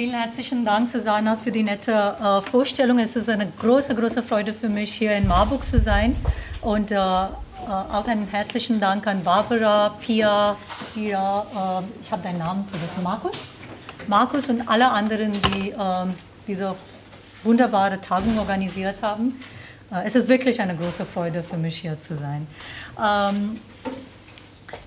Vielen 0.00 0.14
herzlichen 0.14 0.64
Dank, 0.64 0.88
Susanna, 0.88 1.36
für 1.36 1.52
die 1.52 1.62
nette 1.62 1.92
äh, 1.92 2.40
Vorstellung. 2.40 2.98
Es 2.98 3.16
ist 3.16 3.28
eine 3.28 3.46
große, 3.58 3.94
große 3.94 4.22
Freude 4.22 4.54
für 4.54 4.70
mich, 4.70 4.94
hier 4.94 5.12
in 5.12 5.28
Marburg 5.28 5.62
zu 5.62 5.78
sein. 5.78 6.16
Und 6.62 6.90
äh, 6.90 6.94
äh, 6.94 6.98
auch 6.98 8.06
einen 8.06 8.26
herzlichen 8.26 8.80
Dank 8.80 9.06
an 9.06 9.22
Barbara, 9.22 9.90
Pia, 10.00 10.56
Pia 10.94 11.40
äh, 11.42 11.84
ich 12.00 12.10
habe 12.10 12.22
deinen 12.22 12.38
Namen 12.38 12.64
vergessen, 12.64 13.02
Markus? 13.02 13.56
Markus 14.06 14.48
und 14.48 14.66
alle 14.70 14.90
anderen, 14.90 15.32
die 15.32 15.74
ähm, 15.78 16.14
diese 16.46 16.74
wunderbare 17.44 18.00
Tagung 18.00 18.38
organisiert 18.38 19.02
haben. 19.02 19.38
Äh, 19.92 20.06
es 20.06 20.14
ist 20.14 20.30
wirklich 20.30 20.62
eine 20.62 20.76
große 20.76 21.04
Freude 21.04 21.42
für 21.42 21.58
mich, 21.58 21.76
hier 21.76 22.00
zu 22.00 22.16
sein. 22.16 22.46
Ähm, 22.98 23.60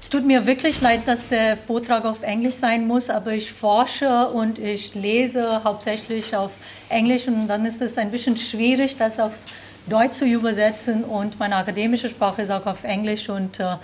es 0.01 0.09
tut 0.09 0.25
mir 0.25 0.45
wirklich 0.45 0.81
leid, 0.81 1.01
dass 1.05 1.27
der 1.27 1.57
Vortrag 1.57 2.05
auf 2.05 2.23
Englisch 2.23 2.55
sein 2.55 2.87
muss, 2.87 3.09
aber 3.09 3.31
ich 3.33 3.51
forsche 3.51 4.29
und 4.29 4.59
ich 4.59 4.95
lese 4.95 5.63
hauptsächlich 5.63 6.35
auf 6.35 6.51
Englisch 6.89 7.27
und 7.27 7.47
dann 7.47 7.65
ist 7.65 7.81
es 7.81 7.97
ein 7.97 8.11
bisschen 8.11 8.37
schwierig, 8.37 8.97
das 8.97 9.19
auf 9.19 9.33
Deutsch 9.87 10.13
zu 10.13 10.25
übersetzen 10.25 11.03
und 11.03 11.39
meine 11.39 11.57
akademische 11.57 12.07
Sprache 12.07 12.43
ist 12.43 12.51
auch 12.51 12.65
auf 12.65 12.83
Englisch 12.83 13.29
und 13.29 13.59
äh, 13.59 13.75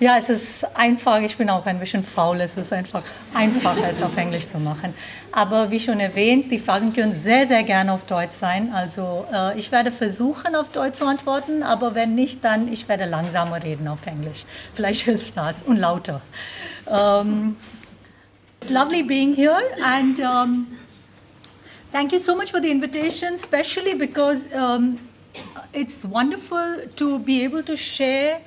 ja, 0.00 0.16
es 0.16 0.30
ist 0.30 0.76
einfach, 0.76 1.20
ich 1.20 1.36
bin 1.36 1.50
auch 1.50 1.66
ein 1.66 1.78
bisschen 1.78 2.02
faul, 2.02 2.40
es 2.40 2.56
ist 2.56 2.72
einfach 2.72 3.02
einfacher, 3.34 3.90
es 3.90 4.02
auf 4.02 4.16
Englisch 4.16 4.46
zu 4.46 4.58
machen. 4.58 4.94
Aber 5.30 5.70
wie 5.70 5.78
schon 5.78 6.00
erwähnt, 6.00 6.50
die 6.50 6.58
Fragen 6.58 6.94
können 6.94 7.12
sehr, 7.12 7.46
sehr 7.46 7.62
gerne 7.64 7.92
auf 7.92 8.06
Deutsch 8.06 8.32
sein. 8.32 8.72
Also 8.72 9.26
äh, 9.30 9.58
ich 9.58 9.70
werde 9.70 9.92
versuchen, 9.92 10.56
auf 10.56 10.70
Deutsch 10.70 10.96
zu 10.96 11.06
antworten, 11.06 11.62
aber 11.62 11.94
wenn 11.94 12.14
nicht, 12.14 12.42
dann 12.42 12.72
ich 12.72 12.88
werde 12.88 13.04
langsamer 13.04 13.62
reden 13.62 13.88
auf 13.88 14.06
Englisch. 14.06 14.46
Vielleicht 14.72 15.02
hilft 15.02 15.36
das 15.36 15.62
und 15.62 15.76
lauter. 15.76 16.22
Um, 16.86 17.56
it's 18.62 18.70
lovely 18.70 19.02
being 19.02 19.34
here 19.34 19.60
and 19.84 20.18
um, 20.20 20.66
thank 21.92 22.10
you 22.10 22.18
so 22.18 22.34
much 22.34 22.50
for 22.50 22.60
the 22.60 22.70
invitation, 22.70 23.34
especially 23.34 23.94
because 23.94 24.48
um, 24.54 24.98
it's 25.74 26.06
wonderful 26.10 26.88
to 26.96 27.18
be 27.18 27.44
able 27.44 27.62
to 27.62 27.76
share 27.76 28.40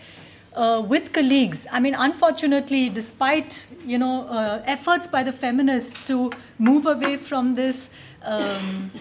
uh, 0.56 0.84
with 0.86 1.14
colleagues. 1.14 1.66
I 1.72 1.80
mean, 1.80 1.96
unfortunately, 1.96 2.90
despite 2.90 3.68
you 3.86 3.98
know 3.98 4.28
uh, 4.28 4.62
efforts 4.66 5.08
by 5.08 5.24
the 5.24 5.32
feminists 5.32 6.06
to 6.06 6.32
move 6.60 6.86
away 6.86 7.18
from 7.18 7.56
this. 7.56 7.90
Um, 8.24 8.92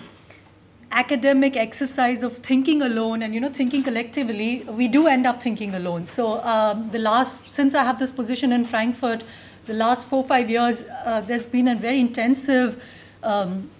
academic 0.94 1.56
exercise 1.56 2.22
of 2.22 2.36
thinking 2.38 2.82
alone 2.82 3.22
and 3.22 3.34
you 3.34 3.40
know 3.40 3.48
thinking 3.48 3.82
collectively 3.82 4.62
we 4.68 4.86
do 4.88 5.06
end 5.06 5.26
up 5.26 5.42
thinking 5.42 5.74
alone 5.74 6.04
so 6.04 6.42
um, 6.44 6.90
the 6.90 6.98
last 6.98 7.50
since 7.50 7.74
i 7.74 7.82
have 7.82 7.98
this 7.98 8.12
position 8.12 8.52
in 8.52 8.62
frankfurt 8.62 9.24
the 9.64 9.72
last 9.72 10.06
four 10.06 10.22
five 10.22 10.50
years 10.50 10.84
uh, 11.06 11.22
there's 11.22 11.46
been 11.46 11.66
a 11.68 11.74
very 11.74 11.98
intensive 11.98 12.82
um, 13.22 13.70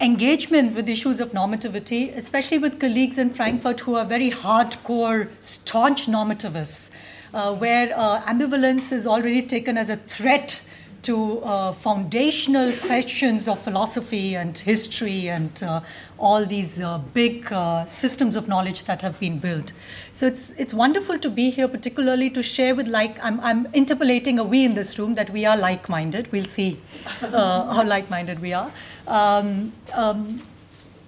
engagement 0.00 0.74
with 0.74 0.88
issues 0.88 1.20
of 1.20 1.32
normativity, 1.32 2.14
especially 2.16 2.58
with 2.58 2.78
colleagues 2.78 3.18
in 3.18 3.30
Frankfurt 3.30 3.80
who 3.80 3.94
are 3.94 4.04
very 4.04 4.30
hardcore, 4.30 5.28
staunch 5.40 6.06
normativists, 6.06 6.90
uh, 7.32 7.54
where 7.54 7.92
uh, 7.96 8.20
ambivalence 8.22 8.92
is 8.92 9.06
already 9.06 9.42
taken 9.42 9.78
as 9.78 9.88
a 9.88 9.96
threat 9.96 10.65
to 11.06 11.40
uh, 11.42 11.72
foundational 11.72 12.72
questions 12.86 13.46
of 13.46 13.58
philosophy 13.60 14.34
and 14.34 14.58
history 14.58 15.28
and 15.28 15.62
uh, 15.62 15.80
all 16.18 16.44
these 16.44 16.80
uh, 16.80 16.98
big 17.14 17.52
uh, 17.52 17.86
systems 17.86 18.34
of 18.34 18.48
knowledge 18.48 18.84
that 18.84 19.02
have 19.02 19.18
been 19.20 19.38
built. 19.38 19.72
So 20.12 20.26
it's, 20.26 20.50
it's 20.58 20.74
wonderful 20.74 21.18
to 21.18 21.30
be 21.30 21.50
here, 21.50 21.68
particularly 21.68 22.28
to 22.30 22.42
share 22.42 22.74
with 22.74 22.88
like, 22.88 23.22
I'm, 23.22 23.38
I'm 23.40 23.66
interpolating 23.72 24.38
a 24.40 24.44
we 24.44 24.64
in 24.64 24.74
this 24.74 24.98
room 24.98 25.14
that 25.14 25.30
we 25.30 25.44
are 25.44 25.56
like 25.56 25.88
minded. 25.88 26.32
We'll 26.32 26.44
see 26.44 26.78
uh, 27.22 27.30
how 27.74 27.84
like 27.84 28.10
minded 28.10 28.40
we 28.40 28.52
are. 28.52 28.70
Um, 29.06 29.72
um, 29.94 30.42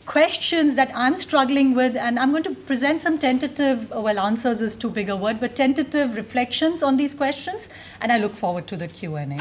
questions 0.06 0.77
that 0.77 0.90
I'm 0.94 1.16
struggling 1.16 1.74
with, 1.74 1.96
and 1.96 2.18
I'm 2.18 2.30
going 2.30 2.44
to 2.44 2.55
present 2.55 3.02
some 3.02 3.18
tentative, 3.18 3.90
well, 3.90 4.18
answers 4.18 4.60
is 4.60 4.74
too 4.77 4.90
big 4.90 5.08
a 5.11 5.17
word, 5.17 5.39
but 5.40 5.56
tentative 5.56 6.17
reflections 6.17 6.83
on 6.83 6.96
these 6.96 7.14
questions, 7.14 7.68
and 8.00 8.11
I 8.11 8.18
look 8.18 8.34
forward 8.34 8.67
to 8.68 8.77
the 8.77 8.89
Q&A. 8.89 9.39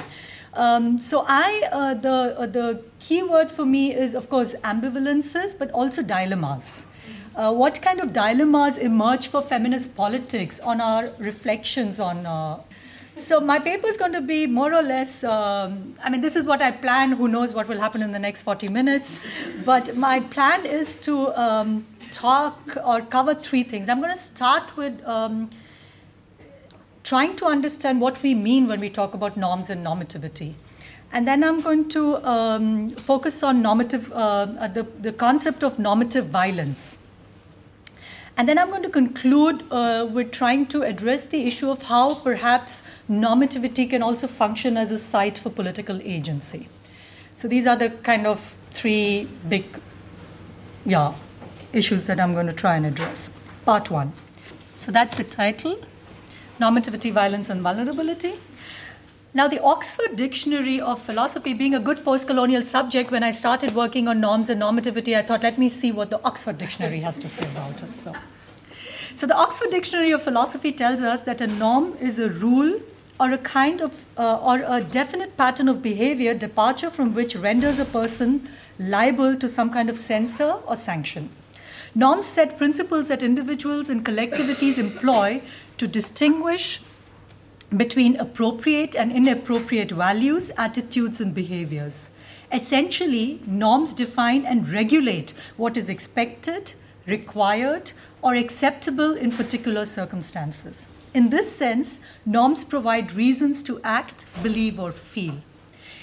Um, 0.53 0.97
so 0.97 1.25
I, 1.27 1.69
uh, 1.71 1.93
the, 1.93 2.35
uh, 2.39 2.45
the 2.47 2.83
key 2.99 3.23
word 3.23 3.51
for 3.51 3.65
me 3.65 3.93
is, 3.93 4.13
of 4.13 4.29
course, 4.29 4.53
ambivalences, 4.63 5.57
but 5.57 5.71
also 5.71 6.01
dilemmas. 6.01 6.87
Uh, 7.35 7.53
what 7.53 7.81
kind 7.81 7.99
of 7.99 8.13
dilemmas 8.13 8.77
emerge 8.77 9.27
for 9.27 9.41
feminist 9.41 9.95
politics 9.95 10.59
on 10.59 10.81
our 10.81 11.07
reflections 11.19 11.99
on 11.99 12.25
uh, 12.25 12.59
so 13.15 13.39
my 13.39 13.57
paper 13.57 13.87
is 13.87 13.97
going 13.97 14.13
to 14.13 14.21
be 14.21 14.45
more 14.45 14.73
or 14.73 14.83
less 14.83 15.23
um, 15.23 15.95
i 16.03 16.09
mean 16.09 16.21
this 16.21 16.35
is 16.35 16.45
what 16.45 16.61
i 16.61 16.71
plan. 16.71 17.11
Who 17.13 17.27
knows 17.27 17.53
what 17.53 17.67
will 17.67 17.79
happen 17.79 18.01
in 18.03 18.11
the 18.11 18.19
next 18.19 18.43
40 18.43 18.67
minutes. 18.67 19.19
But 19.65 19.95
my 19.95 20.19
plan 20.19 20.65
is 20.65 20.95
to 21.01 21.27
um, 21.39 21.85
talk 22.11 22.77
or 22.85 23.01
cover 23.01 23.33
three 23.33 23.63
things. 23.63 23.89
I'm 23.89 23.99
going 23.99 24.11
to 24.13 24.17
start 24.17 24.77
with 24.77 25.03
um, 25.05 25.49
trying 27.07 27.37
to 27.37 27.45
understand 27.45 28.01
what 28.01 28.21
we 28.21 28.35
mean 28.35 28.67
when 28.67 28.81
we 28.81 28.89
talk 28.89 29.13
about 29.13 29.37
norms 29.37 29.69
and 29.69 29.85
normativity. 29.85 30.53
And 31.13 31.25
then 31.25 31.41
I'm 31.41 31.61
going 31.61 31.87
to 31.89 32.17
um, 32.27 32.89
focus 32.89 33.43
on 33.43 33.61
normative, 33.61 34.11
uh, 34.11 34.67
the, 34.67 34.83
the 34.99 35.13
concept 35.13 35.63
of 35.63 35.79
normative 35.79 36.25
violence. 36.25 37.07
And 38.35 38.49
then 38.49 38.59
I'm 38.59 38.69
going 38.69 38.83
to 38.83 38.89
conclude 38.89 39.63
uh, 39.71 40.05
with 40.11 40.31
trying 40.31 40.65
to 40.67 40.81
address 40.81 41.23
the 41.23 41.47
issue 41.47 41.71
of 41.71 41.83
how 41.83 42.15
perhaps 42.15 42.83
normativity 43.09 43.89
can 43.89 44.03
also 44.03 44.27
function 44.27 44.75
as 44.75 44.91
a 44.91 44.97
site 44.97 45.37
for 45.37 45.49
political 45.49 46.01
agency. 46.03 46.67
So 47.35 47.47
these 47.47 47.65
are 47.65 47.77
the 47.77 47.89
kind 47.89 48.27
of 48.27 48.55
three 48.71 49.29
big 49.47 49.65
yeah, 50.85 51.13
issues 51.71 52.03
that 52.03 52.19
I'm 52.19 52.33
going 52.33 52.47
to 52.47 52.53
try 52.53 52.75
and 52.75 52.85
address. 52.85 53.29
Part 53.63 53.89
one. 53.89 54.11
So 54.75 54.91
that's 54.91 55.15
the 55.15 55.23
title 55.23 55.79
normativity, 56.59 57.11
violence, 57.11 57.49
and 57.49 57.61
vulnerability. 57.61 58.33
Now, 59.33 59.47
the 59.47 59.61
Oxford 59.61 60.15
Dictionary 60.15 60.79
of 60.81 61.01
Philosophy, 61.01 61.53
being 61.53 61.75
a 61.75 61.79
good 61.79 62.03
post 62.03 62.27
colonial 62.27 62.63
subject, 62.63 63.11
when 63.11 63.23
I 63.23 63.31
started 63.31 63.75
working 63.75 64.07
on 64.07 64.19
norms 64.19 64.49
and 64.49 64.61
normativity, 64.61 65.15
I 65.15 65.21
thought, 65.21 65.43
let 65.43 65.57
me 65.57 65.69
see 65.69 65.91
what 65.91 66.09
the 66.09 66.23
Oxford 66.23 66.57
Dictionary 66.57 67.01
has 67.01 67.19
to 67.19 67.27
say 67.27 67.45
about 67.51 67.83
it. 67.83 67.95
So, 67.97 68.15
so 69.13 69.27
the 69.27 69.35
Oxford 69.35 69.69
Dictionary 69.69 70.11
of 70.11 70.23
Philosophy 70.23 70.71
tells 70.71 71.01
us 71.01 71.23
that 71.25 71.41
a 71.41 71.47
norm 71.47 71.95
is 71.99 72.19
a 72.19 72.29
rule 72.29 72.79
or 73.19 73.31
a 73.31 73.37
kind 73.37 73.81
of 73.81 74.05
uh, 74.17 74.37
or 74.37 74.63
a 74.65 74.81
definite 74.81 75.35
pattern 75.37 75.67
of 75.67 75.81
behavior 75.81 76.33
departure 76.33 76.89
from 76.89 77.13
which 77.13 77.35
renders 77.35 77.79
a 77.79 77.85
person 77.85 78.47
liable 78.79 79.35
to 79.35 79.47
some 79.47 79.69
kind 79.71 79.89
of 79.89 79.97
censor 79.97 80.51
or 80.67 80.75
sanction 80.75 81.29
norms 81.97 82.27
set 82.27 82.59
principles 82.59 83.07
that 83.07 83.23
individuals 83.23 83.89
and 83.89 84.05
collectivities 84.05 84.77
employ 84.77 85.41
to 85.77 85.87
distinguish 85.87 86.79
between 87.75 88.15
appropriate 88.17 88.95
and 88.95 89.11
inappropriate 89.11 89.89
values, 89.89 90.51
attitudes, 90.57 91.19
and 91.19 91.33
behaviors. 91.33 92.11
Essentially, 92.53 93.41
norms 93.47 93.95
define 93.95 94.45
and 94.45 94.69
regulate 94.69 95.33
what 95.57 95.75
is 95.75 95.89
expected, 95.89 96.73
required, 97.07 97.91
or 98.21 98.35
acceptable 98.35 99.15
in 99.15 99.31
particular 99.31 99.83
circumstances. 99.83 100.87
In 101.15 101.31
this 101.31 101.51
sense, 101.51 101.99
norms 102.27 102.63
provide 102.63 103.13
reasons 103.13 103.63
to 103.63 103.81
act, 103.83 104.25
believe, 104.43 104.79
or 104.79 104.91
feel. 104.91 105.41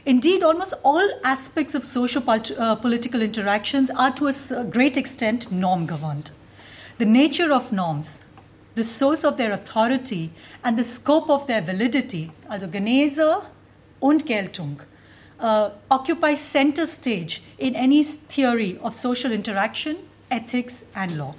Indeed, 0.06 0.42
almost 0.42 0.74
all 0.82 1.08
aspects 1.24 1.74
of 1.74 1.84
social 1.84 2.22
uh, 2.28 2.74
political 2.76 3.22
interactions 3.22 3.90
are 3.90 4.10
to 4.12 4.26
a 4.26 4.64
great 4.64 4.98
extent 4.98 5.50
norm 5.50 5.86
governed. 5.86 6.30
The 6.98 7.06
nature 7.06 7.52
of 7.52 7.72
norms, 7.72 8.24
the 8.74 8.84
source 8.84 9.24
of 9.24 9.38
their 9.38 9.52
authority 9.52 10.30
and 10.62 10.78
the 10.78 10.84
scope 10.84 11.30
of 11.30 11.46
their 11.46 11.62
validity, 11.62 12.30
also 12.50 12.66
Genese 12.66 13.44
und 14.02 14.26
Geltung, 14.26 14.80
uh, 15.40 15.70
occupy 15.90 16.34
center 16.34 16.84
stage 16.84 17.42
in 17.58 17.74
any 17.74 18.02
theory 18.02 18.78
of 18.82 18.92
social 18.92 19.32
interaction, 19.32 19.96
ethics, 20.30 20.84
and 20.94 21.16
law. 21.16 21.34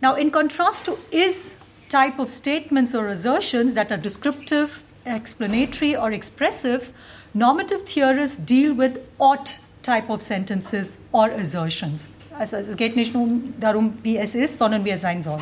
Now, 0.00 0.14
in 0.14 0.30
contrast 0.30 0.84
to 0.84 0.98
is 1.10 1.56
type 1.88 2.18
of 2.20 2.30
statements 2.30 2.94
or 2.94 3.08
assertions 3.08 3.74
that 3.74 3.90
are 3.90 3.96
descriptive, 3.96 4.82
explanatory, 5.06 5.96
or 5.96 6.12
expressive, 6.12 6.92
normative 7.34 7.82
theorists 7.82 8.38
deal 8.38 8.72
with 8.74 9.00
ought 9.18 9.58
type 9.82 10.08
of 10.08 10.22
sentences 10.22 11.00
or 11.12 11.28
assertions. 11.30 12.12
Also 12.38 12.56
es 12.56 12.76
geht 12.76 12.96
nicht 12.96 13.14
nur 13.14 13.28
darum, 13.60 13.98
wie 14.02 14.16
es 14.16 14.34
ist, 14.34 14.58
sondern 14.58 14.84
wie 14.84 14.90
es 14.90 15.02
sein 15.02 15.22
soll. 15.22 15.40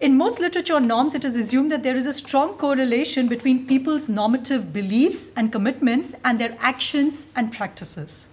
In 0.00 0.16
most 0.16 0.40
literature 0.40 0.74
on 0.74 0.88
norms, 0.88 1.14
it 1.14 1.24
is 1.24 1.36
assumed 1.36 1.70
that 1.70 1.84
there 1.84 1.96
is 1.96 2.06
a 2.06 2.12
strong 2.12 2.56
correlation 2.56 3.28
between 3.28 3.66
people's 3.68 4.08
normative 4.08 4.72
beliefs 4.72 5.30
and 5.36 5.52
commitments 5.52 6.16
and 6.24 6.40
their 6.40 6.56
actions 6.60 7.26
and 7.36 7.52
practices. 7.52 8.26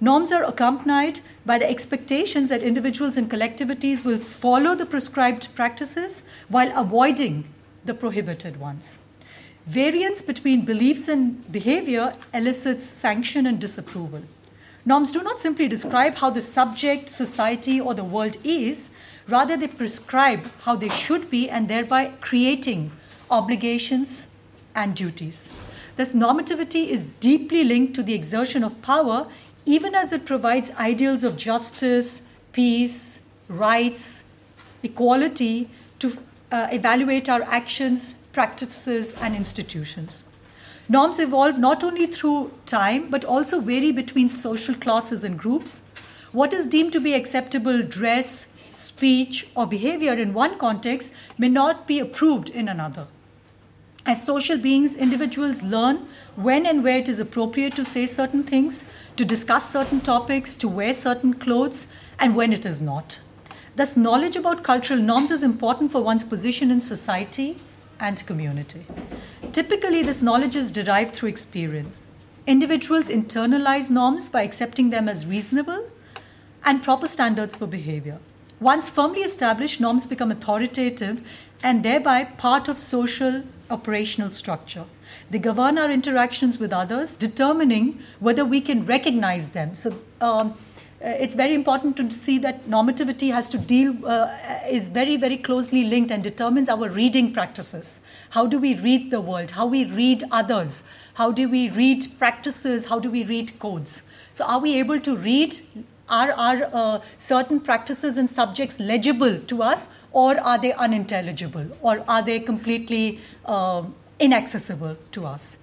Norms 0.00 0.30
are 0.30 0.44
accompanied 0.44 1.20
by 1.44 1.58
the 1.58 1.68
expectations 1.68 2.48
that 2.50 2.62
individuals 2.62 3.16
and 3.16 3.28
collectivities 3.28 4.04
will 4.04 4.18
follow 4.18 4.76
the 4.76 4.86
prescribed 4.86 5.52
practices 5.56 6.22
while 6.48 6.70
avoiding 6.76 7.44
the 7.84 7.94
prohibited 7.94 8.60
ones. 8.60 9.00
Variance 9.66 10.22
between 10.22 10.64
beliefs 10.64 11.08
and 11.08 11.50
behavior 11.50 12.14
elicits 12.32 12.84
sanction 12.84 13.46
and 13.46 13.60
disapproval. 13.60 14.22
Norms 14.84 15.10
do 15.10 15.24
not 15.24 15.40
simply 15.40 15.66
describe 15.66 16.14
how 16.14 16.30
the 16.30 16.40
subject, 16.40 17.08
society, 17.08 17.80
or 17.80 17.92
the 17.92 18.04
world 18.04 18.36
is, 18.44 18.90
rather, 19.26 19.56
they 19.56 19.66
prescribe 19.66 20.48
how 20.60 20.76
they 20.76 20.88
should 20.88 21.28
be 21.28 21.50
and 21.50 21.66
thereby 21.66 22.12
creating 22.20 22.92
obligations 23.28 24.28
and 24.76 24.94
duties. 24.94 25.50
Thus, 25.96 26.12
normativity 26.12 26.86
is 26.86 27.04
deeply 27.18 27.64
linked 27.64 27.94
to 27.94 28.04
the 28.04 28.14
exertion 28.14 28.62
of 28.62 28.80
power, 28.82 29.26
even 29.64 29.96
as 29.96 30.12
it 30.12 30.24
provides 30.24 30.70
ideals 30.78 31.24
of 31.24 31.36
justice, 31.36 32.22
peace, 32.52 33.22
rights, 33.48 34.22
equality 34.84 35.68
to 35.98 36.16
uh, 36.52 36.68
evaluate 36.70 37.28
our 37.28 37.42
actions, 37.42 38.14
practices, 38.36 39.14
and 39.22 39.34
institutions. 39.34 40.24
Norms 40.90 41.18
evolve 41.18 41.58
not 41.58 41.82
only 41.82 42.06
through 42.06 42.52
time 42.66 43.08
but 43.10 43.24
also 43.24 43.60
vary 43.60 43.92
between 43.92 44.28
social 44.28 44.74
classes 44.74 45.24
and 45.24 45.38
groups. 45.38 45.88
What 46.32 46.52
is 46.52 46.66
deemed 46.66 46.92
to 46.92 47.00
be 47.00 47.14
acceptable 47.14 47.82
dress, 47.82 48.28
speech, 48.72 49.48
or 49.54 49.66
behavior 49.66 50.12
in 50.12 50.34
one 50.34 50.58
context 50.58 51.14
may 51.38 51.48
not 51.48 51.86
be 51.86 51.98
approved 51.98 52.50
in 52.50 52.68
another. 52.68 53.06
As 54.04 54.22
social 54.22 54.58
beings, 54.58 54.94
individuals 54.94 55.62
learn 55.62 56.06
when 56.48 56.66
and 56.66 56.84
where 56.84 56.98
it 56.98 57.08
is 57.08 57.18
appropriate 57.18 57.74
to 57.76 57.86
say 57.86 58.04
certain 58.04 58.42
things, 58.42 58.84
to 59.16 59.24
discuss 59.24 59.70
certain 59.70 60.02
topics, 60.02 60.54
to 60.56 60.68
wear 60.68 60.92
certain 60.92 61.32
clothes, 61.32 61.88
and 62.18 62.36
when 62.36 62.52
it 62.52 62.66
is 62.66 62.82
not. 62.82 63.18
Thus, 63.76 63.96
knowledge 63.96 64.36
about 64.36 64.62
cultural 64.62 65.00
norms 65.00 65.30
is 65.30 65.42
important 65.42 65.90
for 65.90 66.02
one's 66.02 66.28
position 66.34 66.70
in 66.70 66.82
society 66.82 67.56
and 68.00 68.26
community. 68.26 68.84
Typically, 69.52 70.02
this 70.02 70.22
knowledge 70.22 70.56
is 70.56 70.70
derived 70.70 71.14
through 71.14 71.28
experience. 71.28 72.06
Individuals 72.46 73.08
internalize 73.08 73.90
norms 73.90 74.28
by 74.28 74.42
accepting 74.42 74.90
them 74.90 75.08
as 75.08 75.26
reasonable 75.26 75.90
and 76.64 76.82
proper 76.82 77.08
standards 77.08 77.56
for 77.56 77.66
behavior. 77.66 78.18
Once 78.60 78.88
firmly 78.88 79.20
established, 79.20 79.80
norms 79.80 80.06
become 80.06 80.30
authoritative 80.30 81.20
and 81.62 81.82
thereby 81.82 82.24
part 82.24 82.68
of 82.68 82.78
social 82.78 83.42
operational 83.70 84.30
structure. 84.30 84.84
They 85.30 85.38
govern 85.38 85.76
our 85.76 85.90
interactions 85.90 86.58
with 86.58 86.72
others, 86.72 87.16
determining 87.16 88.00
whether 88.20 88.44
we 88.44 88.60
can 88.60 88.86
recognize 88.86 89.50
them. 89.50 89.74
So, 89.74 89.98
um, 90.20 90.54
uh, 91.04 91.08
it's 91.08 91.34
very 91.34 91.54
important 91.54 91.96
to 91.96 92.10
see 92.10 92.38
that 92.38 92.66
normativity 92.66 93.30
has 93.30 93.50
to 93.50 93.58
deal 93.58 93.94
uh, 94.06 94.28
is 94.70 94.88
very 94.88 95.16
very 95.16 95.36
closely 95.36 95.84
linked 95.84 96.10
and 96.10 96.22
determines 96.22 96.68
our 96.68 96.88
reading 96.88 97.32
practices. 97.32 98.00
How 98.30 98.46
do 98.46 98.58
we 98.58 98.74
read 98.76 99.10
the 99.10 99.20
world? 99.20 99.50
How 99.50 99.66
we 99.66 99.84
read 99.84 100.24
others? 100.30 100.84
How 101.14 101.32
do 101.32 101.48
we 101.48 101.68
read 101.68 102.06
practices? 102.18 102.86
How 102.86 102.98
do 102.98 103.10
we 103.10 103.24
read 103.24 103.58
codes? 103.58 104.02
So 104.32 104.44
are 104.44 104.58
we 104.58 104.78
able 104.78 104.98
to 105.00 105.16
read 105.16 105.60
are, 106.08 106.32
are 106.32 106.70
uh, 106.72 107.00
certain 107.18 107.60
practices 107.60 108.16
and 108.16 108.30
subjects 108.30 108.78
legible 108.78 109.38
to 109.38 109.62
us, 109.62 109.88
or 110.12 110.38
are 110.40 110.58
they 110.58 110.72
unintelligible, 110.72 111.66
or 111.80 112.04
are 112.08 112.22
they 112.22 112.38
completely 112.40 113.20
uh, 113.44 113.82
inaccessible 114.20 114.96
to 115.12 115.26
us? 115.26 115.58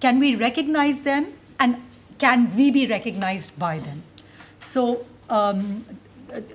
Can 0.00 0.18
we 0.18 0.36
recognize 0.36 1.00
them, 1.02 1.28
and 1.58 1.82
can 2.18 2.54
we 2.56 2.70
be 2.70 2.86
recognized 2.86 3.58
by 3.58 3.78
them? 3.78 4.02
So 4.66 5.06
um, 5.30 5.84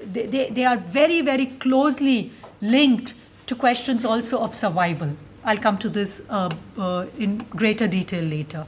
they, 0.05 0.49
they, 0.49 0.65
are 0.65 0.77
very, 0.77 1.21
very 1.21 1.45
closely 1.47 2.31
linked 2.61 3.13
to 3.47 3.55
questions 3.55 4.05
also 4.05 4.41
of 4.41 4.53
survival. 4.53 5.15
I'll 5.43 5.57
come 5.57 5.77
to 5.79 5.89
this 5.89 6.21
uh, 6.29 6.49
uh 6.77 7.05
in 7.17 7.39
greater 7.61 7.87
detail 7.87 8.23
later. 8.23 8.65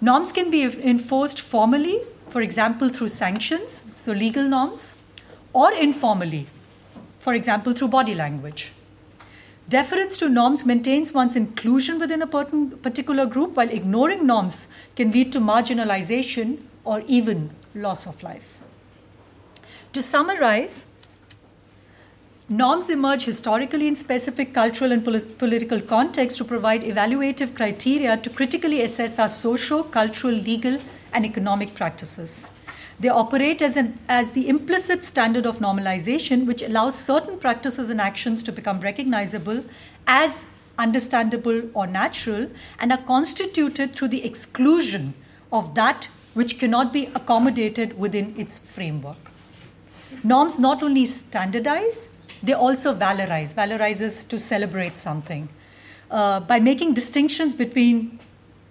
Norms 0.00 0.32
can 0.32 0.50
be 0.50 0.62
enforced 0.64 1.40
formally 1.40 2.00
for 2.30 2.40
example, 2.40 2.88
through 2.88 3.08
sanctions, 3.08 3.82
so 3.94 4.12
legal 4.12 4.44
norms, 4.44 5.02
or 5.52 5.72
informally, 5.72 6.46
for 7.18 7.34
example, 7.34 7.72
through 7.74 7.88
body 7.88 8.14
language. 8.14 8.72
Deference 9.68 10.16
to 10.18 10.28
norms 10.28 10.64
maintains 10.64 11.12
one's 11.12 11.36
inclusion 11.36 11.98
within 11.98 12.22
a 12.22 12.26
particular 12.26 13.26
group, 13.26 13.56
while 13.56 13.68
ignoring 13.68 14.26
norms 14.26 14.68
can 14.96 15.10
lead 15.12 15.32
to 15.32 15.40
marginalization 15.40 16.58
or 16.84 17.02
even 17.06 17.50
loss 17.74 18.06
of 18.06 18.22
life. 18.22 18.58
To 19.92 20.02
summarize, 20.02 20.86
norms 22.48 22.90
emerge 22.90 23.24
historically 23.24 23.88
in 23.88 23.96
specific 23.96 24.52
cultural 24.52 24.92
and 24.92 25.04
pol- 25.04 25.20
political 25.38 25.80
contexts 25.80 26.38
to 26.38 26.44
provide 26.44 26.82
evaluative 26.82 27.54
criteria 27.54 28.16
to 28.16 28.30
critically 28.30 28.82
assess 28.82 29.18
our 29.18 29.28
socio 29.28 29.82
cultural, 29.82 30.34
legal, 30.34 30.78
and 31.12 31.24
economic 31.24 31.74
practices. 31.74 32.46
They 33.00 33.08
operate 33.08 33.62
as, 33.62 33.76
an, 33.76 33.98
as 34.08 34.32
the 34.32 34.48
implicit 34.48 35.04
standard 35.04 35.46
of 35.46 35.58
normalization, 35.58 36.44
which 36.44 36.62
allows 36.62 36.94
certain 36.96 37.38
practices 37.38 37.88
and 37.88 38.00
actions 38.00 38.42
to 38.42 38.52
become 38.52 38.80
recognizable 38.80 39.64
as 40.06 40.44
understandable 40.78 41.62
or 41.74 41.86
natural 41.86 42.50
and 42.78 42.92
are 42.92 43.02
constituted 43.02 43.94
through 43.94 44.08
the 44.08 44.24
exclusion 44.24 45.14
of 45.50 45.74
that 45.74 46.08
which 46.34 46.58
cannot 46.58 46.92
be 46.92 47.06
accommodated 47.14 47.98
within 47.98 48.34
its 48.38 48.58
framework. 48.58 49.30
Norms 50.22 50.58
not 50.58 50.82
only 50.82 51.06
standardize, 51.06 52.08
they 52.42 52.52
also 52.52 52.94
valorize. 52.94 53.54
Valorize 53.54 54.00
is 54.00 54.24
to 54.24 54.38
celebrate 54.38 54.96
something. 54.96 55.48
Uh, 56.10 56.40
by 56.40 56.58
making 56.58 56.94
distinctions 56.94 57.54
between 57.54 58.18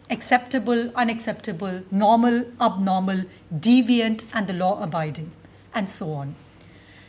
acceptable, 0.09 0.91
unacceptable, 0.95 1.81
normal, 1.91 2.45
abnormal, 2.59 3.23
deviant, 3.53 4.25
and 4.33 4.47
the 4.47 4.53
law 4.53 4.81
abiding, 4.81 5.31
and 5.73 5.89
so 5.89 6.11
on. 6.13 6.35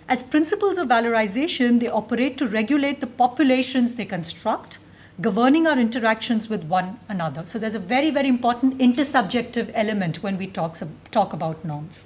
As 0.08 0.22
principles 0.22 0.76
of 0.76 0.88
valorization, 0.88 1.80
they 1.80 1.88
operate 1.88 2.36
to 2.38 2.46
regulate 2.46 3.00
the 3.00 3.06
populations 3.06 3.94
they 3.94 4.04
construct, 4.04 4.78
governing 5.20 5.66
our 5.66 5.78
interactions 5.78 6.48
with 6.48 6.64
one 6.64 6.98
another. 7.08 7.44
So 7.44 7.58
there's 7.58 7.74
a 7.74 7.80
very, 7.80 8.10
very 8.10 8.28
important 8.28 8.78
intersubjective 8.78 9.70
element 9.74 10.22
when 10.22 10.38
we 10.38 10.46
talk, 10.46 10.78
talk 11.10 11.32
about 11.32 11.64
norms. 11.64 12.04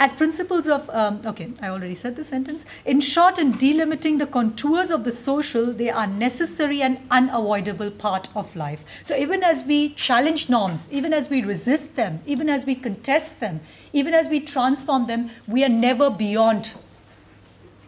As 0.00 0.12
principles 0.12 0.68
of 0.68 0.90
um, 0.90 1.20
okay 1.24 1.52
i 1.62 1.68
already 1.68 1.94
said 1.94 2.16
the 2.16 2.24
sentence. 2.24 2.66
In 2.84 3.00
short 3.00 3.38
in 3.38 3.52
delimiting 3.52 4.18
the 4.18 4.26
contours 4.26 4.90
of 4.90 5.04
the 5.04 5.12
social 5.12 5.72
they 5.72 5.88
are 5.88 6.06
necessary 6.06 6.82
and 6.82 6.98
unavoidable 7.12 7.92
part 7.92 8.28
of 8.36 8.56
life. 8.56 8.84
So 9.04 9.16
even 9.16 9.44
as 9.44 9.64
we 9.64 9.90
challenge 9.90 10.50
norms 10.50 10.88
even 10.90 11.14
as 11.14 11.30
we 11.30 11.44
resist 11.44 11.94
them 11.94 12.20
even 12.26 12.48
as 12.48 12.66
we 12.66 12.74
contest 12.74 13.38
them 13.38 13.60
even 13.92 14.14
as 14.14 14.28
we 14.28 14.40
transform 14.40 15.06
them 15.06 15.30
we 15.46 15.64
are 15.64 15.68
never 15.68 16.10
beyond 16.10 16.74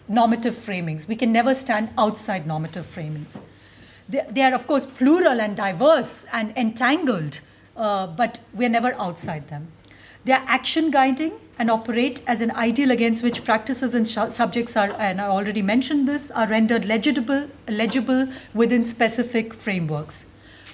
normative 0.09 0.55
framings. 0.55 1.09
We 1.09 1.17
can 1.17 1.33
never 1.33 1.57
stand 1.57 1.91
outside 1.99 2.47
normative 2.47 2.87
framings 2.87 3.43
they, 4.09 4.25
they 4.31 4.43
are 4.43 4.55
of 4.55 4.67
course 4.67 4.87
plural 4.87 5.41
and 5.41 5.57
diverse 5.57 6.27
and 6.33 6.57
entangled 6.57 7.41
uh, 7.77 8.07
but 8.07 8.41
we're 8.55 8.69
never 8.69 8.95
outside 9.01 9.49
them 9.49 9.69
they 10.25 10.33
are 10.33 10.43
action 10.47 10.91
guiding 10.91 11.33
and 11.59 11.71
operate 11.71 12.21
as 12.27 12.41
an 12.41 12.51
ideal 12.51 12.91
against 12.91 13.23
which 13.23 13.45
practices 13.45 13.95
and 13.95 14.09
sh- 14.09 14.31
subjects 14.31 14.77
are, 14.77 14.93
and 14.99 15.21
I 15.21 15.27
already 15.29 15.63
mentioned 15.63 16.09
this, 16.09 16.31
are 16.31 16.47
rendered 16.47 16.85
legible, 16.85 17.49
legible 17.69 18.29
within 18.53 18.85
specific 18.85 19.55
frameworks. 19.55 20.31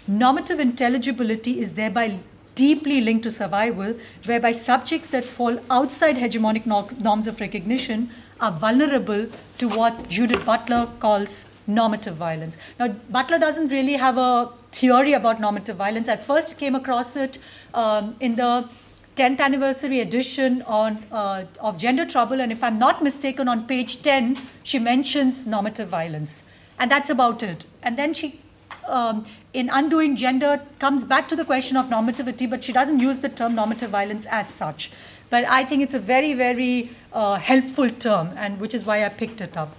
Normative 0.09 0.59
intelligibility 0.59 1.61
is 1.61 1.75
thereby 1.75 2.19
deeply 2.55 3.01
linked 3.01 3.23
to 3.25 3.31
survival, 3.31 3.95
whereby 4.25 4.53
subjects 4.53 5.11
that 5.11 5.25
fall 5.25 5.59
outside 5.71 6.17
hegemonic 6.17 6.67
norms 6.67 7.27
of 7.29 7.41
recognition 7.41 8.11
are 8.41 8.51
vulnerable 8.51 9.27
to 9.59 9.69
what 9.69 10.09
Judith 10.09 10.45
Butler 10.45 10.89
calls 10.99 11.52
normative 11.67 12.15
violence. 12.15 12.59
Now, 12.79 12.89
Butler 12.89 13.39
doesn't 13.39 13.69
really 13.69 13.95
have 13.95 14.19
a 14.19 14.51
theory 14.73 15.13
about 15.13 15.41
normative 15.41 15.77
violence. 15.77 16.09
I 16.09 16.17
first 16.17 16.59
came 16.59 16.75
across 16.75 17.17
it 17.17 17.39
um, 17.75 18.17
in 18.21 18.37
the 18.37 18.69
10th 19.17 19.41
anniversary 19.41 20.01
edition 20.01 20.63
on, 20.63 21.05
uh, 21.13 21.45
of 21.61 21.77
Gender 21.77 22.07
Trouble, 22.07 22.41
and 22.41 22.51
if 22.51 22.65
I'm 22.65 22.79
not 22.79 23.03
mistaken, 23.03 23.47
on 23.47 23.67
page 23.67 24.01
10, 24.01 24.39
she 24.63 24.79
mentions 24.79 25.47
normative 25.47 25.89
violence. 25.89 26.45
And 26.79 26.91
that's 26.91 27.11
about 27.11 27.43
it. 27.43 27.67
And 27.83 27.99
then 27.99 28.15
she, 28.15 28.41
um, 28.89 29.27
in 29.53 29.69
Undoing 29.71 30.17
Gender, 30.17 30.63
comes 30.79 31.05
back 31.05 31.29
to 31.29 31.37
the 31.37 31.45
question 31.45 31.77
of 31.77 31.87
normativity, 31.87 32.49
but 32.49 32.65
she 32.65 32.73
doesn't 32.73 33.01
use 33.01 33.19
the 33.19 33.29
term 33.29 33.55
normative 33.55 33.91
violence 33.91 34.25
as 34.27 34.49
such. 34.49 34.91
But 35.29 35.45
I 35.45 35.65
think 35.65 35.83
it's 35.83 35.95
a 35.95 35.99
very, 35.99 36.33
very 36.33 36.91
uh, 37.13 37.37
helpful 37.37 37.91
term, 37.91 38.31
and 38.37 38.59
which 38.61 38.75
is 38.75 38.85
why 38.85 39.05
I 39.05 39.11
picked 39.11 39.43
it 39.43 39.57
up. 39.59 39.77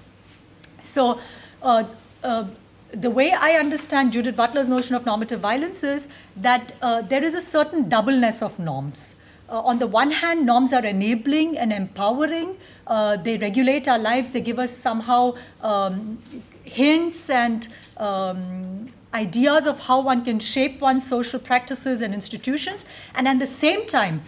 So, 0.83 1.19
uh, 1.63 1.83
uh 2.23 2.45
the 2.91 3.09
way 3.09 3.31
I 3.31 3.53
understand 3.53 4.13
Judith 4.13 4.35
Butler's 4.37 4.67
notion 4.67 4.93
of 4.93 5.03
normative 5.03 5.39
violence 5.39 5.83
is 5.83 6.09
that 6.37 6.75
uh, 6.79 7.01
there 7.01 7.23
is 7.23 7.33
a 7.33 7.41
certain 7.41 7.89
doubleness 7.89 8.43
of 8.43 8.59
norms 8.59 9.15
uh, 9.53 9.61
on 9.61 9.77
the 9.77 9.87
one 9.87 10.09
hand, 10.09 10.45
norms 10.45 10.73
are 10.73 10.85
enabling 10.85 11.57
and 11.57 11.71
empowering. 11.71 12.57
Uh, 12.87 13.17
they 13.17 13.37
regulate 13.37 13.87
our 13.87 13.99
lives. 13.99 14.33
They 14.33 14.41
give 14.41 14.57
us 14.57 14.75
somehow 14.75 15.35
um, 15.61 16.17
hints 16.63 17.29
and 17.29 17.67
um, 17.97 18.87
ideas 19.13 19.67
of 19.67 19.79
how 19.81 20.01
one 20.01 20.25
can 20.25 20.39
shape 20.39 20.81
one's 20.81 21.07
social 21.07 21.39
practices 21.39 22.01
and 22.01 22.15
institutions, 22.15 22.85
and 23.13 23.27
at 23.27 23.37
the 23.37 23.45
same 23.45 23.85
time, 23.85 24.23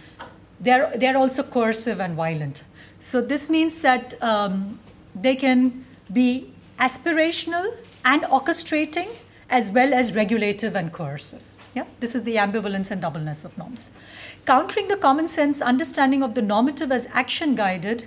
they're, 0.60 0.92
they're 0.96 1.16
also 1.16 1.42
coercive 1.42 1.98
and 1.98 2.14
violent. 2.14 2.62
So, 3.00 3.20
this 3.20 3.50
means 3.50 3.80
that 3.80 4.22
um, 4.22 4.78
they 5.14 5.34
can 5.34 5.84
be 6.12 6.52
aspirational 6.78 7.74
and 8.04 8.22
orchestrating 8.22 9.08
as 9.48 9.70
well 9.72 9.94
as 9.94 10.14
regulative 10.14 10.76
and 10.76 10.92
coercive. 10.92 11.42
Yeah? 11.74 11.84
This 12.00 12.14
is 12.14 12.24
the 12.24 12.36
ambivalence 12.36 12.90
and 12.90 13.02
doubleness 13.02 13.44
of 13.44 13.56
norms. 13.58 13.92
Countering 14.46 14.88
the 14.88 14.96
common 14.96 15.28
sense 15.28 15.60
understanding 15.60 16.22
of 16.22 16.34
the 16.34 16.42
normative 16.42 16.90
as 16.90 17.06
action 17.12 17.54
guided, 17.54 18.06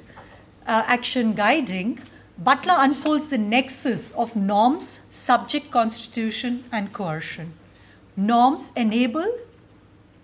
uh, 0.65 0.83
action 0.87 1.33
guiding, 1.33 1.99
Butler 2.37 2.75
unfolds 2.77 3.27
the 3.27 3.37
nexus 3.37 4.11
of 4.11 4.35
norms, 4.35 5.01
subject 5.09 5.71
constitution, 5.71 6.63
and 6.71 6.93
coercion. 6.93 7.53
Norms 8.15 8.71
enable, 8.77 9.27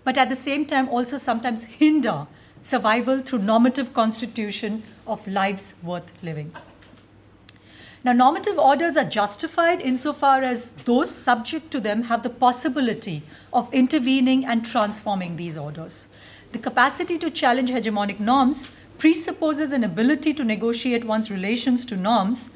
but 0.02 0.16
at 0.16 0.30
the 0.30 0.36
same 0.36 0.64
time 0.64 0.88
also 0.88 1.18
sometimes 1.18 1.64
hinder 1.64 2.26
survival 2.62 3.20
through 3.20 3.40
normative 3.40 3.92
constitution 3.92 4.82
of 5.06 5.28
lives 5.28 5.74
worth 5.82 6.10
living. 6.22 6.52
Now, 8.06 8.12
normative 8.12 8.56
orders 8.56 8.96
are 8.96 9.04
justified 9.04 9.80
insofar 9.80 10.44
as 10.44 10.70
those 10.84 11.10
subject 11.10 11.72
to 11.72 11.80
them 11.80 12.04
have 12.04 12.22
the 12.22 12.30
possibility 12.30 13.22
of 13.52 13.74
intervening 13.74 14.44
and 14.44 14.64
transforming 14.64 15.34
these 15.34 15.56
orders. 15.56 16.06
The 16.52 16.60
capacity 16.60 17.18
to 17.18 17.32
challenge 17.32 17.70
hegemonic 17.70 18.20
norms 18.20 18.76
presupposes 18.96 19.72
an 19.72 19.82
ability 19.82 20.34
to 20.34 20.44
negotiate 20.44 21.02
one's 21.02 21.32
relations 21.32 21.84
to 21.86 21.96
norms, 21.96 22.50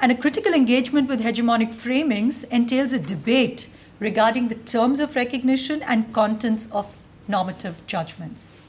and 0.00 0.12
a 0.12 0.16
critical 0.16 0.54
engagement 0.54 1.08
with 1.08 1.22
hegemonic 1.22 1.74
framings 1.74 2.44
entails 2.50 2.92
a 2.92 3.00
debate 3.00 3.68
regarding 3.98 4.46
the 4.46 4.54
terms 4.54 5.00
of 5.00 5.16
recognition 5.16 5.82
and 5.82 6.14
contents 6.14 6.70
of 6.70 6.94
normative 7.26 7.84
judgments. 7.88 8.63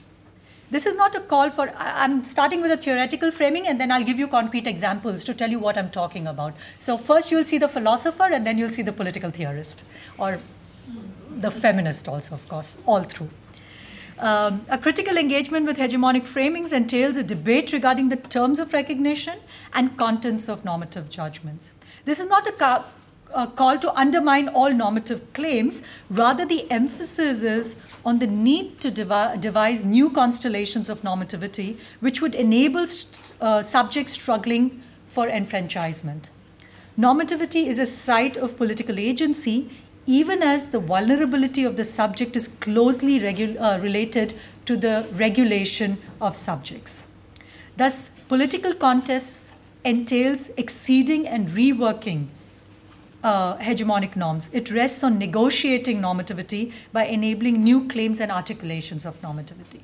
This 0.72 0.86
is 0.86 0.96
not 0.96 1.16
a 1.16 1.20
call 1.20 1.52
for, 1.52 1.72
I'm 1.78 2.24
starting 2.26 2.62
with 2.62 2.72
a 2.72 2.78
theoretical 2.78 3.32
framing 3.32 3.68
and 3.68 3.80
then 3.80 3.92
I'll 3.92 4.04
give 4.04 4.18
you 4.18 4.28
concrete 4.28 4.66
examples 4.66 5.24
to 5.26 5.34
tell 5.34 5.50
you 5.50 5.60
what 5.60 5.78
I'm 5.78 5.92
talking 5.92 6.26
about. 6.28 6.54
So, 6.80 6.98
first 6.98 7.32
you'll 7.32 7.46
see 7.46 7.60
the 7.60 7.68
philosopher 7.68 8.24
and 8.24 8.46
then 8.48 8.58
you'll 8.58 8.70
see 8.70 8.82
the 8.82 8.92
political 8.92 9.30
theorist, 9.30 9.86
or 10.18 10.40
the 11.30 11.52
feminist, 11.52 12.08
also, 12.08 12.36
of 12.36 12.48
course, 12.50 12.78
all 12.86 13.04
through. 13.04 13.30
Um, 14.18 14.66
a 14.70 14.78
critical 14.78 15.18
engagement 15.18 15.66
with 15.66 15.78
hegemonic 15.78 16.22
framings 16.22 16.72
entails 16.72 17.18
a 17.18 17.24
debate 17.24 17.74
regarding 17.74 18.10
the 18.10 18.16
terms 18.16 18.60
of 18.60 18.72
recognition 18.72 19.38
and 19.74 19.98
contents 19.98 20.48
of 20.48 20.64
normative 20.64 21.10
judgments. 21.10 21.74
This 22.06 22.20
is 22.20 22.30
not 22.30 22.48
a, 22.48 22.86
a 23.36 23.48
call 23.48 23.78
to 23.78 23.94
undermine 23.94 24.48
all 24.48 24.74
normative 24.74 25.22
claims, 25.34 25.84
rather, 26.10 26.46
the 26.46 26.70
emphasis 26.72 27.44
is 27.44 27.76
on 28.04 28.20
the 28.20 28.28
need 28.28 28.80
to 28.82 28.90
devi- 28.90 29.38
devise 29.40 29.84
new 29.84 30.10
constellations 30.10 30.90
of 30.90 31.02
normativity 31.02 31.78
which 32.00 32.22
would 32.22 32.34
enable 32.34 32.88
st- 32.88 33.42
uh, 33.42 33.62
subjects 33.62 34.14
struggling 34.14 34.82
for 35.06 35.28
enfranchisement. 35.28 36.30
Normativity 36.98 37.66
is 37.68 37.78
a 37.78 37.86
site 37.86 38.38
of 38.38 38.58
political 38.58 38.98
agency 38.98 39.70
even 40.08 40.44
as 40.44 40.70
the 40.70 40.80
vulnerability 40.80 41.64
of 41.64 41.76
the 41.78 41.84
subject 41.84 42.36
is 42.36 42.48
closely 42.48 43.20
regu- 43.20 43.60
uh, 43.60 43.80
related 43.82 44.34
to 44.66 44.78
the 44.78 45.08
regulation 45.14 45.98
of 46.22 46.36
subjects. 46.36 47.08
Thus, 47.76 48.12
political 48.28 48.74
contests 48.74 49.54
entails 49.84 50.50
exceeding 50.58 51.28
and 51.28 51.50
reworking 51.50 52.28
uh, 53.26 53.58
hegemonic 53.58 54.16
norms. 54.16 54.54
It 54.54 54.72
rests 54.72 55.04
on 55.04 55.18
negotiating 55.18 56.00
normativity 56.00 56.72
by 56.94 57.06
enabling 57.06 57.64
new 57.64 57.88
claims 57.88 58.20
and 58.20 58.32
articulations 58.32 59.06
of 59.06 59.20
normativity. 59.22 59.82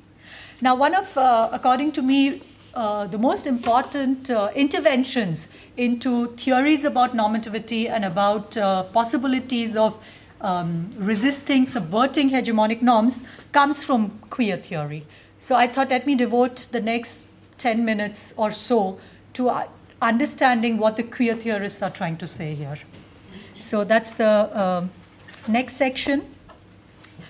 Now, 0.60 0.76
one 0.76 0.94
of, 0.94 1.18
uh, 1.18 1.48
according 1.52 1.90
to 1.92 2.02
me, 2.02 2.40
uh, 2.74 3.06
the 3.08 3.18
most 3.18 3.46
important 3.46 4.30
uh, 4.30 4.50
interventions 4.54 5.48
into 5.76 6.28
theories 6.36 6.84
about 6.84 7.14
normativity 7.14 7.90
and 7.90 8.04
about 8.04 8.56
uh, 8.56 8.84
possibilities 8.84 9.76
of 9.76 10.02
um, 10.40 10.90
resisting, 10.96 11.66
subverting 11.66 12.30
hegemonic 12.30 12.80
norms 12.80 13.24
comes 13.50 13.82
from 13.82 14.10
queer 14.30 14.56
theory. 14.56 15.04
So 15.38 15.56
I 15.56 15.66
thought 15.66 15.90
let 15.90 16.06
me 16.06 16.14
devote 16.14 16.68
the 16.70 16.80
next 16.80 17.28
10 17.58 17.84
minutes 17.84 18.34
or 18.36 18.52
so 18.52 19.00
to 19.34 19.48
uh, 19.48 19.66
understanding 20.00 20.78
what 20.78 20.96
the 20.96 21.02
queer 21.02 21.34
theorists 21.34 21.82
are 21.82 21.90
trying 21.90 22.16
to 22.18 22.26
say 22.26 22.54
here. 22.54 22.78
So 23.62 23.84
that's 23.84 24.10
the 24.10 24.26
uh, 24.26 24.86
next 25.46 25.74
section. 25.74 26.22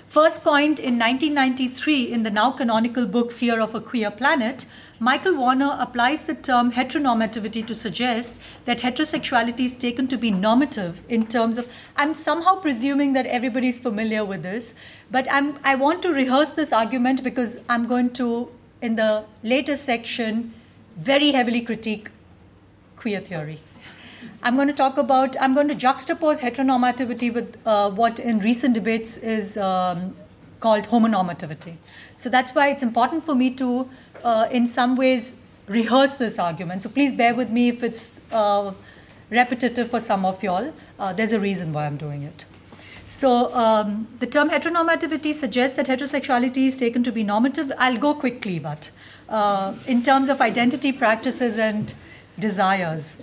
First 0.06 0.42
coined 0.42 0.78
in 0.78 0.98
1993 0.98 2.12
in 2.12 2.22
the 2.22 2.30
now 2.30 2.50
canonical 2.50 3.06
book 3.06 3.32
Fear 3.32 3.60
of 3.60 3.74
a 3.74 3.80
Queer 3.80 4.10
Planet, 4.10 4.66
Michael 4.98 5.36
Warner 5.36 5.76
applies 5.78 6.26
the 6.26 6.34
term 6.34 6.72
heteronormativity 6.72 7.66
to 7.66 7.74
suggest 7.74 8.42
that 8.64 8.80
heterosexuality 8.80 9.60
is 9.60 9.74
taken 9.74 10.08
to 10.08 10.18
be 10.18 10.30
normative 10.30 11.02
in 11.08 11.26
terms 11.26 11.58
of. 11.58 11.70
I'm 11.96 12.14
somehow 12.14 12.56
presuming 12.56 13.12
that 13.14 13.26
everybody's 13.26 13.78
familiar 13.78 14.24
with 14.24 14.42
this, 14.42 14.74
but 15.10 15.26
I'm, 15.30 15.58
I 15.64 15.76
want 15.76 16.02
to 16.02 16.12
rehearse 16.12 16.54
this 16.54 16.72
argument 16.72 17.22
because 17.22 17.58
I'm 17.68 17.86
going 17.86 18.10
to, 18.14 18.50
in 18.80 18.96
the 18.96 19.24
later 19.42 19.76
section, 19.76 20.52
very 20.96 21.32
heavily 21.32 21.62
critique 21.62 22.10
queer 22.96 23.20
theory. 23.20 23.60
I'm 24.42 24.56
going 24.56 24.68
to 24.68 24.74
talk 24.74 24.98
about, 24.98 25.36
I'm 25.40 25.54
going 25.54 25.68
to 25.68 25.74
juxtapose 25.74 26.40
heteronormativity 26.40 27.32
with 27.32 27.56
uh, 27.66 27.90
what 27.90 28.18
in 28.18 28.40
recent 28.40 28.74
debates 28.74 29.16
is 29.18 29.56
um, 29.56 30.14
called 30.60 30.88
homonormativity. 30.88 31.76
So 32.18 32.28
that's 32.28 32.54
why 32.54 32.68
it's 32.70 32.82
important 32.82 33.24
for 33.24 33.34
me 33.34 33.50
to, 33.54 33.88
uh, 34.24 34.48
in 34.50 34.66
some 34.66 34.96
ways, 34.96 35.36
rehearse 35.66 36.16
this 36.16 36.38
argument. 36.38 36.82
So 36.82 36.88
please 36.88 37.12
bear 37.12 37.34
with 37.34 37.50
me 37.50 37.68
if 37.68 37.82
it's 37.82 38.20
uh, 38.32 38.72
repetitive 39.30 39.90
for 39.90 40.00
some 40.00 40.24
of 40.24 40.42
y'all. 40.42 40.72
Uh, 40.98 41.12
there's 41.12 41.32
a 41.32 41.40
reason 41.40 41.72
why 41.72 41.86
I'm 41.86 41.96
doing 41.96 42.22
it. 42.22 42.44
So 43.06 43.54
um, 43.54 44.08
the 44.20 44.26
term 44.26 44.50
heteronormativity 44.50 45.34
suggests 45.34 45.76
that 45.76 45.86
heterosexuality 45.86 46.66
is 46.66 46.78
taken 46.78 47.02
to 47.04 47.12
be 47.12 47.22
normative. 47.22 47.70
I'll 47.78 47.98
go 47.98 48.14
quickly, 48.14 48.58
but 48.58 48.90
uh, 49.28 49.74
in 49.86 50.02
terms 50.02 50.28
of 50.28 50.40
identity 50.40 50.92
practices 50.92 51.58
and 51.58 51.92
desires. 52.38 53.22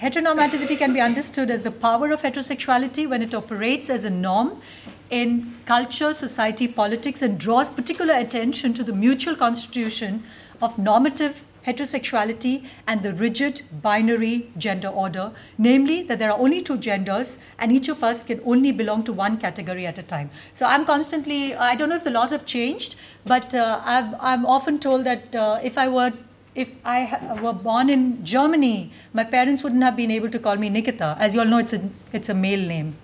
Heteronormativity 0.00 0.78
can 0.78 0.94
be 0.94 1.00
understood 1.02 1.50
as 1.50 1.62
the 1.62 1.70
power 1.70 2.10
of 2.10 2.22
heterosexuality 2.22 3.06
when 3.06 3.20
it 3.20 3.34
operates 3.34 3.90
as 3.90 4.06
a 4.06 4.08
norm 4.08 4.62
in 5.10 5.54
culture, 5.66 6.14
society, 6.14 6.66
politics, 6.66 7.20
and 7.20 7.38
draws 7.38 7.68
particular 7.68 8.14
attention 8.14 8.72
to 8.72 8.82
the 8.82 8.94
mutual 8.94 9.36
constitution 9.36 10.22
of 10.62 10.78
normative 10.78 11.44
heterosexuality 11.66 12.64
and 12.86 13.02
the 13.02 13.12
rigid 13.12 13.60
binary 13.82 14.48
gender 14.56 14.88
order, 14.88 15.32
namely 15.58 16.02
that 16.04 16.18
there 16.18 16.32
are 16.32 16.38
only 16.38 16.62
two 16.62 16.78
genders 16.78 17.38
and 17.58 17.70
each 17.70 17.90
of 17.90 18.02
us 18.02 18.22
can 18.22 18.40
only 18.46 18.72
belong 18.72 19.04
to 19.04 19.12
one 19.12 19.36
category 19.36 19.86
at 19.86 19.98
a 19.98 20.02
time. 20.02 20.30
So 20.54 20.64
I'm 20.64 20.86
constantly, 20.86 21.54
I 21.54 21.74
don't 21.74 21.90
know 21.90 21.96
if 21.96 22.04
the 22.04 22.10
laws 22.10 22.30
have 22.30 22.46
changed, 22.46 22.96
but 23.26 23.54
uh, 23.54 23.82
i 23.84 24.32
am 24.32 24.46
often 24.46 24.78
told 24.78 25.04
that 25.04 25.34
uh, 25.34 25.60
if 25.62 25.76
I 25.76 25.88
were 25.88 26.14
if 26.60 26.74
I 26.84 27.04
ha- 27.04 27.34
were 27.42 27.52
born 27.52 27.90
in 27.90 28.24
Germany, 28.24 28.92
my 29.12 29.24
parents 29.24 29.62
wouldn't 29.62 29.82
have 29.82 29.96
been 29.96 30.10
able 30.10 30.30
to 30.30 30.38
call 30.38 30.56
me 30.56 30.68
Nikita. 30.68 31.16
As 31.18 31.34
you 31.34 31.40
all 31.40 31.46
know, 31.46 31.58
it's 31.58 31.72
a, 31.72 31.88
it's 32.12 32.28
a 32.28 32.34
male 32.34 32.66
name. 32.66 32.96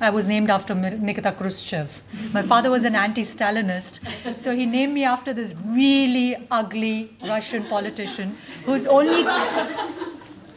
I 0.00 0.10
was 0.10 0.26
named 0.26 0.50
after 0.50 0.74
Nikita 0.74 1.32
Khrushchev. 1.32 2.02
My 2.32 2.42
father 2.42 2.70
was 2.70 2.84
an 2.84 2.96
anti 2.96 3.22
Stalinist, 3.22 4.40
so 4.40 4.54
he 4.56 4.66
named 4.66 4.94
me 4.94 5.04
after 5.04 5.32
this 5.32 5.54
really 5.66 6.36
ugly 6.50 7.14
Russian 7.28 7.64
politician 7.64 8.36
whose 8.64 8.86
only, 8.86 9.22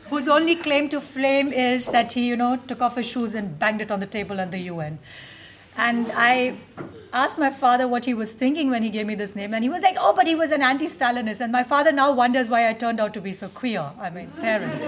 whose 0.09 0.27
only 0.27 0.55
claim 0.55 0.89
to 0.89 1.01
fame 1.01 1.51
is 1.51 1.85
that 1.87 2.13
he, 2.13 2.25
you 2.27 2.37
know, 2.37 2.55
took 2.55 2.81
off 2.81 2.95
his 2.95 3.05
shoes 3.07 3.35
and 3.35 3.59
banged 3.59 3.81
it 3.81 3.91
on 3.91 3.99
the 3.99 4.07
table 4.07 4.39
at 4.39 4.51
the 4.51 4.59
UN. 4.71 4.97
And 5.77 6.11
I 6.15 6.57
asked 7.15 7.37
my 7.37 7.49
father 7.49 7.87
what 7.87 8.05
he 8.05 8.13
was 8.13 8.33
thinking 8.33 8.69
when 8.69 8.83
he 8.83 8.89
gave 8.89 9.07
me 9.07 9.15
this 9.15 9.35
name, 9.35 9.53
and 9.53 9.63
he 9.63 9.69
was 9.69 9.81
like, 9.81 9.97
"Oh, 9.99 10.13
but 10.13 10.27
he 10.27 10.35
was 10.35 10.51
an 10.51 10.61
anti-Stalinist." 10.61 11.41
And 11.41 11.51
my 11.51 11.63
father 11.73 11.91
now 11.91 12.11
wonders 12.21 12.49
why 12.49 12.67
I 12.69 12.73
turned 12.85 12.99
out 12.99 13.13
to 13.19 13.21
be 13.21 13.33
so 13.41 13.47
queer. 13.47 13.89
I 13.99 14.09
mean, 14.09 14.31
parents. 14.41 14.87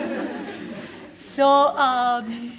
so 1.15 1.51
um, 1.89 2.51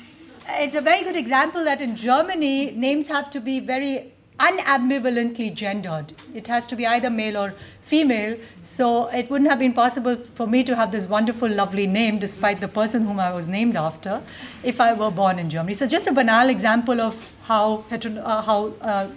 it's 0.48 0.74
a 0.74 0.80
very 0.80 1.04
good 1.04 1.16
example 1.16 1.64
that 1.64 1.82
in 1.88 1.96
Germany, 1.96 2.70
names 2.70 3.08
have 3.08 3.30
to 3.30 3.40
be 3.40 3.60
very 3.60 4.12
unambivalently 4.38 5.52
gendered. 5.52 6.12
It 6.32 6.46
has 6.46 6.66
to 6.68 6.76
be 6.76 6.86
either 6.86 7.10
male 7.10 7.36
or 7.36 7.54
female. 7.82 8.36
So 8.62 9.08
it 9.08 9.30
wouldn't 9.30 9.50
have 9.50 9.58
been 9.58 9.72
possible 9.72 10.16
for 10.16 10.46
me 10.46 10.62
to 10.64 10.76
have 10.76 10.92
this 10.92 11.08
wonderful, 11.08 11.48
lovely 11.48 11.86
name, 11.86 12.18
despite 12.18 12.60
the 12.60 12.68
person 12.68 13.04
whom 13.04 13.18
I 13.18 13.32
was 13.32 13.48
named 13.48 13.76
after, 13.76 14.22
if 14.62 14.80
I 14.80 14.92
were 14.92 15.10
born 15.10 15.38
in 15.38 15.50
Germany. 15.50 15.74
So 15.74 15.86
just 15.86 16.06
a 16.06 16.12
banal 16.12 16.48
example 16.48 17.00
of 17.00 17.34
how, 17.44 17.84
uh, 17.90 18.42
how 18.42 18.72
uh, 18.80 19.08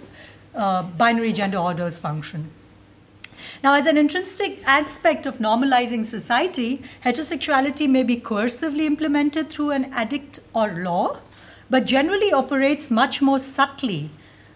uh, 0.54 0.82
binary 0.82 1.32
gender 1.32 1.58
orders 1.58 1.98
function. 1.98 2.50
Now, 3.62 3.74
as 3.74 3.86
an 3.86 3.96
intrinsic 3.96 4.62
aspect 4.66 5.26
of 5.26 5.38
normalizing 5.38 6.04
society, 6.04 6.82
heterosexuality 7.04 7.88
may 7.88 8.02
be 8.02 8.16
coercively 8.16 8.84
implemented 8.84 9.50
through 9.50 9.70
an 9.70 9.92
edict 9.98 10.40
or 10.54 10.68
law, 10.72 11.18
but 11.70 11.84
generally 11.84 12.32
operates 12.32 12.90
much 12.90 13.22
more 13.22 13.38
subtly 13.38 14.10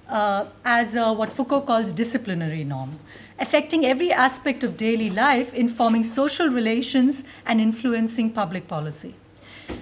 uh, 0.08 0.46
as 0.64 0.94
what 0.94 1.32
Foucault 1.32 1.62
calls 1.62 1.92
disciplinary 1.92 2.64
norm, 2.64 2.98
affecting 3.38 3.84
every 3.84 4.12
aspect 4.12 4.62
of 4.62 4.76
daily 4.76 5.10
life, 5.10 5.52
informing 5.54 6.04
social 6.04 6.48
relations 6.48 7.24
and 7.44 7.60
influencing 7.60 8.30
public 8.30 8.68
policy. 8.68 9.14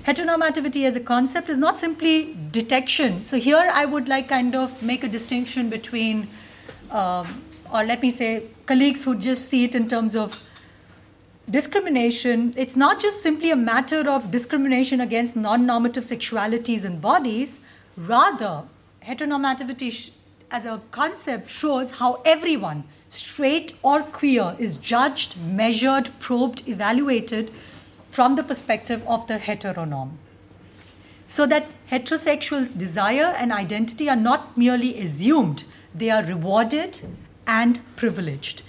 Heteronormativity 0.04 0.84
as 0.84 0.96
a 0.96 1.00
concept 1.00 1.48
is 1.48 1.58
not 1.58 1.78
simply 1.78 2.36
detection. 2.50 3.24
So 3.24 3.38
here 3.38 3.70
I 3.72 3.84
would 3.86 4.08
like 4.08 4.28
kind 4.28 4.54
of 4.54 4.82
make 4.82 5.02
a 5.02 5.08
distinction 5.08 5.70
between, 5.70 6.28
um, 6.90 7.42
or 7.72 7.84
let 7.84 8.02
me 8.02 8.10
say, 8.10 8.42
colleagues 8.66 9.04
who 9.04 9.16
just 9.16 9.48
see 9.48 9.64
it 9.64 9.74
in 9.74 9.88
terms 9.88 10.14
of 10.14 10.42
discrimination. 11.50 12.54
It's 12.56 12.76
not 12.76 13.00
just 13.00 13.22
simply 13.22 13.50
a 13.50 13.56
matter 13.56 14.08
of 14.08 14.30
discrimination 14.30 15.00
against 15.00 15.36
non-normative 15.36 16.04
sexualities 16.04 16.84
and 16.84 17.00
bodies. 17.00 17.60
Rather, 17.96 18.64
heteronormativity 19.02 20.12
as 20.50 20.66
a 20.66 20.80
concept 20.90 21.50
shows 21.50 21.92
how 21.92 22.20
everyone, 22.24 22.84
straight 23.08 23.74
or 23.82 24.02
queer, 24.02 24.56
is 24.58 24.76
judged, 24.76 25.36
measured, 25.40 26.08
probed, 26.20 26.68
evaluated 26.68 27.50
from 28.14 28.36
the 28.36 28.44
perspective 28.44 29.02
of 29.08 29.26
the 29.26 29.38
heteronorm. 29.38 30.10
So 31.26 31.46
that 31.46 31.66
heterosexual 31.90 32.66
desire 32.78 33.34
and 33.36 33.52
identity 33.52 34.08
are 34.08 34.22
not 34.30 34.56
merely 34.56 35.00
assumed, 35.00 35.64
they 35.92 36.10
are 36.10 36.22
rewarded 36.22 37.00
and 37.46 37.80
privileged, 37.96 38.62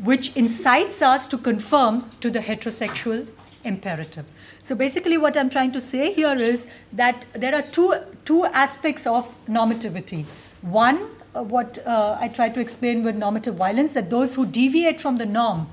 which 0.00 0.36
incites 0.36 1.02
us 1.02 1.26
to 1.28 1.38
conform 1.38 2.08
to 2.20 2.30
the 2.30 2.38
heterosexual 2.38 3.26
imperative. 3.64 4.26
So 4.62 4.76
basically, 4.76 5.18
what 5.18 5.36
I'm 5.36 5.50
trying 5.50 5.72
to 5.72 5.80
say 5.80 6.12
here 6.12 6.36
is 6.36 6.68
that 6.92 7.26
there 7.32 7.56
are 7.56 7.62
two, 7.62 7.96
two 8.24 8.44
aspects 8.44 9.08
of 9.08 9.34
normativity. 9.46 10.24
One, 10.60 11.08
uh, 11.34 11.42
what 11.42 11.84
uh, 11.84 12.16
I 12.20 12.28
try 12.28 12.48
to 12.50 12.60
explain 12.60 13.02
with 13.02 13.16
normative 13.16 13.56
violence, 13.56 13.94
that 13.94 14.08
those 14.08 14.36
who 14.36 14.46
deviate 14.46 15.00
from 15.00 15.16
the 15.16 15.26
norm 15.26 15.66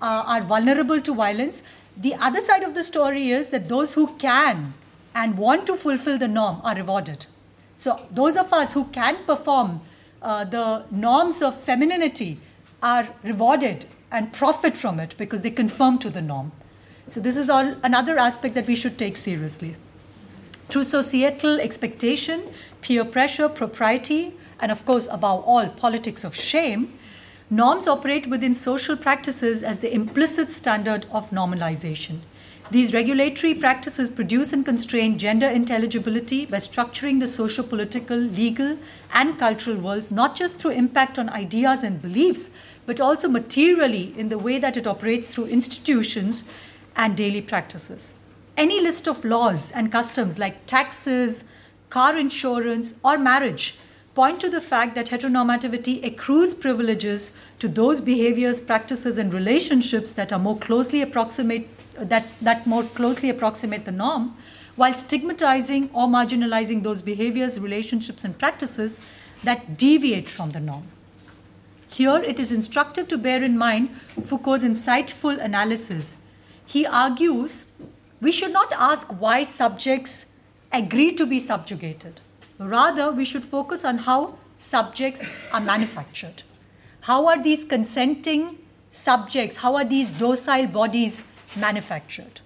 uh, 0.00 0.22
are 0.26 0.42
vulnerable 0.42 1.00
to 1.00 1.14
violence, 1.14 1.64
the 1.96 2.14
other 2.14 2.40
side 2.40 2.62
of 2.62 2.74
the 2.74 2.84
story 2.84 3.30
is 3.30 3.48
that 3.48 3.66
those 3.66 3.94
who 3.94 4.16
can 4.16 4.74
and 5.14 5.38
want 5.38 5.66
to 5.66 5.76
fulfill 5.76 6.18
the 6.18 6.28
norm 6.28 6.60
are 6.62 6.74
rewarded. 6.74 7.26
So, 7.76 8.00
those 8.10 8.36
of 8.36 8.52
us 8.52 8.72
who 8.74 8.84
can 8.86 9.16
perform 9.24 9.80
uh, 10.22 10.44
the 10.44 10.84
norms 10.90 11.42
of 11.42 11.58
femininity 11.58 12.38
are 12.82 13.08
rewarded 13.22 13.86
and 14.10 14.32
profit 14.32 14.76
from 14.76 15.00
it 15.00 15.14
because 15.16 15.42
they 15.42 15.50
conform 15.50 15.98
to 15.98 16.10
the 16.10 16.22
norm. 16.22 16.52
So, 17.08 17.20
this 17.20 17.36
is 17.36 17.48
all 17.48 17.74
another 17.82 18.18
aspect 18.18 18.54
that 18.54 18.66
we 18.66 18.76
should 18.76 18.98
take 18.98 19.16
seriously. 19.16 19.76
Through 20.68 20.84
societal 20.84 21.60
expectation, 21.60 22.42
peer 22.80 23.04
pressure, 23.04 23.48
propriety, 23.48 24.34
and 24.60 24.72
of 24.72 24.84
course, 24.84 25.06
above 25.10 25.44
all, 25.44 25.68
politics 25.68 26.24
of 26.24 26.34
shame, 26.34 26.98
Norms 27.48 27.86
operate 27.86 28.26
within 28.26 28.56
social 28.56 28.96
practices 28.96 29.62
as 29.62 29.78
the 29.78 29.94
implicit 29.94 30.50
standard 30.50 31.06
of 31.12 31.30
normalization. 31.30 32.18
These 32.72 32.92
regulatory 32.92 33.54
practices 33.54 34.10
produce 34.10 34.52
and 34.52 34.64
constrain 34.64 35.16
gender 35.16 35.46
intelligibility 35.46 36.46
by 36.46 36.56
structuring 36.56 37.20
the 37.20 37.28
socio 37.28 37.64
political, 37.64 38.16
legal, 38.16 38.78
and 39.14 39.38
cultural 39.38 39.76
worlds, 39.76 40.10
not 40.10 40.34
just 40.34 40.58
through 40.58 40.72
impact 40.72 41.20
on 41.20 41.28
ideas 41.28 41.84
and 41.84 42.02
beliefs, 42.02 42.50
but 42.84 43.00
also 43.00 43.28
materially 43.28 44.12
in 44.18 44.28
the 44.28 44.38
way 44.38 44.58
that 44.58 44.76
it 44.76 44.88
operates 44.88 45.32
through 45.32 45.46
institutions 45.46 46.42
and 46.96 47.16
daily 47.16 47.40
practices. 47.40 48.16
Any 48.56 48.80
list 48.80 49.06
of 49.06 49.24
laws 49.24 49.70
and 49.70 49.92
customs 49.92 50.36
like 50.40 50.66
taxes, 50.66 51.44
car 51.90 52.16
insurance, 52.16 52.94
or 53.04 53.16
marriage 53.16 53.78
point 54.16 54.40
to 54.40 54.48
the 54.48 54.62
fact 54.62 54.94
that 54.94 55.08
heteronormativity 55.08 56.02
accrues 56.02 56.54
privileges 56.54 57.32
to 57.58 57.68
those 57.68 58.00
behaviors, 58.00 58.60
practices, 58.60 59.18
and 59.18 59.32
relationships 59.32 60.14
that 60.14 60.32
are 60.32 60.38
more 60.38 60.58
closely 60.58 61.02
approximate 61.02 61.68
that, 62.12 62.26
that 62.40 62.66
more 62.66 62.82
closely 62.82 63.30
approximate 63.30 63.84
the 63.84 63.92
norm, 63.92 64.34
while 64.74 64.92
stigmatizing 64.94 65.88
or 65.92 66.06
marginalizing 66.06 66.82
those 66.82 67.00
behaviors, 67.02 67.58
relationships, 67.60 68.24
and 68.24 68.38
practices 68.38 69.00
that 69.44 69.78
deviate 69.78 70.28
from 70.28 70.50
the 70.52 70.60
norm. 70.60 70.84
Here, 71.88 72.18
it 72.18 72.40
is 72.40 72.52
instructive 72.52 73.08
to 73.08 73.18
bear 73.18 73.42
in 73.42 73.56
mind 73.56 73.90
Foucault's 74.30 74.64
insightful 74.64 75.42
analysis. 75.42 76.16
He 76.66 76.84
argues 76.84 77.64
we 78.20 78.32
should 78.32 78.52
not 78.52 78.72
ask 78.78 79.20
why 79.20 79.42
subjects 79.44 80.32
agree 80.72 81.12
to 81.12 81.26
be 81.26 81.38
subjugated 81.38 82.20
Rather, 82.58 83.12
we 83.12 83.24
should 83.24 83.44
focus 83.44 83.84
on 83.84 83.98
how 83.98 84.38
subjects 84.56 85.26
are 85.52 85.60
manufactured. 85.60 86.42
How 87.02 87.26
are 87.26 87.42
these 87.42 87.64
consenting 87.64 88.58
subjects, 88.90 89.56
how 89.56 89.76
are 89.76 89.84
these 89.84 90.12
docile 90.12 90.66
bodies 90.66 91.22
manufactured? 91.56 92.40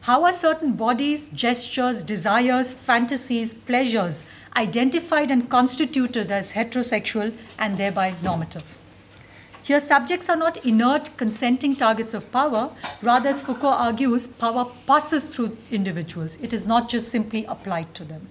How 0.00 0.24
are 0.24 0.32
certain 0.32 0.72
bodies, 0.72 1.28
gestures, 1.28 2.02
desires, 2.02 2.74
fantasies, 2.74 3.54
pleasures 3.54 4.26
identified 4.56 5.30
and 5.30 5.48
constituted 5.48 6.30
as 6.30 6.52
heterosexual 6.52 7.32
and 7.58 7.78
thereby 7.78 8.14
normative? 8.22 8.78
Here, 9.62 9.80
subjects 9.80 10.28
are 10.28 10.36
not 10.36 10.64
inert, 10.64 11.16
consenting 11.16 11.74
targets 11.74 12.12
of 12.12 12.30
power. 12.30 12.70
Rather, 13.00 13.30
as 13.30 13.42
Foucault 13.42 13.68
argues, 13.68 14.26
power 14.26 14.66
passes 14.86 15.24
through 15.24 15.56
individuals. 15.70 16.36
It 16.42 16.52
is 16.52 16.66
not 16.66 16.90
just 16.90 17.08
simply 17.08 17.46
applied 17.46 17.94
to 17.94 18.04
them. 18.04 18.26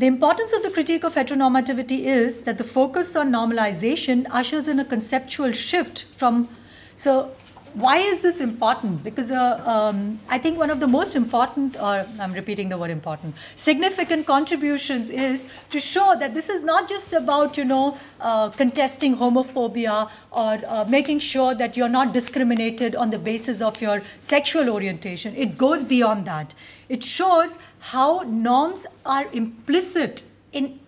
The 0.00 0.06
importance 0.06 0.54
of 0.54 0.62
the 0.62 0.70
critique 0.70 1.04
of 1.04 1.14
heteronormativity 1.14 2.04
is 2.06 2.44
that 2.44 2.56
the 2.56 2.64
focus 2.64 3.14
on 3.14 3.30
normalization 3.30 4.26
ushers 4.30 4.66
in 4.66 4.80
a 4.80 4.84
conceptual 4.84 5.52
shift 5.52 6.04
from. 6.04 6.48
So, 6.96 7.32
why 7.74 7.98
is 7.98 8.20
this 8.20 8.40
important? 8.40 9.02
Because 9.04 9.30
uh, 9.30 9.62
um, 9.64 10.18
I 10.28 10.38
think 10.38 10.58
one 10.58 10.70
of 10.70 10.80
the 10.80 10.86
most 10.86 11.14
important, 11.14 11.76
or 11.76 12.04
I'm 12.20 12.32
repeating 12.32 12.68
the 12.68 12.76
word 12.76 12.90
important, 12.90 13.34
significant 13.54 14.26
contributions 14.26 15.10
is 15.10 15.46
to 15.70 15.78
show 15.78 16.16
that 16.18 16.34
this 16.34 16.48
is 16.48 16.62
not 16.64 16.88
just 16.88 17.12
about, 17.12 17.56
you 17.56 17.64
know, 17.64 17.96
uh, 18.20 18.50
contesting 18.50 19.16
homophobia 19.16 20.10
or 20.30 20.58
uh, 20.66 20.84
making 20.88 21.20
sure 21.20 21.54
that 21.54 21.76
you're 21.76 21.88
not 21.88 22.12
discriminated 22.12 22.96
on 22.96 23.10
the 23.10 23.18
basis 23.18 23.60
of 23.60 23.80
your 23.80 24.02
sexual 24.20 24.68
orientation. 24.68 25.34
It 25.36 25.56
goes 25.56 25.84
beyond 25.84 26.26
that. 26.26 26.54
It 26.88 27.04
shows 27.04 27.58
how 27.78 28.22
norms 28.26 28.86
are 29.06 29.26
implicit 29.32 30.24
in 30.52 30.80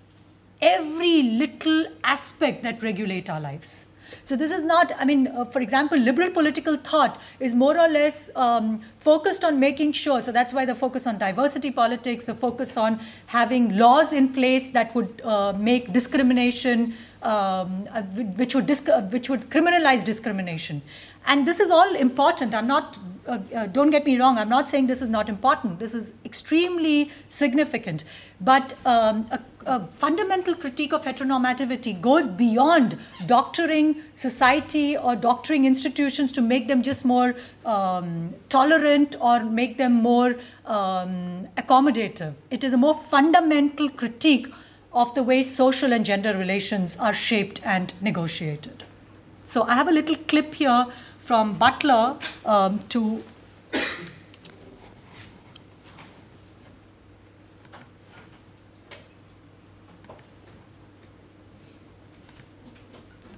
every 0.60 1.22
little 1.22 1.86
aspect 2.04 2.62
that 2.62 2.82
regulate 2.82 3.30
our 3.30 3.40
lives. 3.40 3.86
So 4.24 4.36
this 4.36 4.50
is 4.50 4.62
not, 4.62 4.92
I 4.98 5.04
mean, 5.04 5.28
uh, 5.28 5.44
for 5.44 5.60
example, 5.60 5.98
liberal 5.98 6.30
political 6.30 6.76
thought 6.76 7.20
is 7.40 7.54
more 7.54 7.78
or 7.78 7.88
less 7.88 8.30
um, 8.36 8.80
focused 8.96 9.44
on 9.44 9.60
making 9.60 9.92
sure. 9.92 10.22
So 10.22 10.32
that's 10.32 10.52
why 10.52 10.64
the 10.64 10.74
focus 10.74 11.06
on 11.06 11.18
diversity 11.18 11.70
politics, 11.70 12.24
the 12.24 12.34
focus 12.34 12.76
on 12.76 13.00
having 13.26 13.76
laws 13.76 14.12
in 14.12 14.32
place 14.32 14.70
that 14.70 14.94
would 14.94 15.20
uh, 15.24 15.52
make 15.54 15.92
discrimination, 15.92 16.94
um, 17.22 17.86
uh, 17.92 18.02
which 18.36 18.54
would 18.54 18.66
disc- 18.66 18.88
which 19.10 19.28
would 19.28 19.48
criminalize 19.50 20.04
discrimination. 20.04 20.82
And 21.26 21.46
this 21.46 21.60
is 21.60 21.70
all 21.70 21.94
important. 21.94 22.54
I'm 22.54 22.66
not 22.66 22.98
uh, 23.26 23.38
uh, 23.54 23.66
don't 23.68 23.90
get 23.90 24.04
me 24.04 24.18
wrong, 24.18 24.36
I'm 24.36 24.48
not 24.48 24.68
saying 24.68 24.88
this 24.88 25.00
is 25.00 25.08
not 25.08 25.28
important. 25.28 25.78
This 25.78 25.94
is 25.94 26.12
extremely 26.24 27.10
significant. 27.28 28.02
But 28.40 28.74
um, 28.84 29.28
a, 29.30 29.40
a, 29.66 29.86
fundamental 29.86 30.56
critique 30.56 30.92
of 30.92 31.04
heteronormativity 31.04 32.00
goes 32.00 32.26
beyond 32.26 32.98
doctoring 33.26 34.02
society 34.14 34.96
or 34.96 35.14
doctoring 35.14 35.66
institutions 35.66 36.32
to 36.32 36.42
make 36.42 36.66
them 36.66 36.82
just 36.82 37.04
more 37.04 37.36
um, 37.64 38.34
tolerant 38.48 39.14
or 39.20 39.44
make 39.44 39.78
them 39.78 39.92
more 39.92 40.34
um, 40.66 41.46
accommodative. 41.56 42.34
It 42.50 42.64
is 42.64 42.72
a 42.72 42.78
more 42.78 42.94
fundamental 42.94 43.88
critique 43.88 44.48
of 44.92 45.14
the 45.14 45.22
way 45.22 45.42
social 45.42 45.92
and 45.92 46.04
gender 46.04 46.36
relations 46.36 46.96
are 46.96 47.14
shaped 47.14 47.64
and 47.64 47.94
negotiated. 48.02 48.82
So 49.44 49.62
I 49.64 49.74
have 49.74 49.88
a 49.88 49.92
little 49.92 50.16
clip 50.16 50.54
here 50.54 50.86
from 51.22 51.54
Butler 51.54 52.16
um, 52.44 52.80
to 52.88 53.22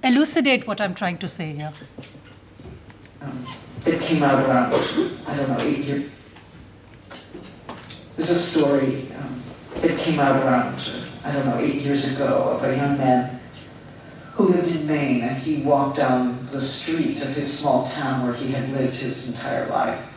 elucidate 0.03 0.65
what 0.65 0.81
I'm 0.81 0.95
trying 0.95 1.19
to 1.19 1.27
say 1.27 1.53
here. 1.53 1.71
Um, 3.21 3.45
it 3.85 4.01
came 4.01 4.23
out 4.23 4.43
around, 4.49 4.73
I 5.27 5.37
don't 5.37 5.49
know, 5.49 5.57
eight 5.59 5.85
years. 5.85 6.09
There's 8.15 8.31
a 8.31 8.39
story, 8.39 9.07
um, 9.19 9.43
it 9.83 9.99
came 9.99 10.19
out 10.19 10.43
around, 10.43 10.75
I 11.23 11.31
don't 11.31 11.45
know, 11.45 11.59
eight 11.59 11.81
years 11.81 12.15
ago 12.15 12.57
of 12.57 12.63
a 12.63 12.75
young 12.75 12.97
man 12.97 13.39
who 14.35 14.49
lived 14.49 14.75
in 14.75 14.85
Maine, 14.85 15.21
and 15.21 15.37
he 15.37 15.61
walked 15.61 15.97
down 15.97 16.47
the 16.51 16.59
street 16.59 17.21
of 17.21 17.35
his 17.35 17.57
small 17.57 17.87
town 17.87 18.25
where 18.25 18.35
he 18.35 18.51
had 18.51 18.69
lived 18.69 18.95
his 18.95 19.33
entire 19.33 19.67
life. 19.69 20.11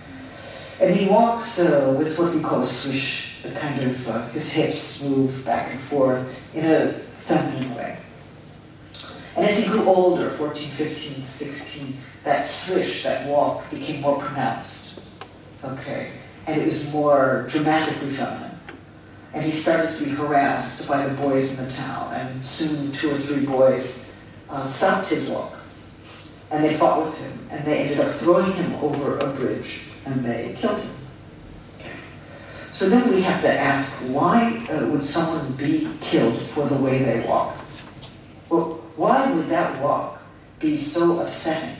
And 0.80 0.94
he 0.94 1.08
walks 1.08 1.60
uh, 1.60 1.94
with 1.98 2.18
what 2.18 2.34
we 2.34 2.40
call 2.40 2.60
a 2.60 2.66
swish 2.66 3.28
a 3.44 3.50
kind 3.52 3.80
of, 3.82 4.08
uh, 4.08 4.26
his 4.28 4.52
hips 4.52 5.08
move 5.08 5.44
back 5.44 5.70
and 5.70 5.80
forth 5.80 6.54
in 6.54 6.64
a 6.64 6.92
feminine 6.92 7.74
way. 7.76 7.96
And 9.36 9.46
as 9.46 9.64
he 9.64 9.70
grew 9.70 9.86
older, 9.88 10.30
14, 10.30 10.68
15, 10.68 11.20
16, 11.20 11.96
that 12.24 12.44
swish, 12.44 13.04
that 13.04 13.28
walk 13.28 13.70
became 13.70 14.00
more 14.00 14.18
pronounced. 14.18 15.06
Okay. 15.64 16.12
And 16.46 16.60
it 16.60 16.64
was 16.64 16.92
more 16.92 17.46
dramatically 17.48 18.10
feminine. 18.10 18.58
And 19.34 19.44
he 19.44 19.52
started 19.52 19.96
to 19.96 20.04
be 20.04 20.10
harassed 20.10 20.88
by 20.88 21.06
the 21.06 21.14
boys 21.22 21.60
in 21.60 21.66
the 21.66 21.72
town. 21.72 22.14
And 22.14 22.44
soon 22.44 22.90
two 22.92 23.10
or 23.10 23.18
three 23.18 23.46
boys 23.46 24.07
uh, 24.50 24.62
his 25.08 25.30
walk. 25.30 25.54
And 26.50 26.64
they 26.64 26.74
fought 26.74 27.04
with 27.04 27.20
him. 27.20 27.48
And 27.50 27.64
they 27.64 27.82
ended 27.82 28.00
up 28.00 28.10
throwing 28.10 28.52
him 28.52 28.74
over 28.76 29.18
a 29.18 29.26
bridge. 29.32 29.84
And 30.06 30.24
they 30.24 30.54
killed 30.56 30.80
him. 30.80 30.94
So 32.72 32.88
then 32.88 33.12
we 33.12 33.20
have 33.22 33.40
to 33.42 33.50
ask, 33.50 34.00
why 34.12 34.64
uh, 34.70 34.86
would 34.88 35.04
someone 35.04 35.52
be 35.56 35.88
killed 36.00 36.40
for 36.40 36.66
the 36.66 36.76
way 36.76 37.02
they 37.02 37.26
walk? 37.26 37.56
Well, 38.48 38.80
why 38.96 39.32
would 39.32 39.48
that 39.48 39.82
walk 39.82 40.22
be 40.60 40.76
so 40.76 41.20
upsetting 41.20 41.76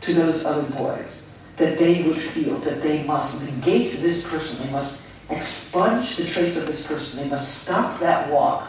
to 0.00 0.12
those 0.12 0.44
other 0.44 0.68
boys 0.74 1.38
that 1.56 1.78
they 1.78 2.02
would 2.02 2.18
feel 2.18 2.58
that 2.58 2.82
they 2.82 3.04
must 3.06 3.56
negate 3.56 4.00
this 4.00 4.28
person, 4.28 4.66
they 4.66 4.72
must 4.72 5.08
expunge 5.30 6.16
the 6.16 6.24
trace 6.24 6.60
of 6.60 6.66
this 6.66 6.86
person, 6.86 7.22
they 7.22 7.30
must 7.30 7.62
stop 7.62 8.00
that 8.00 8.30
walk 8.30 8.68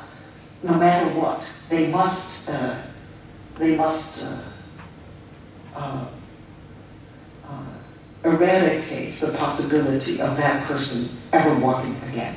no 0.63 0.75
matter 0.77 1.07
what. 1.19 1.43
They 1.69 1.91
must, 1.91 2.49
uh, 2.49 2.75
they 3.57 3.75
must 3.75 4.25
uh, 4.25 5.79
uh, 5.79 6.05
uh 7.47 7.63
eradicate 8.23 9.19
the 9.19 9.31
possibility 9.33 10.21
of 10.21 10.35
that 10.37 10.65
person 10.67 11.17
ever 11.31 11.55
walking 11.59 11.95
again. 12.09 12.35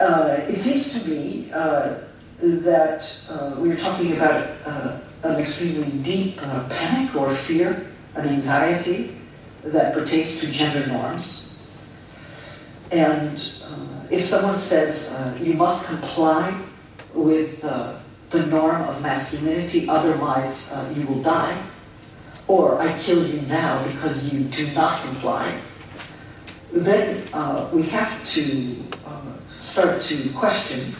Uh, 0.00 0.36
it 0.48 0.56
seems 0.56 1.04
to 1.04 1.10
me 1.10 1.50
uh, 1.54 1.98
that 2.38 3.26
uh, 3.30 3.54
we 3.60 3.70
are 3.70 3.76
talking 3.76 4.16
about 4.16 4.50
uh, 4.66 4.98
an 5.22 5.38
extremely 5.38 5.90
deep 6.02 6.34
uh, 6.42 6.68
panic 6.68 7.14
or 7.14 7.32
fear, 7.32 7.86
an 8.16 8.28
anxiety 8.28 9.16
that 9.62 9.94
pertains 9.94 10.40
to 10.40 10.50
gender 10.50 10.86
norms. 10.88 11.62
And 12.90 13.38
uh, 13.64 14.06
if 14.10 14.24
someone 14.24 14.56
says 14.56 15.14
uh, 15.16 15.38
you 15.40 15.54
must 15.54 15.88
comply 15.88 16.60
with 17.14 17.64
the 18.32 18.46
norm 18.46 18.82
of 18.82 19.02
masculinity, 19.02 19.88
otherwise 19.88 20.74
you 20.96 21.06
will 21.06 21.22
die, 21.22 21.60
or 22.48 22.80
I 22.80 22.98
kill 22.98 23.26
you 23.26 23.40
now 23.42 23.84
because 23.92 24.32
you 24.32 24.44
do 24.44 24.74
not 24.74 25.02
comply, 25.02 25.60
then 26.72 27.22
uh, 27.32 27.68
we 27.72 27.82
have 27.84 28.26
to 28.30 28.76
uh, 29.06 29.20
start 29.46 30.00
to 30.02 30.30
question 30.30 30.94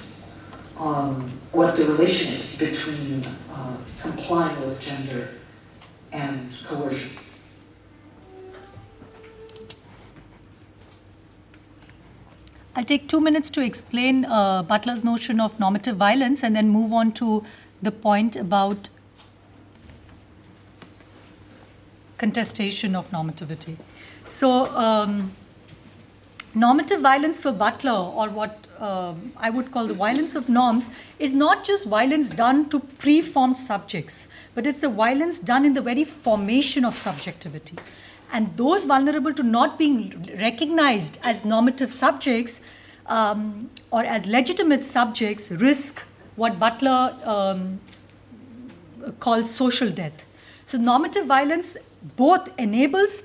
um, 0.79 1.31
what 1.53 1.77
the 1.77 1.87
relation 1.87 2.35
is 2.35 2.59
between 2.59 3.25
uh, 3.53 3.77
complying 4.01 4.61
with 4.61 4.81
gender 4.81 5.31
and 6.13 6.53
coercion. 6.67 7.19
I'll 12.83 12.87
take 12.87 13.07
two 13.07 13.21
minutes 13.21 13.49
to 13.51 13.63
explain 13.63 14.25
uh, 14.25 14.65
Butler's 14.65 15.05
notion 15.05 15.39
of 15.39 15.61
normative 15.61 15.95
violence 15.95 16.43
and 16.43 16.57
then 16.57 16.69
move 16.69 16.93
on 16.93 17.13
to 17.13 17.45
the 17.81 17.93
point 17.93 18.35
about 18.35 18.89
contestation 22.19 22.97
of 22.97 23.09
normativity. 23.13 23.77
So, 24.27 24.67
um, 24.75 25.31
normative 26.57 27.01
violence 27.01 27.41
for 27.41 27.53
Butler, 27.53 27.93
or 27.93 28.29
what 28.31 28.67
um, 28.81 29.33
I 29.37 29.49
would 29.49 29.71
call 29.71 29.87
the 29.87 29.95
violence 29.95 30.35
of 30.35 30.49
norms, 30.49 30.91
is 31.21 31.33
not 31.33 31.63
just 31.63 31.87
violence 31.87 32.31
done 32.31 32.69
to 32.71 32.81
preformed 32.81 33.59
subjects, 33.59 34.27
but 34.57 34.67
it's 34.67 34.81
the 34.81 34.89
violence 34.89 35.39
done 35.39 35.65
in 35.65 35.75
the 35.75 35.83
very 35.83 36.03
formation 36.03 36.85
of 36.85 36.99
subjectivity. 36.99 37.77
And 38.33 38.57
those 38.57 38.87
vulnerable 38.87 39.35
to 39.35 39.43
not 39.43 39.79
being 39.79 40.37
recognized 40.41 41.21
as 41.23 41.45
normative 41.45 41.93
subjects 41.93 42.63
um, 43.07 43.71
or 43.91 44.03
as 44.05 44.27
legitimate 44.27 44.85
subjects 44.85 45.51
risk 45.51 46.03
what 46.37 46.59
Butler 46.59 47.15
um, 47.25 47.81
calls 49.21 49.51
social 49.51 49.91
death. 49.91 50.25
So, 50.65 50.79
normative 50.79 51.27
violence 51.27 51.77
both 52.17 52.49
enables 52.59 53.25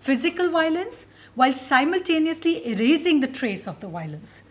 physical 0.00 0.50
violence 0.50 1.06
while 1.34 1.52
simultaneously 1.52 2.66
erasing 2.66 3.20
the 3.20 3.26
trace 3.26 3.68
of 3.68 3.80
the 3.80 3.88
violence. 3.88 4.42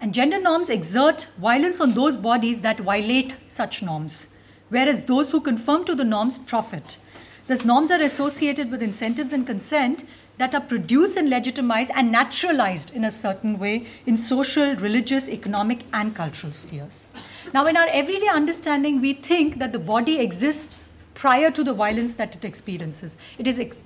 And 0.00 0.12
gender 0.12 0.40
norms 0.40 0.68
exert 0.68 1.28
violence 1.38 1.80
on 1.80 1.92
those 1.92 2.16
bodies 2.16 2.62
that 2.62 2.80
violate 2.80 3.36
such 3.46 3.82
norms, 3.82 4.36
whereas 4.68 5.04
those 5.04 5.30
who 5.30 5.40
conform 5.40 5.84
to 5.84 5.94
the 5.94 6.04
norms 6.04 6.38
profit. 6.38 6.98
Thus, 7.46 7.64
norms 7.64 7.90
are 7.90 8.00
associated 8.00 8.70
with 8.70 8.82
incentives 8.82 9.32
and 9.32 9.46
consent 9.46 10.04
that 10.38 10.54
are 10.54 10.60
produced 10.60 11.16
and 11.16 11.30
legitimized 11.30 11.90
and 11.94 12.10
naturalized 12.10 12.94
in 12.96 13.04
a 13.04 13.10
certain 13.10 13.58
way 13.58 13.86
in 14.06 14.16
social, 14.16 14.74
religious, 14.76 15.28
economic, 15.28 15.80
and 15.92 16.14
cultural 16.14 16.52
spheres. 16.52 17.06
Now, 17.52 17.66
in 17.66 17.76
our 17.76 17.86
everyday 17.88 18.28
understanding, 18.28 19.00
we 19.00 19.12
think 19.12 19.58
that 19.58 19.72
the 19.72 19.78
body 19.78 20.18
exists 20.18 20.90
prior 21.14 21.50
to 21.50 21.62
the 21.62 21.72
violence 21.72 22.14
that 22.14 22.34
it 22.34 22.44
experiences. 22.44 23.16
It 23.38 23.46
is 23.46 23.60
ex- 23.60 23.80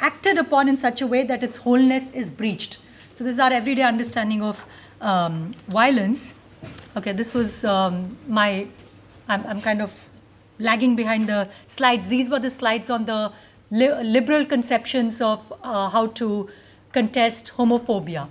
acted 0.00 0.38
upon 0.38 0.68
in 0.68 0.76
such 0.76 1.02
a 1.02 1.06
way 1.06 1.24
that 1.24 1.42
its 1.42 1.56
wholeness 1.58 2.10
is 2.10 2.30
breached. 2.30 2.78
So, 3.14 3.24
this 3.24 3.34
is 3.34 3.40
our 3.40 3.52
everyday 3.52 3.82
understanding 3.82 4.42
of 4.42 4.64
um, 5.00 5.52
violence. 5.66 6.34
Okay, 6.96 7.12
this 7.12 7.34
was 7.34 7.64
um, 7.64 8.16
my, 8.28 8.68
I'm, 9.28 9.44
I'm, 9.46 9.60
kind 9.60 9.82
of 9.82 10.08
lagging 10.62 10.96
behind 10.96 11.28
the 11.28 11.48
slides. 11.66 12.08
These 12.08 12.30
were 12.30 12.38
the 12.38 12.50
slides 12.50 12.90
on 12.90 13.04
the 13.04 13.32
li- 13.70 14.02
liberal 14.02 14.44
conceptions 14.44 15.20
of 15.20 15.52
uh, 15.62 15.88
how 15.90 16.06
to 16.22 16.48
contest 16.92 17.52
homophobia. 17.56 18.28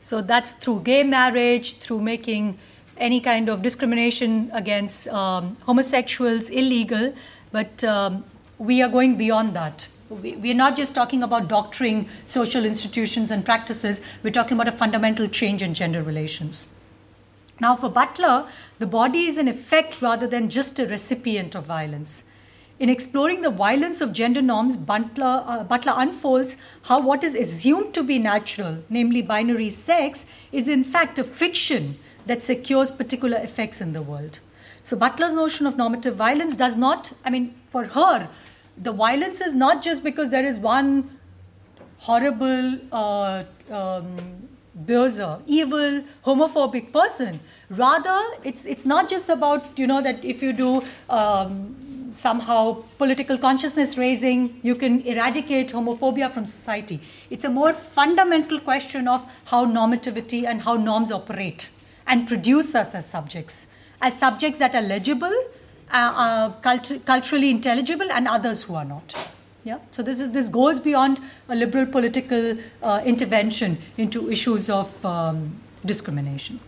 So, 0.00 0.22
that's 0.22 0.52
through 0.52 0.80
gay 0.80 1.02
marriage, 1.02 1.78
through 1.78 2.00
making 2.00 2.58
any 2.98 3.20
kind 3.20 3.48
of 3.48 3.62
discrimination 3.62 4.50
against 4.54 5.08
um, 5.08 5.56
homosexuals 5.64 6.48
illegal, 6.50 7.14
but 7.52 7.84
um, 7.84 8.24
we 8.58 8.82
are 8.82 8.88
going 8.88 9.16
beyond 9.16 9.54
that. 9.54 9.88
We, 10.08 10.50
are 10.52 10.54
not 10.54 10.76
just 10.76 10.94
talking 10.94 11.22
about 11.22 11.48
doctoring 11.48 12.08
social 12.26 12.64
institutions 12.64 13.30
and 13.30 13.44
practices, 13.44 14.00
we're 14.22 14.30
talking 14.30 14.56
about 14.56 14.68
a 14.68 14.72
fundamental 14.72 15.26
change 15.26 15.62
in 15.62 15.74
gender 15.74 16.02
relations. 16.02 16.68
Now, 17.60 17.74
for 17.74 17.88
Butler, 17.88 18.46
the 18.78 18.86
body 18.86 19.26
is 19.26 19.38
an 19.38 19.48
effect 19.48 20.02
rather 20.02 20.26
than 20.26 20.50
just 20.50 20.78
a 20.78 20.86
recipient 20.86 21.54
of 21.54 21.64
violence. 21.64 22.24
In 22.78 22.90
exploring 22.90 23.40
the 23.40 23.50
violence 23.50 24.02
of 24.02 24.12
gender 24.12 24.42
norms, 24.42 24.76
Butler, 24.76 25.42
uh, 25.46 25.64
Butler 25.64 25.94
unfolds 25.96 26.58
how 26.82 27.00
what 27.00 27.24
is 27.24 27.34
assumed 27.34 27.94
to 27.94 28.02
be 28.02 28.18
natural, 28.18 28.84
namely 28.90 29.22
binary 29.22 29.70
sex, 29.70 30.26
is 30.52 30.68
in 30.68 30.84
fact 30.84 31.18
a 31.18 31.24
fiction 31.24 31.96
that 32.26 32.42
secures 32.42 32.92
particular 32.92 33.38
effects 33.38 33.80
in 33.80 33.94
the 33.94 34.02
world. 34.02 34.40
So 34.82 34.96
Butler's 34.96 35.32
notion 35.32 35.66
of 35.66 35.78
normative 35.78 36.16
violence 36.16 36.54
does 36.54 36.76
not, 36.76 37.12
I 37.24 37.30
mean, 37.30 37.54
for 37.70 37.84
her, 37.84 38.28
the 38.76 38.92
violence 38.92 39.40
is 39.40 39.54
not 39.54 39.82
just 39.82 40.04
because 40.04 40.30
there 40.30 40.44
is 40.44 40.58
one 40.58 41.18
horrible, 41.98 42.78
uh, 42.92 43.44
um, 43.70 44.45
böse, 44.76 45.40
evil, 45.46 46.02
homophobic 46.24 46.92
person. 46.92 47.40
Rather, 47.70 48.20
it's 48.44 48.64
it's 48.64 48.86
not 48.86 49.08
just 49.08 49.28
about 49.28 49.78
you 49.78 49.86
know 49.86 50.02
that 50.02 50.24
if 50.24 50.42
you 50.42 50.52
do 50.52 50.82
um, 51.08 52.10
somehow 52.12 52.82
political 52.98 53.38
consciousness 53.38 53.96
raising, 53.98 54.60
you 54.62 54.74
can 54.74 55.00
eradicate 55.02 55.72
homophobia 55.72 56.30
from 56.30 56.44
society. 56.44 57.00
It's 57.30 57.44
a 57.44 57.50
more 57.50 57.72
fundamental 57.72 58.60
question 58.60 59.08
of 59.08 59.26
how 59.46 59.66
normativity 59.66 60.44
and 60.44 60.62
how 60.62 60.74
norms 60.74 61.10
operate 61.10 61.70
and 62.06 62.26
produce 62.26 62.74
us 62.74 62.94
as 62.94 63.06
subjects 63.06 63.66
as 64.00 64.18
subjects 64.18 64.58
that 64.58 64.74
are 64.74 64.82
legible, 64.82 65.32
uh, 65.90 66.12
uh, 66.24 66.52
cult- 66.60 67.04
culturally 67.06 67.50
intelligible, 67.50 68.10
and 68.12 68.28
others 68.28 68.62
who 68.64 68.74
are 68.74 68.84
not. 68.84 69.35
Yeah? 69.66 69.78
So 69.90 70.04
this 70.04 70.20
is 70.20 70.30
this 70.30 70.48
goes 70.48 70.78
beyond 70.78 71.18
a 71.48 71.56
liberal 71.56 71.86
political 71.86 72.56
uh, 72.80 73.02
intervention 73.04 73.78
into 73.96 74.30
issues 74.30 74.70
of 74.70 75.04
um, 75.04 75.56
discrimination. 75.84 76.60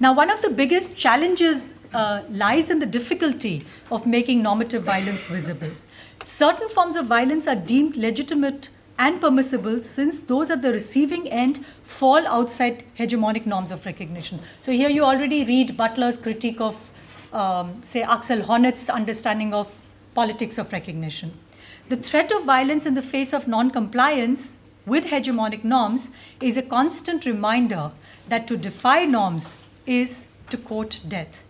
Now, 0.00 0.14
one 0.14 0.30
of 0.30 0.40
the 0.40 0.48
biggest 0.48 0.96
challenges 0.96 1.68
uh, 1.92 2.22
lies 2.30 2.70
in 2.70 2.78
the 2.78 2.86
difficulty 2.86 3.64
of 3.90 4.06
making 4.06 4.42
normative 4.42 4.82
violence 4.82 5.26
visible. 5.26 5.68
Certain 6.24 6.70
forms 6.70 6.96
of 6.96 7.06
violence 7.06 7.46
are 7.46 7.54
deemed 7.54 7.96
legitimate 7.96 8.70
and 8.98 9.20
permissible 9.20 9.78
since 9.80 10.22
those 10.22 10.50
at 10.50 10.62
the 10.62 10.72
receiving 10.72 11.28
end 11.28 11.62
fall 11.82 12.26
outside 12.28 12.82
hegemonic 12.98 13.44
norms 13.44 13.70
of 13.70 13.84
recognition. 13.84 14.40
So 14.62 14.72
here 14.72 14.88
you 14.88 15.04
already 15.04 15.44
read 15.44 15.76
Butler's 15.76 16.16
critique 16.16 16.62
of, 16.62 16.90
um, 17.34 17.82
say, 17.82 18.02
Axel 18.02 18.40
Honneth's 18.40 18.88
understanding 18.88 19.52
of 19.52 19.82
politics 20.14 20.58
of 20.58 20.72
recognition. 20.72 21.32
The 21.88 21.96
threat 21.96 22.32
of 22.32 22.44
violence 22.44 22.86
in 22.86 22.94
the 22.94 23.02
face 23.02 23.32
of 23.32 23.48
non 23.48 23.70
compliance 23.70 24.56
with 24.86 25.06
hegemonic 25.06 25.64
norms 25.64 26.10
is 26.40 26.56
a 26.56 26.62
constant 26.62 27.26
reminder 27.26 27.90
that 28.28 28.46
to 28.48 28.56
defy 28.56 29.04
norms 29.04 29.58
is 29.86 30.28
to 30.50 30.56
court 30.56 31.00
death. 31.08 31.42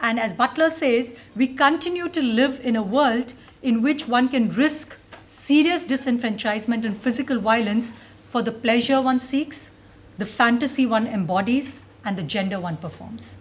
And 0.00 0.18
as 0.20 0.34
Butler 0.34 0.70
says, 0.70 1.16
we 1.34 1.46
continue 1.46 2.08
to 2.08 2.20
live 2.22 2.60
in 2.64 2.76
a 2.76 2.82
world 2.82 3.34
in 3.62 3.82
which 3.82 4.06
one 4.06 4.28
can 4.28 4.50
risk 4.50 4.98
serious 5.26 5.86
disenfranchisement 5.86 6.84
and 6.84 6.96
physical 6.96 7.38
violence 7.38 7.92
for 8.24 8.42
the 8.42 8.52
pleasure 8.52 9.00
one 9.00 9.18
seeks, 9.18 9.70
the 10.18 10.26
fantasy 10.26 10.86
one 10.86 11.06
embodies, 11.06 11.80
and 12.04 12.16
the 12.16 12.22
gender 12.22 12.60
one 12.60 12.76
performs. 12.76 13.38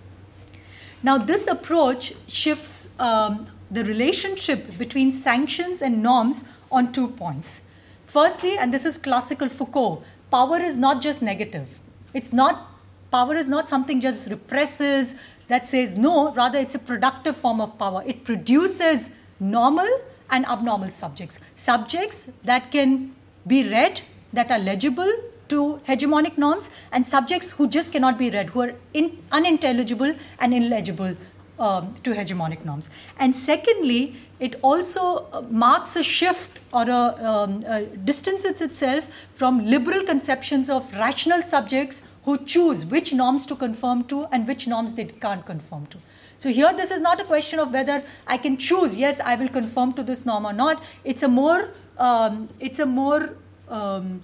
Now, 1.04 1.18
this 1.18 1.48
approach 1.48 2.13
shifts 2.28 2.89
um, 2.98 3.48
the 3.70 3.84
relationship 3.84 4.78
between 4.78 5.12
sanctions 5.12 5.82
and 5.82 6.02
norms 6.02 6.48
on 6.72 6.94
two 6.94 7.10
points. 7.10 7.62
Firstly, 8.06 8.58
and 8.58 8.74
this 8.74 8.86
is 8.86 8.98
classical 8.98 9.50
Foucault, 9.50 10.04
power 10.32 10.60
is 10.60 10.78
not 10.78 11.02
just 11.02 11.22
negative. 11.22 11.80
It's 12.13 12.32
not 12.32 12.70
power 13.12 13.36
is 13.36 13.48
not 13.48 13.68
something 13.68 14.00
just 14.02 14.30
represses 14.30 15.16
that 15.48 15.68
says 15.68 15.96
no, 15.96 16.32
rather 16.34 16.58
it's 16.58 16.74
a 16.74 16.80
productive 16.80 17.36
form 17.36 17.62
of 17.62 17.78
power. 17.78 18.04
It 18.08 18.24
produces 18.24 19.12
normal 19.39 19.88
and 20.30 20.46
abnormal 20.48 20.89
subjects. 20.89 21.39
Subjects 21.54 22.30
that 22.44 22.72
can 22.72 23.13
be 23.46 23.70
read, 23.70 24.02
that 24.32 24.50
are 24.50 24.58
legible 24.58 25.12
to 25.54 25.62
hegemonic 25.88 26.38
norms, 26.38 26.72
and 26.92 27.06
subjects 27.16 27.52
who 27.60 27.68
just 27.78 27.92
cannot 27.92 28.18
be 28.18 28.30
read, 28.36 28.50
who 28.50 28.62
are 28.66 28.74
in, 28.94 29.18
unintelligible 29.32 30.13
and 30.39 30.54
illegible 30.54 31.16
um, 31.60 31.94
to 32.04 32.13
hegemonic 32.13 32.66
norms. 32.66 32.89
And 33.18 33.36
secondly, 33.36 34.16
it 34.39 34.56
also 34.62 35.28
uh, 35.32 35.42
marks 35.50 35.96
a 35.96 36.04
shift 36.04 36.60
or 36.74 36.89
a, 36.89 37.04
um, 37.32 37.63
a 37.68 37.86
distances 38.12 38.62
itself 38.62 39.08
from 39.36 39.66
liberal 39.66 40.04
conceptions 40.04 40.70
of 40.70 40.92
rational 40.94 41.42
subjects 41.42 42.02
who 42.26 42.38
choose 42.46 42.86
which 42.86 43.13
norms 43.13 43.46
to 43.46 43.56
conform 43.56 44.04
to 44.06 44.26
and 44.32 44.48
which 44.48 44.68
norms 44.68 44.96
they 44.96 45.06
can't 45.06 45.46
conform 45.46 45.86
to. 45.88 45.98
So 46.39 46.50
here, 46.50 46.74
this 46.76 46.92
is 46.92 47.00
not 47.00 47.22
a 47.22 47.24
question 47.24 47.60
of 47.60 47.72
whether 47.72 48.04
I 48.28 48.38
can 48.38 48.58
choose. 48.58 48.96
Yes, 48.96 49.22
I 49.22 49.36
will 49.36 49.48
conform 49.48 49.94
to 49.94 50.04
this 50.04 50.26
norm 50.26 50.46
or 50.46 50.54
not. 50.54 50.84
It's 51.04 51.24
a 51.24 51.28
more 51.28 51.72
um, 51.98 52.50
it's 52.60 52.80
a 52.80 52.86
more 52.86 53.36
um, 53.70 54.24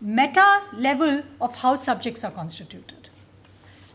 meta 0.00 0.62
level 0.72 1.22
of 1.40 1.56
how 1.56 1.74
subjects 1.74 2.24
are 2.24 2.30
constituted. 2.30 3.08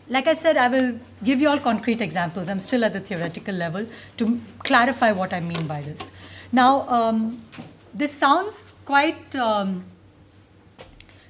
Like 0.09 0.27
I 0.27 0.33
said, 0.33 0.57
I 0.57 0.67
will 0.67 0.99
give 1.23 1.39
you 1.39 1.49
all 1.49 1.59
concrete 1.59 2.01
examples. 2.01 2.49
I'm 2.49 2.59
still 2.59 2.83
at 2.83 2.93
the 2.93 2.99
theoretical 2.99 3.55
level 3.55 3.85
to 4.17 4.41
clarify 4.59 5.13
what 5.13 5.33
I 5.33 5.39
mean 5.39 5.65
by 5.65 5.81
this. 5.81 6.11
Now, 6.51 6.87
um, 6.89 7.41
this 7.93 8.11
sounds 8.11 8.73
quite 8.85 9.35
um, 9.35 9.85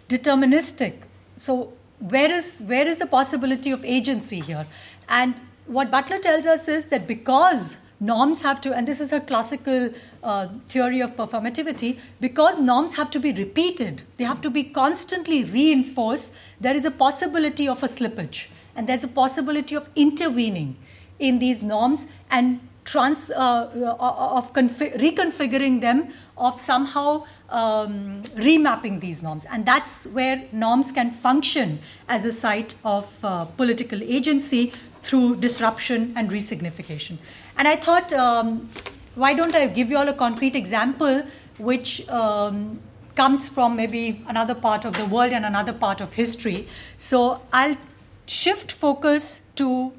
deterministic. 0.10 1.04
So, 1.38 1.74
where 2.00 2.32
is 2.32 2.62
where 2.66 2.88
is 2.88 2.98
the 2.98 3.06
possibility 3.06 3.72
of 3.72 3.86
agency 3.86 4.40
here? 4.40 4.66
And 5.08 5.36
what 5.66 5.92
Butler 5.92 6.20
tells 6.20 6.46
us 6.46 6.68
is 6.68 6.88
that 6.88 7.08
because 7.08 7.78
norms 8.04 8.42
have 8.42 8.60
to, 8.62 8.74
and 8.76 8.88
this 8.88 9.00
is 9.00 9.14
a 9.14 9.22
classical 9.22 9.90
uh, 10.24 10.48
theory 10.68 11.00
of 11.00 11.16
performativity, 11.16 12.00
because 12.20 12.60
norms 12.60 12.96
have 12.96 13.10
to 13.12 13.20
be 13.20 13.32
repeated, 13.32 14.02
they 14.18 14.26
have 14.26 14.42
to 14.42 14.50
be 14.50 14.64
constantly 14.64 15.44
reinforced, 15.46 16.36
there 16.60 16.76
is 16.76 16.86
a 16.86 16.92
possibility 16.92 17.68
of 17.68 17.82
a 17.82 17.88
slippage. 17.88 18.52
And 18.76 18.90
there's 18.90 19.04
a 19.04 19.08
possibility 19.08 19.76
of 19.76 19.88
intervening 19.96 20.76
in 21.20 21.40
these 21.40 21.62
norms 21.62 22.08
and 22.30 22.60
trans, 22.84 23.32
uh, 23.32 23.70
uh 24.02 24.38
of 24.40 24.52
confi- 24.52 24.94
reconfiguring 25.00 25.80
them, 25.80 26.08
of 26.38 26.60
somehow 26.60 27.26
um, 27.54 28.24
remapping 28.36 29.00
these 29.00 29.22
norms. 29.22 29.46
And 29.46 29.66
that's 29.66 30.06
where 30.08 30.44
norms 30.52 30.92
can 30.92 31.12
function 31.12 31.80
as 32.10 32.26
a 32.26 32.32
site 32.32 32.76
of 32.84 33.08
uh, 33.24 33.46
political 33.46 34.02
agency 34.02 34.74
through 35.04 35.38
disruption 35.38 36.14
and 36.18 36.30
resignification. 36.30 37.18
And 37.58 37.68
I 37.68 37.76
thought, 37.76 38.12
um, 38.12 38.70
why 39.16 39.34
don't 39.34 39.56
I 39.56 39.68
give 39.68 39.92
you 39.92 39.98
all 39.98 40.10
a 40.10 40.14
concrete 40.14 40.56
example 40.56 41.24
which 41.60 42.08
um, 42.10 42.82
comes 43.16 43.48
from 43.48 43.76
maybe 43.76 44.24
another 44.28 44.56
part 44.56 44.86
of 44.86 44.94
the 44.94 45.06
world 45.06 45.34
and 45.34 45.46
another 45.46 45.74
part 45.74 46.02
of 46.02 46.14
history. 46.14 46.68
So 46.98 47.42
I'll 47.54 47.78
shift 48.26 48.72
focus 48.72 49.44
to 49.56 49.94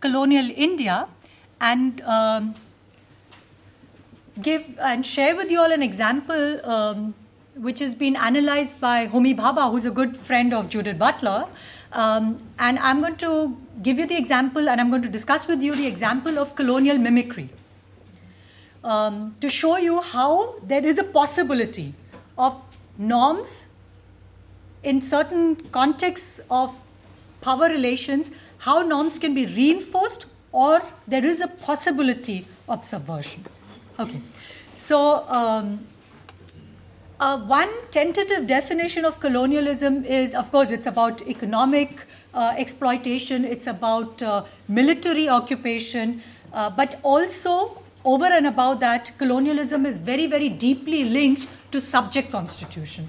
colonial 0.00 0.50
India 0.54 1.08
and 1.72 2.00
um, 2.02 2.54
give 4.42 4.64
and 4.92 5.06
share 5.06 5.34
with 5.36 5.50
you 5.50 5.60
all 5.60 5.72
an 5.72 5.82
example 5.82 6.70
um, 6.76 7.14
which 7.56 7.78
has 7.78 7.94
been 7.94 8.16
analyzed 8.16 8.80
by 8.80 9.06
Homi 9.06 9.36
Bhabha, 9.36 9.70
who's 9.70 9.86
a 9.86 9.90
good 9.90 10.16
friend 10.16 10.52
of 10.52 10.68
Judith 10.68 10.98
Butler. 10.98 11.46
Um, 11.92 12.38
and 12.58 12.78
I'm 12.80 13.00
going 13.00 13.16
to 13.16 13.56
give 13.82 13.98
you 13.98 14.06
the 14.06 14.16
example, 14.16 14.68
and 14.68 14.80
I'm 14.80 14.90
going 14.90 15.02
to 15.02 15.08
discuss 15.08 15.46
with 15.46 15.62
you 15.62 15.76
the 15.76 15.86
example 15.86 16.38
of 16.38 16.56
colonial 16.56 16.98
mimicry 16.98 17.48
um, 18.82 19.36
to 19.40 19.48
show 19.48 19.76
you 19.76 20.00
how 20.02 20.58
there 20.58 20.84
is 20.84 20.98
a 20.98 21.04
possibility 21.04 21.94
of 22.36 22.60
norms 22.98 23.68
in 24.82 25.00
certain 25.00 25.56
contexts 25.78 26.40
of 26.50 26.76
power 27.40 27.68
relations, 27.68 28.32
how 28.58 28.82
norms 28.82 29.18
can 29.18 29.34
be 29.34 29.46
reinforced 29.46 30.26
or 30.54 30.80
there 31.08 31.26
is 31.26 31.40
a 31.40 31.48
possibility 31.48 32.46
of 32.68 32.84
subversion. 32.84 33.44
Okay, 33.98 34.20
so 34.72 35.26
um, 35.28 35.80
uh, 37.18 37.38
one 37.38 37.70
tentative 37.90 38.46
definition 38.46 39.04
of 39.04 39.18
colonialism 39.18 40.04
is, 40.04 40.34
of 40.34 40.50
course, 40.52 40.70
it's 40.70 40.86
about 40.86 41.26
economic 41.26 42.04
uh, 42.32 42.54
exploitation, 42.56 43.44
it's 43.44 43.66
about 43.66 44.22
uh, 44.22 44.44
military 44.68 45.28
occupation, 45.28 46.22
uh, 46.52 46.70
but 46.70 47.00
also 47.02 47.82
over 48.04 48.26
and 48.26 48.46
above 48.46 48.80
that, 48.80 49.12
colonialism 49.18 49.86
is 49.86 49.98
very, 49.98 50.26
very 50.26 50.48
deeply 50.48 51.04
linked 51.04 51.48
to 51.72 51.80
subject 51.80 52.30
constitution. 52.30 53.08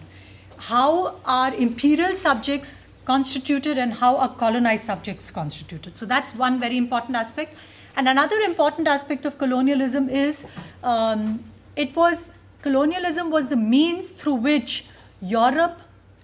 How 0.58 1.20
are 1.26 1.54
imperial 1.54 2.16
subjects 2.16 2.88
constituted 3.06 3.78
and 3.78 3.94
how 3.94 4.18
are 4.18 4.30
colonized 4.30 4.84
subjects 4.84 5.32
constituted? 5.32 5.96
So 5.96 6.06
that's 6.06 6.36
one 6.36 6.60
very 6.60 6.78
important 6.78 7.15
aspect. 7.15 7.56
And 7.96 8.10
another 8.10 8.38
important 8.38 8.88
aspect 8.88 9.26
of 9.26 9.38
colonialism 9.38 10.10
is 10.10 10.48
um, 10.84 11.44
it 11.76 11.96
was 11.96 12.32
colonialism 12.62 13.32
was 13.32 13.50
the 13.50 13.56
means 13.56 14.10
through 14.12 14.36
which 14.36 14.88
Europe 15.22 15.80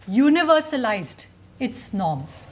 universalized 0.10 1.28
its 1.60 1.94
norms, 1.94 2.48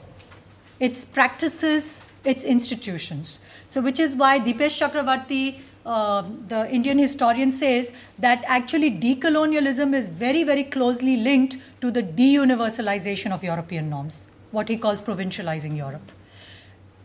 its 0.79 1.03
practices, 1.03 2.03
its 2.23 2.43
institutions. 2.43 3.39
So, 3.67 3.81
which 3.81 3.99
is 3.99 4.15
why 4.15 4.39
Dipesh 4.39 4.79
Chakravarty, 4.81 5.59
uh, 5.89 6.23
the 6.47 6.69
Indian 6.71 6.99
historian, 6.99 7.51
says 7.51 7.93
that 8.19 8.43
actually 8.45 8.91
decolonialism 8.91 9.95
is 9.95 10.09
very, 10.09 10.43
very 10.43 10.63
closely 10.63 11.17
linked 11.17 11.57
to 11.81 11.89
the 11.89 12.03
deuniversalization 12.03 13.31
of 13.31 13.43
European 13.43 13.89
norms, 13.89 14.29
what 14.51 14.69
he 14.69 14.77
calls 14.77 15.01
provincializing 15.01 15.75
Europe. 15.75 16.11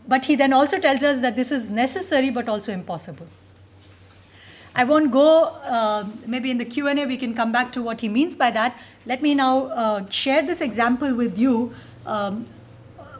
But 0.07 0.25
he 0.25 0.35
then 0.35 0.53
also 0.53 0.79
tells 0.79 1.01
us 1.01 1.21
that 1.21 1.35
this 1.35 1.51
is 1.51 1.69
necessary 1.69 2.29
but 2.29 2.47
also 2.47 2.71
impossible. 2.73 3.27
I 4.75 4.83
won't 4.83 5.09
go, 5.09 5.45
uh, 5.63 6.05
maybe 6.27 6.51
in 6.51 6.59
the 6.59 6.65
Q&A 6.65 7.05
we 7.07 7.17
can 7.17 7.33
come 7.33 7.51
back 7.51 7.71
to 7.71 7.81
what 7.81 8.01
he 8.01 8.09
means 8.09 8.35
by 8.35 8.51
that. 8.51 8.77
Let 9.07 9.21
me 9.23 9.33
now 9.33 9.67
uh, 9.67 10.09
share 10.09 10.43
this 10.43 10.61
example 10.61 11.15
with 11.15 11.39
you, 11.39 11.73
um, 12.05 12.45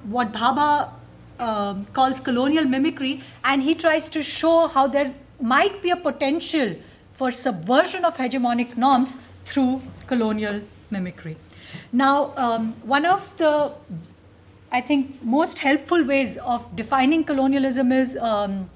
what 0.04 0.32
Bhabha 0.32 0.92
um, 1.40 1.86
calls 1.86 2.20
colonial 2.20 2.66
mimicry, 2.66 3.22
and 3.44 3.64
he 3.64 3.74
tries 3.74 4.10
to 4.10 4.22
show 4.22 4.68
how 4.68 4.88
there 4.88 5.14
might 5.40 5.82
be 5.82 5.90
a 5.90 5.96
potential 5.96 6.76
for 7.14 7.32
subversion 7.32 8.06
of 8.06 8.18
hegemonic 8.18 8.76
norms 8.78 9.16
through 9.46 9.82
colonial 10.08 10.62
mimicry. 10.92 11.38
Now, 11.92 12.34
um, 12.36 12.74
one 12.84 13.06
of 13.06 13.38
the, 13.38 13.72
I 14.72 14.82
think, 14.82 15.24
most 15.24 15.60
helpful 15.60 16.04
ways 16.04 16.38
of 16.38 16.76
defining 16.76 17.24
colonialism 17.24 17.92
is 17.92 18.18
um, 18.18 18.70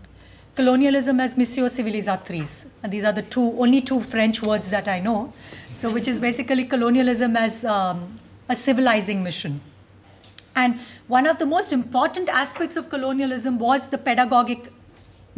colonialism 0.56 1.20
as 1.20 1.38
mission 1.38 1.66
civilisatrice. 1.66 2.68
And 2.84 2.92
these 2.92 3.04
are 3.04 3.14
the 3.14 3.22
two 3.22 3.56
only 3.60 3.82
two 3.82 4.02
French 4.02 4.42
words 4.42 4.70
that 4.70 4.88
I 4.88 5.00
know. 5.00 5.34
So, 5.76 5.92
which 5.92 6.08
is 6.08 6.18
basically 6.18 6.66
colonialism 6.66 7.38
as 7.38 7.64
um, 7.64 8.20
a 8.50 8.56
civilizing 8.56 9.24
mission. 9.24 9.62
And 10.56 10.80
one 11.08 11.26
of 11.26 11.38
the 11.38 11.46
most 11.46 11.72
important 11.72 12.28
aspects 12.28 12.76
of 12.76 12.90
colonialism 12.90 13.60
was 13.60 13.90
the 13.90 13.98
pedagogic 13.98 14.72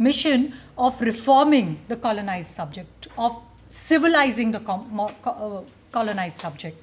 mission 0.08 0.52
of 0.76 1.00
reforming 1.00 1.78
the 1.88 1.96
colonized 1.96 2.50
subject, 2.60 3.08
of 3.16 3.40
civilizing 3.70 4.50
the 4.52 4.60
uh, 4.60 5.62
colonized 5.92 6.40
subject. 6.40 6.76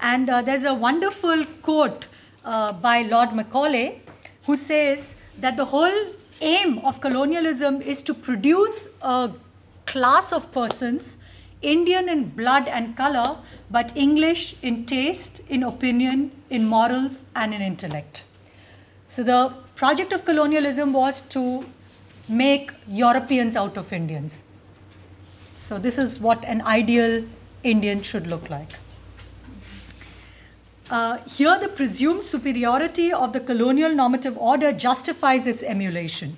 And 0.00 0.28
uh, 0.28 0.42
there's 0.42 0.64
a 0.64 0.74
wonderful 0.74 1.44
quote 1.62 2.06
uh, 2.44 2.72
by 2.72 3.02
Lord 3.02 3.32
Macaulay 3.32 4.00
who 4.46 4.56
says 4.56 5.14
that 5.38 5.56
the 5.56 5.64
whole 5.64 5.98
aim 6.40 6.78
of 6.78 7.00
colonialism 7.00 7.80
is 7.82 8.02
to 8.02 8.14
produce 8.14 8.88
a 9.02 9.30
class 9.86 10.32
of 10.32 10.52
persons, 10.52 11.16
Indian 11.62 12.08
in 12.08 12.28
blood 12.28 12.68
and 12.68 12.96
color, 12.96 13.38
but 13.70 13.96
English 13.96 14.62
in 14.62 14.84
taste, 14.84 15.50
in 15.50 15.62
opinion, 15.62 16.30
in 16.50 16.66
morals, 16.66 17.24
and 17.34 17.54
in 17.54 17.62
intellect. 17.62 18.24
So 19.06 19.22
the 19.22 19.52
project 19.74 20.12
of 20.12 20.24
colonialism 20.24 20.92
was 20.92 21.22
to 21.28 21.64
make 22.28 22.72
Europeans 22.88 23.56
out 23.56 23.76
of 23.76 23.92
Indians. 23.92 24.44
So 25.56 25.78
this 25.78 25.98
is 25.98 26.20
what 26.20 26.44
an 26.44 26.62
ideal 26.62 27.24
Indian 27.62 28.02
should 28.02 28.26
look 28.26 28.50
like. 28.50 28.70
Uh, 30.88 31.18
here, 31.26 31.58
the 31.58 31.68
presumed 31.68 32.24
superiority 32.24 33.12
of 33.12 33.32
the 33.32 33.40
colonial 33.40 33.92
normative 33.92 34.38
order 34.38 34.72
justifies 34.72 35.46
its 35.46 35.64
emulation. 35.64 36.36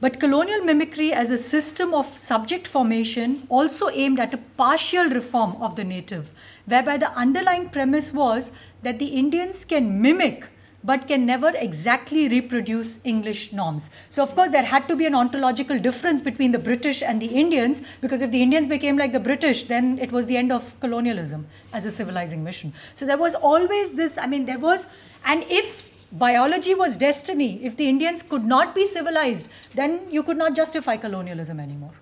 But 0.00 0.20
colonial 0.20 0.62
mimicry 0.62 1.12
as 1.12 1.30
a 1.30 1.38
system 1.38 1.92
of 1.92 2.06
subject 2.18 2.66
formation 2.66 3.42
also 3.48 3.90
aimed 3.90 4.18
at 4.18 4.32
a 4.32 4.38
partial 4.56 5.08
reform 5.08 5.56
of 5.60 5.76
the 5.76 5.84
native, 5.84 6.30
whereby 6.66 6.96
the 6.96 7.12
underlying 7.12 7.68
premise 7.68 8.12
was 8.12 8.52
that 8.82 8.98
the 8.98 9.06
Indians 9.06 9.64
can 9.64 10.00
mimic 10.00 10.46
but 10.84 11.06
can 11.06 11.26
never 11.26 11.52
exactly 11.56 12.28
reproduce 12.28 13.04
English 13.04 13.52
norms. 13.52 13.90
So, 14.10 14.22
of 14.22 14.34
course, 14.34 14.52
there 14.52 14.62
had 14.62 14.86
to 14.88 14.96
be 14.96 15.06
an 15.06 15.14
ontological 15.14 15.78
difference 15.78 16.20
between 16.20 16.52
the 16.52 16.58
British 16.58 17.02
and 17.02 17.20
the 17.20 17.26
Indians, 17.26 17.82
because 18.00 18.22
if 18.22 18.30
the 18.30 18.42
Indians 18.42 18.66
became 18.66 18.96
like 18.96 19.12
the 19.12 19.20
British, 19.20 19.64
then 19.64 19.98
it 19.98 20.12
was 20.12 20.26
the 20.26 20.36
end 20.36 20.52
of 20.52 20.78
colonialism 20.80 21.46
as 21.72 21.84
a 21.84 21.90
civilizing 21.90 22.44
mission. 22.44 22.72
So, 22.94 23.06
there 23.06 23.18
was 23.18 23.34
always 23.34 23.94
this, 23.94 24.16
I 24.18 24.26
mean, 24.26 24.46
there 24.46 24.58
was, 24.58 24.86
and 25.24 25.44
if 25.48 25.90
biology 26.12 26.74
was 26.74 26.96
destiny, 26.96 27.64
if 27.64 27.76
the 27.76 27.88
Indians 27.88 28.22
could 28.22 28.44
not 28.44 28.74
be 28.74 28.86
civilized, 28.86 29.50
then 29.74 30.00
you 30.10 30.22
could 30.22 30.36
not 30.36 30.54
justify 30.54 30.96
colonialism 30.96 31.58
anymore. 31.58 31.94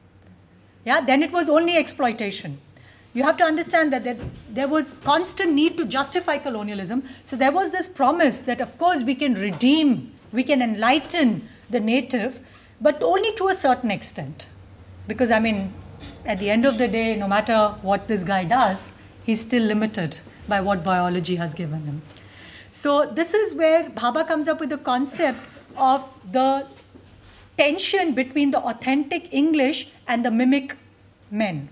Yeah, 0.84 1.00
then 1.00 1.22
it 1.22 1.32
was 1.32 1.48
only 1.48 1.76
exploitation. 1.76 2.58
You 3.14 3.22
have 3.22 3.36
to 3.36 3.44
understand 3.44 3.92
that 3.92 4.02
there, 4.02 4.16
there 4.50 4.66
was 4.66 4.96
constant 5.04 5.52
need 5.54 5.76
to 5.76 5.86
justify 5.86 6.36
colonialism. 6.36 7.04
So 7.24 7.36
there 7.36 7.52
was 7.52 7.70
this 7.70 7.88
promise 7.88 8.40
that, 8.40 8.60
of 8.60 8.76
course, 8.76 9.04
we 9.04 9.14
can 9.14 9.34
redeem, 9.34 10.12
we 10.32 10.42
can 10.42 10.60
enlighten 10.60 11.48
the 11.70 11.78
native, 11.78 12.40
but 12.80 13.00
only 13.02 13.32
to 13.36 13.48
a 13.48 13.54
certain 13.54 13.92
extent. 13.92 14.48
Because, 15.06 15.30
I 15.30 15.38
mean, 15.38 15.72
at 16.26 16.40
the 16.40 16.50
end 16.50 16.66
of 16.66 16.76
the 16.76 16.88
day, 16.88 17.14
no 17.14 17.28
matter 17.28 17.76
what 17.82 18.08
this 18.08 18.24
guy 18.24 18.42
does, 18.42 18.94
he's 19.24 19.40
still 19.40 19.62
limited 19.62 20.18
by 20.48 20.60
what 20.60 20.82
biology 20.82 21.36
has 21.36 21.54
given 21.54 21.84
him. 21.84 22.02
So, 22.72 23.06
this 23.06 23.32
is 23.32 23.54
where 23.54 23.88
Bhabha 23.90 24.26
comes 24.26 24.48
up 24.48 24.58
with 24.58 24.70
the 24.70 24.78
concept 24.78 25.38
of 25.76 26.20
the 26.32 26.66
tension 27.56 28.12
between 28.12 28.50
the 28.50 28.58
authentic 28.58 29.32
English 29.32 29.92
and 30.08 30.24
the 30.24 30.32
mimic 30.32 30.76
men 31.30 31.68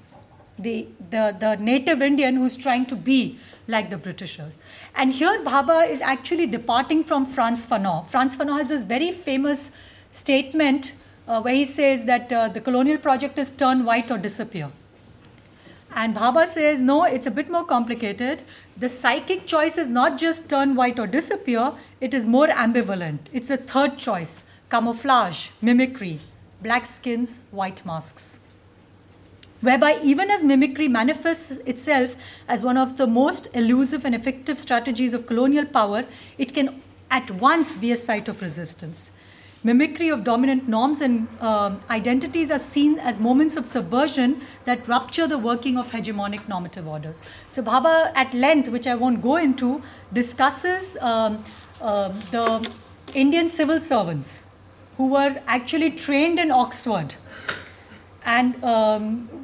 the, 0.62 0.86
the, 1.10 1.36
the 1.38 1.56
native 1.56 2.02
Indian 2.02 2.36
who's 2.36 2.56
trying 2.56 2.86
to 2.86 2.96
be 2.96 3.38
like 3.68 3.90
the 3.90 3.96
Britishers. 3.96 4.56
And 4.94 5.12
here 5.12 5.42
Bhabha 5.44 5.88
is 5.88 6.00
actually 6.00 6.46
departing 6.46 7.04
from 7.04 7.26
Frantz 7.26 7.66
Fanon. 7.66 8.08
Frantz 8.08 8.36
Fanon 8.36 8.58
has 8.58 8.68
this 8.68 8.84
very 8.84 9.12
famous 9.12 9.72
statement 10.10 10.94
uh, 11.28 11.40
where 11.40 11.54
he 11.54 11.64
says 11.64 12.04
that 12.04 12.32
uh, 12.32 12.48
the 12.48 12.60
colonial 12.60 12.98
project 12.98 13.38
is 13.38 13.50
turn 13.50 13.84
white 13.84 14.10
or 14.10 14.18
disappear. 14.18 14.70
And 15.94 16.16
Bhabha 16.16 16.46
says, 16.46 16.80
no, 16.80 17.04
it's 17.04 17.26
a 17.26 17.30
bit 17.30 17.50
more 17.50 17.64
complicated. 17.64 18.42
The 18.76 18.88
psychic 18.88 19.46
choice 19.46 19.76
is 19.76 19.88
not 19.88 20.18
just 20.18 20.48
turn 20.48 20.74
white 20.74 20.98
or 20.98 21.06
disappear, 21.06 21.72
it 22.00 22.14
is 22.14 22.26
more 22.26 22.48
ambivalent. 22.48 23.18
It's 23.32 23.50
a 23.50 23.56
third 23.56 23.98
choice 23.98 24.44
camouflage, 24.70 25.50
mimicry, 25.60 26.18
black 26.62 26.86
skins, 26.86 27.40
white 27.50 27.84
masks 27.84 28.40
whereby 29.62 29.98
even 30.02 30.30
as 30.30 30.44
mimicry 30.44 30.88
manifests 30.88 31.52
itself 31.72 32.14
as 32.46 32.62
one 32.62 32.76
of 32.76 32.96
the 32.98 33.06
most 33.06 33.48
elusive 33.56 34.04
and 34.04 34.14
effective 34.14 34.60
strategies 34.60 35.14
of 35.14 35.26
colonial 35.26 35.64
power, 35.64 36.04
it 36.36 36.52
can 36.52 36.82
at 37.10 37.30
once 37.30 37.76
be 37.76 37.90
a 37.92 37.96
site 37.96 38.28
of 38.28 38.42
resistance. 38.42 39.12
Mimicry 39.64 40.08
of 40.08 40.24
dominant 40.24 40.68
norms 40.68 41.00
and 41.00 41.28
uh, 41.40 41.76
identities 41.88 42.50
are 42.50 42.58
seen 42.58 42.98
as 42.98 43.20
moments 43.20 43.56
of 43.56 43.66
subversion 43.68 44.40
that 44.64 44.88
rupture 44.88 45.28
the 45.28 45.38
working 45.38 45.78
of 45.78 45.86
hegemonic 45.92 46.48
normative 46.48 46.88
orders. 46.88 47.22
So, 47.50 47.62
Bhabha, 47.62 48.10
at 48.16 48.34
length, 48.34 48.70
which 48.70 48.88
I 48.88 48.96
won't 48.96 49.22
go 49.22 49.36
into, 49.36 49.80
discusses 50.12 50.96
um, 51.00 51.44
uh, 51.80 52.08
the 52.32 52.68
Indian 53.14 53.48
civil 53.50 53.80
servants 53.80 54.50
who 54.96 55.08
were 55.08 55.40
actually 55.46 55.92
trained 55.92 56.40
in 56.40 56.50
Oxford 56.50 57.14
and 58.24 58.62
um, 58.64 59.41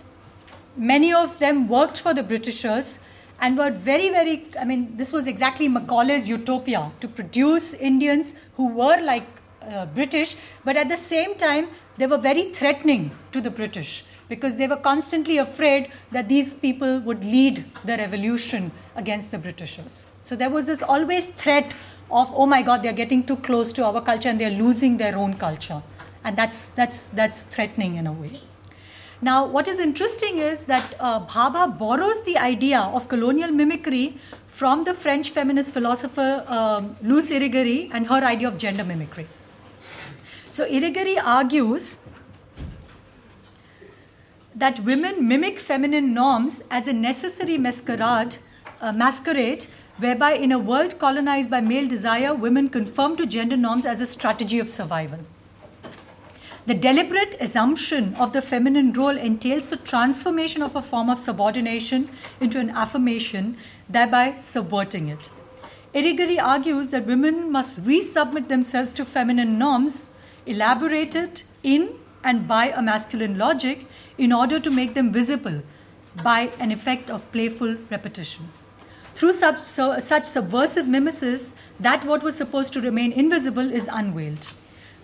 many 0.79 1.13
of 1.13 1.39
them 1.39 1.69
worked 1.69 2.01
for 2.01 2.15
the 2.15 2.23
Britishers 2.23 3.01
and 3.41 3.57
were 3.57 3.71
very, 3.71 4.11
very, 4.11 4.47
I 4.59 4.65
mean, 4.65 4.97
this 4.97 5.13
was 5.13 5.29
exactly 5.29 5.69
Macaulay's 5.69 6.29
utopia 6.29 6.91
to 7.01 7.09
produce 7.09 7.75
Indians 7.75 8.35
who 8.55 8.69
were 8.69 9.01
like 9.03 9.27
uh, 9.63 9.87
British, 9.87 10.37
but 10.65 10.77
at 10.77 10.89
the 10.89 10.97
same 10.97 11.37
time, 11.37 11.69
they 11.99 12.07
were 12.07 12.19
very 12.19 12.53
threatening 12.53 13.11
to 13.33 13.41
the 13.41 13.51
British 13.51 14.05
because 14.29 14.57
they 14.57 14.67
were 14.67 14.77
constantly 14.77 15.39
afraid 15.39 15.91
that 16.13 16.29
these 16.29 16.55
people 16.55 17.01
would 17.01 17.25
lead 17.25 17.65
the 17.85 17.97
revolution 17.97 18.71
against 18.95 19.31
the 19.31 19.39
Britishers. 19.39 20.07
So 20.23 20.37
there 20.37 20.51
was 20.51 20.67
this 20.67 20.83
always 20.83 21.29
threat 21.31 21.75
of, 22.11 22.31
oh 22.35 22.47
my 22.47 22.63
God, 22.63 22.83
they're 22.83 22.93
getting 22.93 23.25
too 23.25 23.37
close 23.37 23.73
to 23.75 23.85
our 23.85 24.01
culture 24.01 24.29
and 24.29 24.41
they're 24.41 24.51
losing 24.51 24.97
their 24.97 25.17
own 25.17 25.35
culture. 25.35 25.83
And 26.25 26.37
that's, 26.37 26.69
that's, 26.69 27.05
that's 27.05 27.43
threatening 27.43 27.97
in 27.97 28.07
a 28.07 28.13
way. 28.13 28.39
Now, 29.21 29.45
what 29.45 29.67
is 29.67 29.81
interesting 29.81 30.39
is 30.39 30.65
that 30.65 30.95
uh, 31.01 31.27
Bhabha 31.27 31.77
borrows 31.77 32.23
the 32.23 32.39
idea 32.39 32.79
of 32.81 33.09
colonial 33.09 33.51
mimicry 33.51 34.17
from 34.47 34.85
the 34.85 34.95
French 34.95 35.31
feminist 35.31 35.75
philosopher 35.75 36.45
um, 36.47 36.95
Luce 37.03 37.31
Irigaray 37.31 37.91
and 37.93 38.07
her 38.07 38.23
idea 38.23 38.47
of 38.47 38.59
gender 38.59 38.85
mimicry. 38.85 39.27
So, 40.53 40.69
Irigaray 40.69 41.21
argues 41.23 41.99
that 44.55 44.79
women 44.81 45.27
mimic 45.27 45.59
feminine 45.59 46.15
norms 46.15 46.63
as 46.71 46.87
a 46.87 46.93
necessary 46.93 47.59
masquerade, 47.59 48.37
uh, 48.81 48.93
masquerade 48.93 49.67
whereby 49.99 50.33
in 50.35 50.53
a 50.53 50.59
world 50.61 50.97
colonized 51.01 51.51
by 51.51 51.61
male 51.61 51.89
desire, 51.89 52.33
women 52.35 52.69
conform 52.69 53.17
to 53.17 53.27
gender 53.27 53.57
norms 53.57 53.85
as 53.85 54.01
a 54.01 54.07
strategy 54.07 54.61
of 54.61 54.69
survival. 54.69 55.19
The 56.69 56.75
deliberate 56.75 57.35
assumption 57.41 58.15
of 58.17 58.35
the 58.35 58.43
feminine 58.43 58.93
role 58.93 59.17
entails 59.17 59.71
the 59.71 59.79
transformation 59.79 60.61
of 60.61 60.77
a 60.77 60.83
form 60.83 61.09
of 61.09 61.19
subordination 61.19 62.11
into 62.43 62.61
an 62.61 62.69
affirmation, 62.69 63.57
thereby 63.89 64.35
subverting 64.37 65.09
it. 65.09 65.31
Irigaray 65.95 66.39
argues 66.39 66.91
that 66.91 67.07
women 67.07 67.51
must 67.51 67.83
resubmit 67.87 68.49
themselves 68.49 68.93
to 68.93 69.07
feminine 69.07 69.59
norms 69.59 70.09
elaborated 70.45 71.43
in 71.63 71.95
and 72.23 72.47
by 72.47 72.67
a 72.67 72.83
masculine 72.83 73.39
logic 73.39 73.87
in 74.19 74.31
order 74.31 74.61
to 74.61 74.71
make 74.71 74.93
them 74.93 75.11
visible 75.11 75.63
by 76.23 76.51
an 76.61 76.71
effect 76.71 77.11
of 77.11 77.33
playful 77.33 77.77
repetition. 77.91 78.47
Through 79.15 79.33
sub, 79.33 79.57
so, 79.57 79.99
such 80.01 80.27
subversive 80.27 80.87
mimesis, 80.87 81.55
that 81.81 82.05
what 82.05 82.23
was 82.23 82.37
supposed 82.37 82.75
to 82.75 82.83
remain 82.83 83.13
invisible 83.13 83.73
is 83.73 83.89
unveiled. 83.91 84.49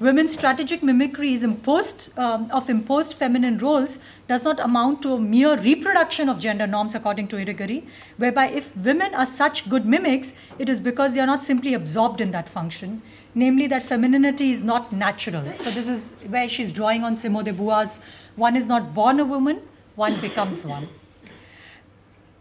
Women's 0.00 0.32
strategic 0.32 0.82
mimicry 0.82 1.34
imposed, 1.34 2.18
um, 2.18 2.50
of 2.50 2.68
imposed 2.68 3.14
feminine 3.14 3.58
roles 3.58 4.00
does 4.26 4.42
not 4.44 4.58
amount 4.58 5.02
to 5.02 5.12
a 5.12 5.20
mere 5.20 5.56
reproduction 5.56 6.28
of 6.28 6.40
gender 6.40 6.66
norms, 6.66 6.96
according 6.96 7.28
to 7.28 7.36
Irigaray, 7.36 7.84
whereby 8.16 8.48
if 8.48 8.76
women 8.76 9.14
are 9.14 9.24
such 9.24 9.70
good 9.70 9.86
mimics, 9.86 10.34
it 10.58 10.68
is 10.68 10.80
because 10.80 11.14
they 11.14 11.20
are 11.20 11.26
not 11.26 11.44
simply 11.44 11.74
absorbed 11.74 12.20
in 12.20 12.32
that 12.32 12.48
function, 12.48 13.02
namely 13.36 13.68
that 13.68 13.84
femininity 13.84 14.50
is 14.50 14.64
not 14.64 14.90
natural. 14.92 15.44
So 15.52 15.70
this 15.70 15.88
is 15.88 16.12
where 16.28 16.48
she's 16.48 16.72
drawing 16.72 17.04
on 17.04 17.14
Simone 17.14 17.44
de 17.44 17.52
Beauvoir's 17.52 18.00
one 18.34 18.56
is 18.56 18.66
not 18.66 18.94
born 18.94 19.20
a 19.20 19.24
woman, 19.24 19.60
one 19.94 20.20
becomes 20.20 20.66
one. 20.66 20.88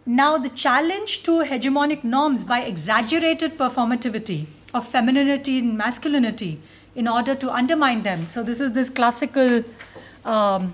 Now, 0.07 0.39
the 0.39 0.49
challenge 0.49 1.21
to 1.23 1.43
hegemonic 1.43 2.03
norms 2.03 2.43
by 2.43 2.61
exaggerated 2.61 3.59
performativity 3.59 4.47
of 4.73 4.88
femininity 4.88 5.59
and 5.59 5.77
masculinity 5.77 6.59
in 6.95 7.07
order 7.07 7.35
to 7.35 7.51
undermine 7.51 8.03
them. 8.03 8.27
So, 8.27 8.43
this 8.43 8.61
is 8.61 8.73
this 8.73 8.89
classical 8.89 9.63
um, 10.25 10.73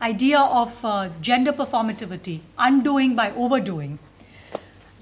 idea 0.00 0.38
of 0.38 0.84
uh, 0.84 1.08
gender 1.20 1.52
performativity, 1.52 2.40
undoing 2.58 3.14
by 3.14 3.32
overdoing, 3.32 3.98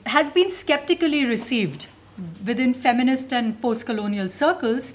has 0.06 0.30
been 0.30 0.50
skeptically 0.50 1.24
received 1.26 1.86
within 2.44 2.74
feminist 2.74 3.32
and 3.32 3.60
post 3.60 3.86
colonial 3.86 4.28
circles, 4.28 4.94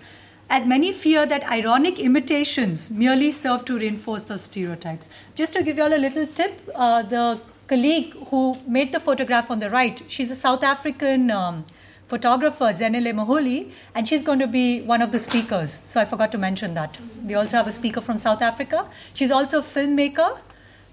as 0.49 0.65
many 0.65 0.91
fear 0.91 1.25
that 1.25 1.49
ironic 1.49 1.99
imitations 1.99 2.91
merely 2.91 3.31
serve 3.31 3.63
to 3.65 3.77
reinforce 3.77 4.25
those 4.25 4.41
stereotypes. 4.41 5.07
Just 5.36 5.53
to 5.53 5.63
give 5.63 5.77
you 5.77 5.84
all 5.84 5.93
a 5.93 5.97
little 5.97 6.27
tip, 6.27 6.53
uh, 6.75 7.01
the 7.01 7.39
colleague 7.67 8.13
who 8.27 8.57
made 8.67 8.91
the 8.91 8.99
photograph 8.99 9.49
on 9.49 9.59
the 9.59 9.69
right, 9.69 10.01
she's 10.07 10.31
a 10.31 10.36
South 10.36 10.63
African 10.63 11.31
um, 11.31 11.63
photographer 12.06 12.66
Zanele 12.66 13.14
Muholi, 13.14 13.72
and 13.95 14.08
she's 14.08 14.24
going 14.24 14.39
to 14.39 14.47
be 14.47 14.82
one 14.82 15.01
of 15.01 15.12
the 15.12 15.20
speakers. 15.20 15.72
So 15.72 16.01
I 16.01 16.06
forgot 16.06 16.32
to 16.34 16.38
mention 16.38 16.74
that. 16.74 16.97
We 17.26 17.36
also 17.36 17.58
have 17.58 17.68
a 17.68 17.72
speaker 17.72 18.01
from 18.01 18.18
South 18.18 18.41
Africa. 18.41 18.88
She's 19.14 19.32
also 19.32 19.60
a 19.60 19.62
filmmaker, 19.62 20.39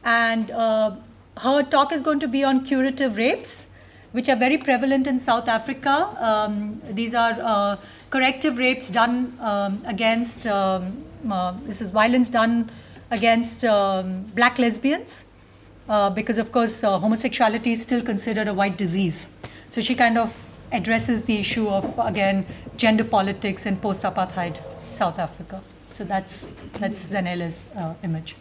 and 0.04 0.50
uh, 0.50 0.96
her 1.38 1.62
talk 1.62 1.92
is 1.92 2.02
going 2.02 2.20
to 2.20 2.28
be 2.28 2.44
on 2.44 2.64
curative 2.64 3.16
rapes, 3.16 3.68
which 4.12 4.28
are 4.28 4.36
very 4.36 4.58
prevalent 4.58 5.06
in 5.06 5.18
South 5.18 5.48
Africa. 5.48 6.16
Um, 6.18 6.80
these 6.90 7.14
are 7.14 7.36
uh, 7.40 7.76
corrective 8.10 8.58
rapes 8.58 8.90
done 8.90 9.36
um, 9.40 9.82
against, 9.86 10.46
um, 10.46 11.04
uh, 11.30 11.52
this 11.62 11.80
is 11.80 11.90
violence 11.90 12.30
done 12.30 12.70
against 13.10 13.64
um, 13.64 14.22
black 14.34 14.58
lesbians. 14.58 15.26
Uh, 15.88 16.08
because, 16.08 16.38
of 16.38 16.52
course, 16.52 16.84
uh, 16.84 16.98
homosexuality 16.98 17.72
is 17.72 17.82
still 17.82 18.00
considered 18.00 18.46
a 18.46 18.54
white 18.54 18.76
disease. 18.76 19.36
So 19.68 19.80
she 19.80 19.96
kind 19.96 20.18
of 20.18 20.49
addresses 20.72 21.24
the 21.24 21.38
issue 21.38 21.68
of, 21.68 21.98
again, 21.98 22.46
gender 22.76 23.04
politics 23.04 23.66
in 23.66 23.76
post 23.76 24.04
apartheid 24.04 24.60
South 24.88 25.18
Africa. 25.18 25.62
So 25.90 26.04
that's, 26.04 26.50
that's 26.74 27.06
Zanele's 27.06 27.72
uh, 27.76 27.94
image. 28.02 28.36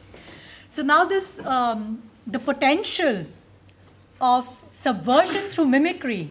So 0.69 0.83
now, 0.83 1.05
this, 1.05 1.43
um, 1.45 2.03
the 2.27 2.39
potential 2.39 3.25
of 4.21 4.63
subversion 4.71 5.41
through 5.49 5.65
mimicry 5.65 6.29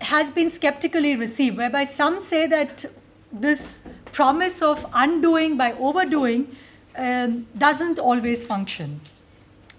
has 0.00 0.30
been 0.30 0.50
skeptically 0.50 1.16
received, 1.16 1.56
whereby 1.56 1.84
some 1.84 2.20
say 2.20 2.46
that 2.46 2.84
this 3.32 3.80
promise 4.12 4.62
of 4.62 4.86
undoing 4.94 5.56
by 5.56 5.72
overdoing 5.72 6.54
um, 6.96 7.46
doesn't 7.56 7.98
always 7.98 8.44
function. 8.44 9.00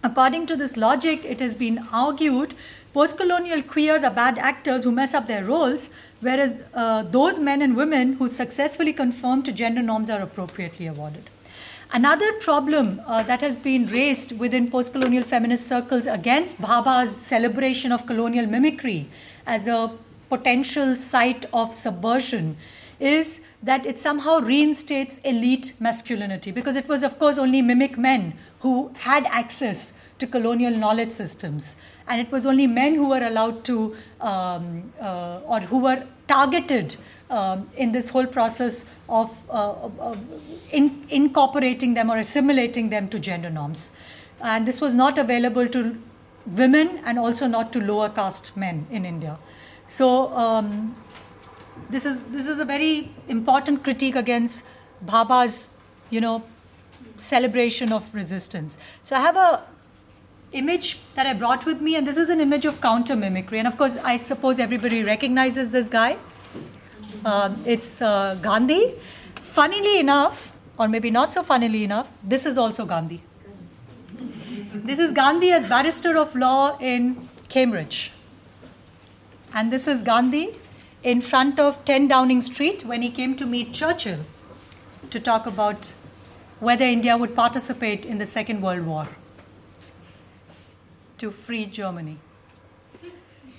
According 0.04 0.46
to 0.48 0.56
this 0.56 0.78
logic, 0.78 1.26
it 1.26 1.40
has 1.40 1.56
been 1.56 1.86
argued 1.92 2.54
post 2.94 3.18
colonial 3.18 3.62
queers 3.62 4.04
are 4.04 4.12
bad 4.12 4.38
actors 4.38 4.84
who 4.84 4.92
mess 4.92 5.14
up 5.14 5.28
their 5.28 5.46
roles, 5.46 5.90
whereas 6.22 6.56
uh, 6.74 7.04
those 7.04 7.40
men 7.40 7.62
and 7.62 7.76
women 7.76 8.14
who 8.14 8.28
successfully 8.28 8.94
conform 8.94 9.44
to 9.44 9.52
gender 9.52 9.82
norms 9.82 10.10
are 10.10 10.22
appropriately 10.22 10.88
awarded. 10.88 11.24
Another 11.92 12.32
problem 12.34 13.02
uh, 13.08 13.24
that 13.24 13.42
has 13.42 13.56
been 13.56 13.88
raised 13.88 14.40
within 14.40 14.70
post 14.70 14.94
colonial 14.94 15.24
feminist 15.24 15.68
circles 15.68 16.06
against 16.06 16.62
Bhabha's 16.62 17.16
celebration 17.16 17.92
of 17.92 18.06
colonial 18.06 18.46
mimicry 18.46 19.08
as 19.48 19.68
a 19.68 19.92
potential 20.30 20.96
site 20.96 21.46
of 21.52 21.74
subversion 21.74 22.58
is 23.00 23.42
that 23.64 23.86
it 23.86 23.98
somehow 23.98 24.40
reinstates 24.40 25.18
elite 25.20 25.74
masculinity 25.80 26.52
because 26.52 26.76
it 26.76 26.88
was, 26.88 27.02
of 27.02 27.18
course, 27.18 27.38
only 27.38 27.62
mimic 27.62 27.98
men 27.98 28.34
who 28.60 28.92
had 29.00 29.26
access 29.26 30.00
to 30.20 30.28
colonial 30.28 30.76
knowledge 30.76 31.12
systems. 31.12 31.76
And 32.10 32.20
it 32.20 32.32
was 32.32 32.46
only 32.46 32.68
men 32.68 32.96
who 32.96 33.08
were 33.10 33.22
allowed 33.22 33.64
to, 33.66 33.96
um, 34.20 34.92
uh, 35.00 35.42
or 35.46 35.60
who 35.60 35.80
were 35.80 36.04
targeted 36.28 36.96
um, 37.30 37.70
in 37.78 37.92
this 37.92 38.10
whole 38.10 38.26
process 38.26 38.86
of 39.08 39.32
uh, 39.50 40.16
in, 40.72 41.06
incorporating 41.10 41.94
them 41.94 42.10
or 42.10 42.18
assimilating 42.18 42.90
them 42.90 43.08
to 43.10 43.20
gender 43.20 43.50
norms. 43.50 43.96
And 44.42 44.68
this 44.68 44.82
was 44.82 44.96
not 44.96 45.18
available 45.18 45.68
to 45.68 46.02
women 46.48 47.00
and 47.06 47.20
also 47.20 47.48
not 47.48 47.72
to 47.74 47.80
lower 47.80 48.10
caste 48.10 48.58
men 48.58 48.88
in 48.90 49.06
India. 49.06 49.38
So, 49.86 50.34
um, 50.36 50.96
this 51.90 52.06
is 52.06 52.24
this 52.26 52.48
is 52.48 52.60
a 52.60 52.66
very 52.66 53.12
important 53.28 53.84
critique 53.84 54.16
against 54.16 54.66
Bhabha's, 55.06 55.72
you 56.10 56.22
know, 56.22 56.44
celebration 57.18 57.92
of 57.92 58.14
resistance. 58.14 58.78
So 59.04 59.16
I 59.16 59.22
have 59.22 59.36
a 59.36 59.64
image 60.52 60.98
that 61.14 61.26
I 61.26 61.34
brought 61.34 61.66
with 61.66 61.82
me, 61.82 61.96
and 61.96 62.06
this 62.06 62.18
is 62.18 62.30
an 62.30 62.42
image 62.42 62.66
of 62.66 62.82
counter 62.82 63.16
mimicry. 63.16 63.60
And 63.60 63.68
of 63.68 63.78
course, 63.78 63.98
I 63.98 64.18
suppose 64.18 64.60
everybody 64.60 65.04
recognizes 65.04 65.72
this 65.72 65.90
guy. 65.90 66.18
Uh, 67.24 67.54
it's 67.66 68.02
uh, 68.02 68.38
Gandhi. 68.42 68.94
Funnily 69.36 70.00
enough, 70.00 70.52
or 70.78 70.88
maybe 70.88 71.12
not 71.12 71.34
so 71.34 71.44
funnily 71.44 71.84
enough, 71.84 72.12
this 72.24 72.46
is 72.46 72.58
also 72.58 72.86
Gandhi. 72.86 73.22
This 74.74 75.00
is 75.00 75.14
Gandhi 75.14 75.52
as 75.52 75.68
barrister 75.68 76.18
of 76.18 76.36
law 76.36 76.78
in 76.80 77.28
Cambridge. 77.50 78.12
And 79.54 79.72
this 79.72 79.88
is 79.88 80.04
Gandhi 80.04 80.56
in 81.04 81.22
front 81.22 81.60
of 81.60 81.84
10 81.86 82.08
Downing 82.08 82.42
Street 82.42 82.86
when 82.86 83.02
he 83.02 83.10
came 83.10 83.36
to 83.36 83.46
meet 83.46 83.74
Churchill 83.74 84.20
to 85.10 85.20
talk 85.20 85.46
about 85.48 85.94
whether 86.60 86.86
India 86.86 87.18
would 87.18 87.36
participate 87.36 88.06
in 88.06 88.18
the 88.20 88.26
Second 88.26 88.62
World 88.62 88.86
War 88.86 89.08
to 91.20 91.32
free 91.32 91.66
Germany. 91.66 92.18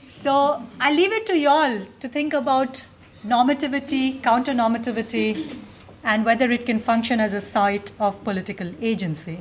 So 0.09 0.63
I 0.81 0.93
leave 0.93 1.13
it 1.13 1.27
to 1.27 1.39
y'all 1.39 1.81
to 2.01 2.09
think 2.09 2.33
about 2.33 2.85
normativity, 3.25 4.23
counter 4.23 4.53
normativity, 4.53 5.57
and 6.03 6.25
whether 6.25 6.51
it 6.51 6.67
can 6.67 6.79
function 6.81 7.21
as 7.21 7.33
a 7.35 7.41
site 7.41 7.93
of 8.01 8.23
political 8.25 8.73
agency. 8.81 9.39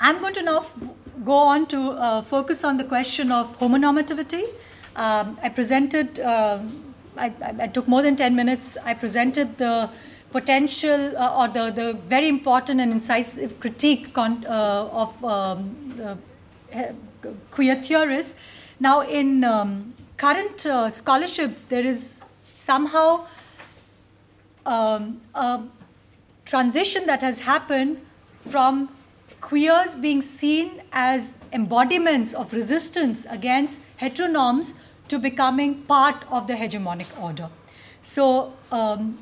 I'm 0.00 0.20
going 0.20 0.34
to 0.34 0.42
now 0.42 0.58
f- 0.58 0.74
go 1.24 1.34
on 1.34 1.66
to 1.68 1.90
uh, 1.90 2.22
focus 2.22 2.64
on 2.64 2.76
the 2.76 2.84
question 2.84 3.30
of 3.30 3.58
homonormativity. 3.58 4.44
Um, 4.96 5.36
I 5.42 5.48
presented, 5.48 6.18
uh, 6.20 6.60
I, 7.16 7.32
I, 7.60 7.66
took 7.68 7.86
more 7.86 8.02
than 8.02 8.16
10 8.16 8.34
minutes. 8.34 8.76
I 8.84 8.94
presented 8.94 9.58
the 9.58 9.90
potential 10.32 11.16
uh, 11.16 11.36
or 11.38 11.48
the, 11.48 11.70
the 11.70 11.92
very 11.92 12.28
important 12.28 12.80
and 12.80 12.92
incisive 12.92 13.60
critique 13.60 14.12
con- 14.14 14.44
uh, 14.46 14.88
of 14.90 15.24
um, 15.24 16.20
queer 17.50 17.76
theorists. 17.76 18.36
Now, 18.78 19.00
in 19.00 19.44
um, 19.44 19.90
current 20.16 20.66
uh, 20.66 20.90
scholarship, 20.90 21.68
there 21.68 21.84
is 21.84 22.20
somehow 22.54 23.26
um, 24.66 25.20
a 25.34 25.62
transition 26.44 27.06
that 27.06 27.22
has 27.22 27.40
happened 27.40 28.00
from 28.48 28.88
queers 29.40 29.96
being 29.96 30.22
seen 30.22 30.82
as 30.92 31.38
embodiments 31.52 32.34
of 32.34 32.52
resistance 32.52 33.26
against 33.30 33.80
heteronorms 33.98 34.78
to 35.08 35.18
becoming 35.18 35.74
part 35.82 36.16
of 36.30 36.46
the 36.46 36.54
hegemonic 36.54 37.20
order. 37.20 37.48
So, 38.02 38.52
um, 38.70 39.18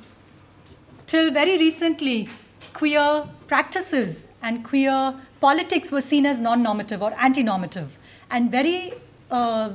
till 1.06 1.30
very 1.30 1.56
recently, 1.58 2.28
queer 2.74 3.24
practices 3.46 4.26
and 4.42 4.64
queer 4.64 5.14
politics 5.40 5.92
were 5.92 6.00
seen 6.00 6.26
as 6.26 6.38
non 6.38 6.62
normative 6.62 7.02
or 7.02 7.12
anti 7.18 7.42
normative. 7.42 7.98
And 8.30 8.50
very 8.50 8.92
uh, 9.30 9.70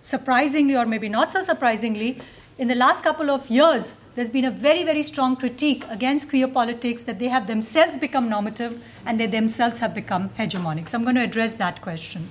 surprisingly, 0.00 0.76
or 0.76 0.86
maybe 0.86 1.08
not 1.08 1.30
so 1.30 1.40
surprisingly, 1.40 2.20
in 2.58 2.68
the 2.68 2.74
last 2.74 3.04
couple 3.04 3.30
of 3.30 3.48
years, 3.48 3.94
there's 4.14 4.30
been 4.30 4.44
a 4.44 4.50
very, 4.50 4.84
very 4.84 5.02
strong 5.02 5.36
critique 5.36 5.84
against 5.88 6.28
queer 6.28 6.46
politics 6.46 7.04
that 7.04 7.18
they 7.18 7.28
have 7.28 7.46
themselves 7.46 7.96
become 7.96 8.28
normative 8.28 8.84
and 9.06 9.18
they 9.18 9.26
themselves 9.26 9.78
have 9.78 9.94
become 9.94 10.28
hegemonic. 10.30 10.88
So 10.88 10.98
I'm 10.98 11.04
going 11.04 11.16
to 11.16 11.22
address 11.22 11.56
that 11.56 11.80
question. 11.80 12.28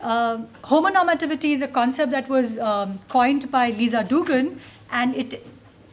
Uh, 0.00 0.38
homonormativity 0.64 1.52
is 1.52 1.62
a 1.62 1.68
concept 1.68 2.12
that 2.12 2.28
was 2.28 2.58
um, 2.58 2.98
coined 3.08 3.50
by 3.50 3.70
Lisa 3.70 4.04
Duggan, 4.04 4.60
and 4.92 5.14
it 5.14 5.46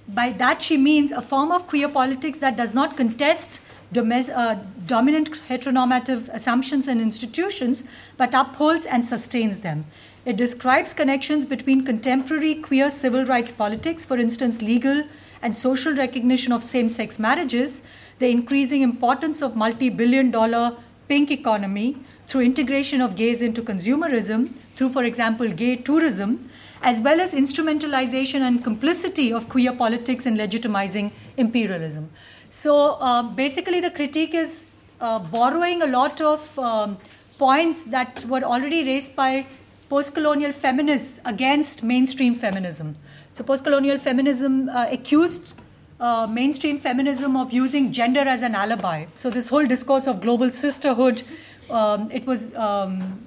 by 0.08 0.32
that, 0.32 0.62
she 0.62 0.78
means 0.78 1.12
a 1.12 1.22
form 1.22 1.52
of 1.52 1.68
queer 1.68 1.88
politics 1.88 2.40
that 2.40 2.58
does 2.58 2.74
not 2.74 2.98
contest 2.98 3.62
uh, 3.98 4.60
dominant 4.86 5.32
heteronormative 5.50 6.30
assumptions 6.30 6.88
and 6.88 7.02
institutions, 7.02 7.84
but 8.18 8.34
upholds 8.34 8.86
and 8.86 9.06
sustains 9.06 9.60
them. 9.60 9.86
It 10.26 10.38
describes 10.38 10.94
connections 10.94 11.46
between 11.46 11.84
contemporary 11.86 12.56
queer 12.56 12.90
civil 12.90 13.26
rights 13.26 13.52
politics, 13.52 14.06
for 14.06 14.18
instance, 14.18 14.62
legal 14.62 15.04
and 15.42 15.56
social 15.56 15.94
recognition 15.94 16.54
of 16.54 16.64
same 16.64 16.88
sex 16.88 17.20
marriages, 17.20 17.82
the 18.20 18.30
increasing 18.30 18.82
importance 18.82 19.42
of 19.42 19.56
multi 19.56 19.90
billion 19.90 20.32
dollar 20.32 20.78
pink 21.10 21.30
economy 21.30 21.98
through 22.28 22.42
integration 22.42 23.02
of 23.02 23.16
gays 23.16 23.42
into 23.42 23.62
consumerism, 23.62 24.52
through, 24.76 24.90
for 24.90 25.04
example, 25.04 25.50
gay 25.50 25.76
tourism, 25.76 26.50
as 26.82 27.02
well 27.02 27.20
as 27.20 27.34
instrumentalization 27.34 28.42
and 28.42 28.64
complicity 28.64 29.32
of 29.32 29.50
queer 29.50 29.74
politics 29.74 30.26
in 30.26 30.36
legitimizing 30.36 31.12
imperialism. 31.38 32.10
So 32.56 32.98
uh, 33.02 33.24
basically, 33.24 33.80
the 33.80 33.90
critique 33.90 34.36
is 34.36 34.70
uh, 35.02 35.18
borrowing 35.18 35.82
a 35.82 35.88
lot 35.88 36.22
of 36.22 36.60
um, 36.60 37.00
points 37.40 37.82
that 37.86 38.24
were 38.26 38.44
already 38.44 38.84
raised 38.86 39.16
by 39.16 39.48
post 39.90 40.14
colonial 40.14 40.52
feminists 40.52 41.20
against 41.26 41.82
mainstream 41.82 42.36
feminism. 42.36 42.96
So, 43.32 43.44
post 43.44 43.64
colonial 43.64 43.98
feminism 43.98 44.70
uh, 44.70 44.86
accused 44.92 45.56
uh, 46.00 46.28
mainstream 46.28 46.78
feminism 46.78 47.36
of 47.36 47.52
using 47.52 47.92
gender 47.92 48.20
as 48.22 48.44
an 48.44 48.54
alibi. 48.54 49.06
So, 49.16 49.32
this 49.32 49.50
whole 49.50 49.66
discourse 49.66 50.06
of 50.06 50.22
global 50.22 50.52
sisterhood, 50.52 51.24
um, 51.72 52.12
it 52.12 52.28
was. 52.28 52.56
Um, 52.56 53.26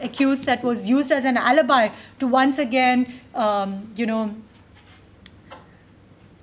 accused 0.00 0.44
that 0.44 0.62
was 0.62 0.88
used 0.88 1.10
as 1.10 1.24
an 1.24 1.36
alibi 1.36 1.88
to 2.20 2.28
once 2.28 2.58
again, 2.58 3.12
um, 3.34 3.90
you 3.96 4.06
know, 4.06 4.32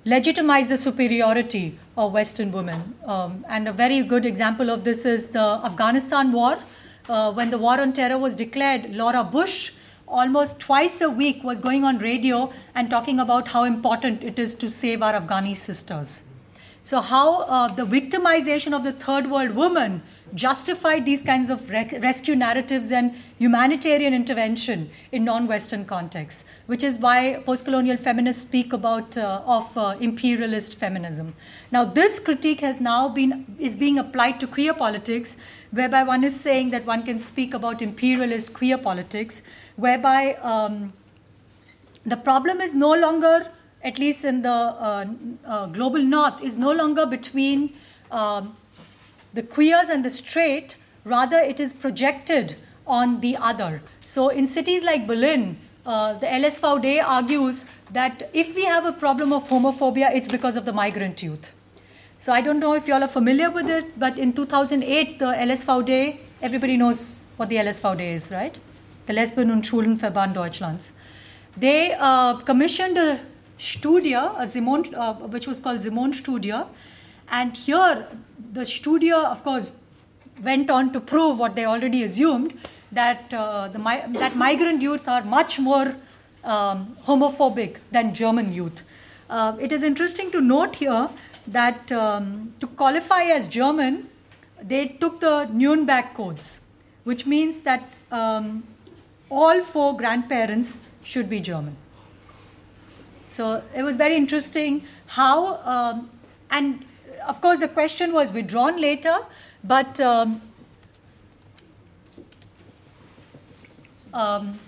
legitimize 0.06 0.68
the 0.68 0.76
superiority 0.76 1.76
of 1.96 2.12
Western 2.12 2.52
women. 2.52 2.94
Um, 3.04 3.44
and 3.48 3.66
a 3.66 3.72
very 3.72 4.02
good 4.02 4.24
example 4.24 4.70
of 4.70 4.84
this 4.84 5.04
is 5.04 5.30
the 5.30 5.60
Afghanistan 5.64 6.30
war. 6.30 6.58
Uh, 7.08 7.32
when 7.32 7.50
the 7.50 7.58
war 7.58 7.80
on 7.80 7.92
terror 7.92 8.16
was 8.16 8.36
declared, 8.36 8.94
Laura 8.94 9.24
Bush 9.24 9.72
almost 10.06 10.60
twice 10.60 11.00
a 11.00 11.10
week 11.10 11.42
was 11.42 11.60
going 11.60 11.82
on 11.82 11.98
radio 11.98 12.52
and 12.76 12.88
talking 12.88 13.18
about 13.18 13.48
how 13.48 13.64
important 13.64 14.22
it 14.22 14.38
is 14.38 14.54
to 14.54 14.70
save 14.70 15.02
our 15.02 15.20
Afghani 15.20 15.56
sisters. 15.56 16.22
So, 16.86 17.00
how 17.00 17.42
uh, 17.42 17.66
the 17.74 17.84
victimization 17.84 18.72
of 18.72 18.84
the 18.84 18.92
third 18.92 19.28
world 19.28 19.56
woman 19.56 20.02
justified 20.34 21.04
these 21.04 21.20
kinds 21.20 21.50
of 21.50 21.68
rec- 21.68 22.00
rescue 22.00 22.36
narratives 22.36 22.92
and 22.92 23.12
humanitarian 23.38 24.14
intervention 24.14 24.88
in 25.10 25.24
non-Western 25.24 25.84
contexts, 25.84 26.44
which 26.66 26.84
is 26.84 26.96
why 26.98 27.42
post-colonial 27.44 27.96
feminists 27.96 28.42
speak 28.42 28.72
about 28.72 29.18
uh, 29.18 29.42
of 29.46 29.76
uh, 29.76 29.96
imperialist 29.98 30.76
feminism. 30.76 31.34
Now, 31.72 31.84
this 31.84 32.20
critique 32.20 32.60
has 32.60 32.80
now 32.80 33.08
been 33.08 33.56
is 33.58 33.74
being 33.74 33.98
applied 33.98 34.38
to 34.38 34.46
queer 34.46 34.72
politics, 34.72 35.36
whereby 35.72 36.04
one 36.04 36.22
is 36.22 36.38
saying 36.38 36.70
that 36.70 36.86
one 36.86 37.02
can 37.02 37.18
speak 37.18 37.52
about 37.52 37.82
imperialist 37.82 38.54
queer 38.54 38.78
politics, 38.78 39.42
whereby 39.74 40.34
um, 40.34 40.92
the 42.04 42.16
problem 42.16 42.60
is 42.60 42.74
no 42.74 42.94
longer, 42.94 43.50
at 43.86 43.98
least 44.00 44.24
in 44.24 44.42
the 44.42 44.50
uh, 44.50 45.06
uh 45.46 45.66
global 45.66 46.02
north, 46.02 46.42
is 46.42 46.56
no 46.58 46.72
longer 46.72 47.06
between 47.06 47.72
um, 48.10 48.54
the 49.32 49.42
queers 49.42 49.90
and 49.90 50.04
the 50.04 50.10
straight, 50.10 50.76
rather, 51.04 51.38
it 51.38 51.60
is 51.60 51.72
projected 51.72 52.56
on 52.86 53.20
the 53.20 53.36
other. 53.36 53.82
So, 54.04 54.28
in 54.28 54.46
cities 54.46 54.82
like 54.82 55.06
Berlin, 55.06 55.58
uh, 55.84 56.14
the 56.14 56.26
LSVD 56.26 57.02
argues 57.04 57.66
that 57.92 58.28
if 58.32 58.54
we 58.56 58.64
have 58.64 58.86
a 58.86 58.92
problem 58.92 59.32
of 59.32 59.48
homophobia, 59.48 60.14
it's 60.14 60.28
because 60.28 60.56
of 60.56 60.64
the 60.64 60.72
migrant 60.72 61.22
youth. 61.22 61.52
So, 62.18 62.32
I 62.32 62.40
don't 62.40 62.58
know 62.58 62.74
if 62.74 62.88
you 62.88 62.94
all 62.94 63.04
are 63.04 63.14
familiar 63.16 63.50
with 63.50 63.68
it, 63.68 63.98
but 63.98 64.18
in 64.18 64.32
2008, 64.32 65.18
the 65.18 65.26
LSVD, 65.26 66.20
everybody 66.42 66.76
knows 66.76 67.20
what 67.36 67.48
the 67.48 67.56
LSVD 67.56 68.00
is, 68.14 68.30
right? 68.30 68.58
The 69.06 69.12
Lesben- 69.12 69.50
und 69.50 69.64
Schwulenverband 69.64 70.34
Deutschlands. 70.34 70.92
They 71.56 71.94
uh, 71.98 72.36
commissioned 72.36 72.98
a 72.98 73.20
studie, 73.58 74.14
a 74.14 74.46
Simon, 74.46 74.84
uh, 74.94 75.14
which 75.14 75.46
was 75.46 75.60
called 75.60 75.82
Simon 75.82 76.12
Studie, 76.12 76.64
and 77.28 77.56
here 77.56 78.06
the 78.52 78.64
studio, 78.64 79.24
of 79.24 79.42
course, 79.42 79.72
went 80.42 80.70
on 80.70 80.92
to 80.92 81.00
prove 81.00 81.38
what 81.38 81.56
they 81.56 81.64
already 81.64 82.02
assumed 82.02 82.58
that, 82.92 83.32
uh, 83.32 83.68
the, 83.68 83.78
that 84.18 84.36
migrant 84.36 84.82
youth 84.82 85.08
are 85.08 85.24
much 85.24 85.58
more 85.58 85.96
um, 86.44 86.96
homophobic 87.06 87.78
than 87.90 88.14
German 88.14 88.52
youth. 88.52 88.82
Uh, 89.28 89.56
it 89.60 89.72
is 89.72 89.82
interesting 89.82 90.30
to 90.30 90.40
note 90.40 90.76
here 90.76 91.08
that 91.48 91.90
um, 91.92 92.54
to 92.60 92.66
qualify 92.66 93.24
as 93.24 93.46
German, 93.46 94.08
they 94.62 94.88
took 94.88 95.20
the 95.20 95.48
Nuremberg 95.52 96.14
codes, 96.14 96.66
which 97.04 97.26
means 97.26 97.60
that 97.60 97.88
um, 98.12 98.64
all 99.30 99.62
four 99.62 99.96
grandparents 99.96 100.78
should 101.02 101.28
be 101.28 101.40
German. 101.40 101.76
So 103.30 103.62
it 103.74 103.82
was 103.82 103.96
very 103.96 104.16
interesting 104.16 104.84
how, 105.06 105.56
um, 105.58 106.10
and 106.50 106.84
of 107.26 107.40
course, 107.40 107.60
the 107.60 107.68
question 107.68 108.12
was 108.12 108.32
withdrawn 108.32 108.80
later, 108.80 109.16
but 109.64 110.00
um, 110.00 110.40
um, 114.14 114.58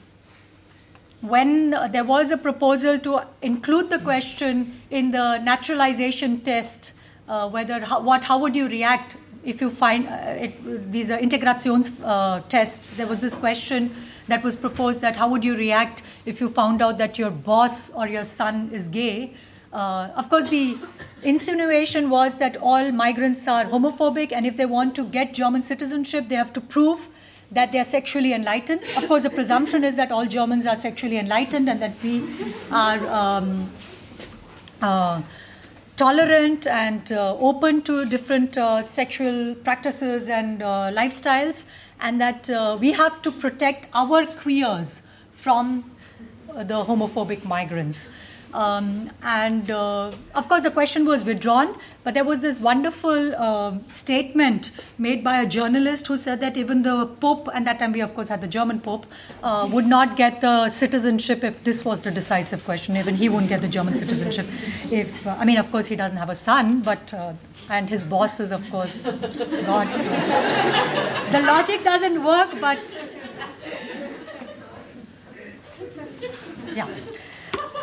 when 1.21 1.71
there 1.91 2.05
was 2.05 2.31
a 2.31 2.37
proposal 2.37 2.99
to 3.01 3.23
include 3.43 3.91
the 3.91 3.99
question 3.99 4.81
in 4.91 5.11
the 5.11 5.39
naturalization 5.39 6.41
test, 6.41 6.95
uh, 7.29 7.49
whether 7.49 7.81
how, 7.81 8.01
what 8.01 8.25
how 8.25 8.39
would 8.39 8.55
you 8.55 8.69
react 8.69 9.17
if 9.45 9.61
you 9.61 9.71
find 9.71 10.07
uh, 10.09 10.45
it, 10.45 10.93
these 10.93 11.11
are 11.11 11.19
integrations 11.19 12.01
uh, 12.03 12.41
tests, 12.49 12.89
there 12.97 13.07
was 13.07 13.21
this 13.21 13.37
question 13.37 13.95
that 14.29 14.43
was 14.43 14.57
proposed 14.57 15.01
that 15.01 15.17
how 15.17 15.29
would 15.29 15.45
you 15.45 15.57
react 15.57 16.03
if 16.27 16.41
you 16.41 16.49
found 16.49 16.81
out 16.81 16.99
that 16.99 17.19
your 17.19 17.31
boss 17.31 17.91
or 17.91 18.07
your 18.07 18.25
son 18.25 18.71
is 18.73 18.89
gay? 18.89 19.35
Uh, 19.73 20.09
of 20.17 20.31
course, 20.31 20.49
the 20.49 20.77
insinuation 21.23 22.09
was 22.09 22.39
that 22.39 22.57
all 22.59 22.91
migrants 22.91 23.47
are 23.47 23.65
homophobic, 23.65 24.33
and 24.33 24.47
if 24.47 24.57
they 24.57 24.65
want 24.65 24.95
to 24.95 25.05
get 25.05 25.35
German 25.35 25.63
citizenship, 25.63 26.29
they 26.29 26.35
have 26.35 26.53
to 26.53 26.61
prove 26.61 27.09
that 27.51 27.73
they 27.73 27.79
are 27.79 27.85
sexually 27.85 28.33
enlightened. 28.33 28.81
Of 28.97 29.09
course, 29.09 29.23
the 29.23 29.31
presumption 29.31 29.85
is 29.85 29.97
that 29.97 30.13
all 30.13 30.27
Germans 30.27 30.67
are 30.67 30.77
sexually 30.77 31.19
enlightened 31.19 31.69
and 31.69 31.81
that 31.81 31.93
we 32.03 32.23
are 32.71 33.07
um, 33.07 33.71
uh, 34.83 35.23
tolerant 35.97 36.67
and 36.67 37.11
uh, 37.11 37.37
open 37.39 37.83
to 37.83 38.05
different 38.07 38.57
uh, 38.57 38.85
sexual 38.85 39.55
practices 39.55 40.29
and 40.29 40.63
uh, 40.63 40.91
lifestyles, 40.93 41.67
and 42.01 42.21
that 42.21 42.49
uh, 42.51 42.77
we 42.81 42.93
have 42.93 43.21
to 43.23 43.31
protect 43.31 43.89
our 43.95 44.27
queers 44.27 45.03
from 45.33 45.91
the 46.55 46.85
homophobic 46.85 47.45
migrants. 47.45 48.09
Um, 48.55 49.11
and 49.23 49.71
uh, 49.71 50.11
of 50.35 50.49
course, 50.49 50.63
the 50.63 50.71
question 50.71 51.05
was 51.05 51.25
withdrawn, 51.25 51.77
but 52.03 52.15
there 52.15 52.25
was 52.25 52.41
this 52.41 52.59
wonderful 52.59 53.35
uh, 53.37 53.77
statement 53.89 54.71
made 54.97 55.23
by 55.23 55.43
a 55.43 55.47
journalist 55.47 56.07
who 56.07 56.17
said 56.17 56.41
that 56.41 56.57
even 56.57 56.83
the 56.83 57.07
Pope, 57.21 57.49
and 57.53 57.67
that 57.67 57.79
time 57.79 57.93
we 57.93 58.01
of 58.01 58.15
course 58.15 58.29
had 58.29 58.41
the 58.41 58.49
German 58.49 58.81
Pope, 58.81 59.07
uh, 59.43 59.69
would 59.71 59.87
not 59.87 60.17
get 60.17 60.41
the 60.41 60.71
citizenship 60.71 61.45
if 61.45 61.63
this 61.63 61.85
was 61.85 62.05
the 62.05 62.11
decisive 62.11 62.65
question. 62.65 62.97
Even 62.97 63.17
he 63.17 63.29
wouldn't 63.29 63.51
get 63.51 63.61
the 63.61 63.69
German 63.69 63.95
citizenship 63.95 64.47
if, 64.91 65.27
uh, 65.27 65.37
I 65.39 65.45
mean, 65.45 65.59
of 65.59 65.71
course, 65.71 65.87
he 65.87 65.97
doesn't 65.97 66.17
have 66.17 66.31
a 66.31 66.35
son, 66.35 66.81
but, 66.81 67.13
uh, 67.13 67.35
and 67.71 67.89
his 67.89 68.05
boss 68.05 68.41
is, 68.41 68.51
of 68.51 68.69
course, 68.71 69.03
God. 69.67 69.89
So. 69.89 70.09
The 71.33 71.43
logic 71.43 71.85
doesn't 71.85 72.25
work, 72.25 72.49
but. 72.61 73.05
Yeah. 76.75 76.87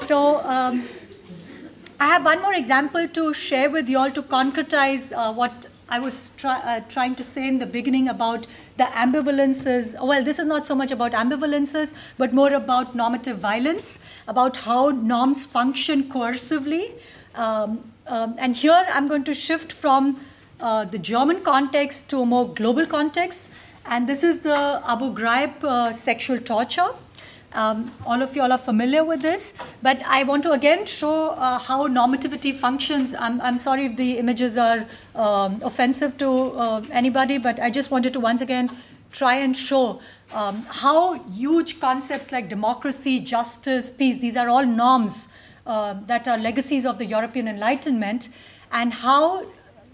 So 0.02 0.41
um, 0.43 0.84
I 2.00 2.08
have 2.08 2.26
one 2.26 2.41
more 2.41 2.54
example 2.54 3.08
to 3.08 3.34
share 3.34 3.70
with 3.70 3.89
you 3.89 3.98
all 3.98 4.12
to 4.12 4.22
concretize 4.22 5.12
uh, 5.12 5.34
what 5.34 5.68
I 5.88 6.00
was 6.00 6.32
try, 6.32 6.58
uh, 6.58 6.82
trying 6.89 7.16
to 7.16 7.24
say 7.24 7.48
in 7.48 7.60
the 7.60 7.66
beginning 7.66 8.10
about 8.10 8.48
the 8.78 8.86
ambivalences. 8.86 9.96
Well, 10.04 10.24
this 10.24 10.39
is 10.39 10.48
not 10.48 10.66
so 10.66 10.76
much 10.76 10.91
about 10.91 11.14
ambivalences, 11.14 11.96
but 12.18 12.34
more 12.34 12.54
about 12.54 12.96
normative 12.96 13.38
violence, 13.38 14.00
about 14.28 14.58
how 14.58 14.89
norms 14.89 15.46
function 15.46 16.04
coercively. 16.04 16.91
Um, 17.36 17.91
um, 18.08 18.36
and 18.39 18.56
here 18.56 18.86
I'm 18.91 19.08
going 19.08 19.24
to 19.26 19.34
shift 19.34 19.72
from 19.72 20.20
uh, 20.60 20.86
the 20.86 20.98
German 20.98 21.41
context 21.41 22.10
to 22.10 22.22
a 22.22 22.26
more 22.26 22.48
global 22.48 22.86
context. 22.86 23.52
And 23.86 24.10
this 24.10 24.24
is 24.24 24.39
the 24.39 24.82
Abu 24.88 25.14
Ghraib 25.14 25.64
uh, 25.64 25.93
sexual 25.93 26.39
torture. 26.39 26.89
Um, 27.54 27.91
all 28.06 28.22
of 28.22 28.36
you 28.36 28.41
all 28.41 28.52
are 28.52 28.58
familiar 28.58 29.04
with 29.06 29.22
this, 29.22 29.54
but 29.82 30.02
I 30.06 30.24
want 30.24 30.43
to 30.43 30.52
again 30.52 30.86
show 30.86 31.30
uh, 31.30 31.58
how 31.58 31.88
normativity 31.88 32.54
functions. 32.54 33.16
I'm, 33.18 33.39
I'm 33.39 33.58
sorry 33.58 33.86
if 33.86 33.96
the 33.96 34.18
images 34.18 34.58
are 34.58 34.86
um, 35.16 35.62
offensive 35.64 36.18
to 36.18 36.30
uh, 36.30 36.82
anybody, 36.91 37.38
but 37.38 37.60
I 37.62 37.70
just 37.70 37.91
wanted 37.91 38.12
to 38.14 38.20
once 38.20 38.41
again 38.41 38.70
try 39.12 39.36
and 39.36 39.56
show 39.56 40.02
um, 40.34 40.66
how 40.70 41.14
huge 41.30 41.80
concepts 41.80 42.34
like 42.34 42.50
democracy, 42.50 43.22
justice, 43.22 43.89
peace, 43.89 44.20
these 44.20 44.36
are 44.36 44.50
all 44.50 44.66
norms 44.66 45.30
uh, 45.66 45.96
that 46.08 46.28
are 46.28 46.38
legacies 46.38 46.86
of 46.86 46.98
the 46.98 47.06
European 47.06 47.48
Enlightenment, 47.48 48.30
and 48.72 48.93
how, 48.93 49.46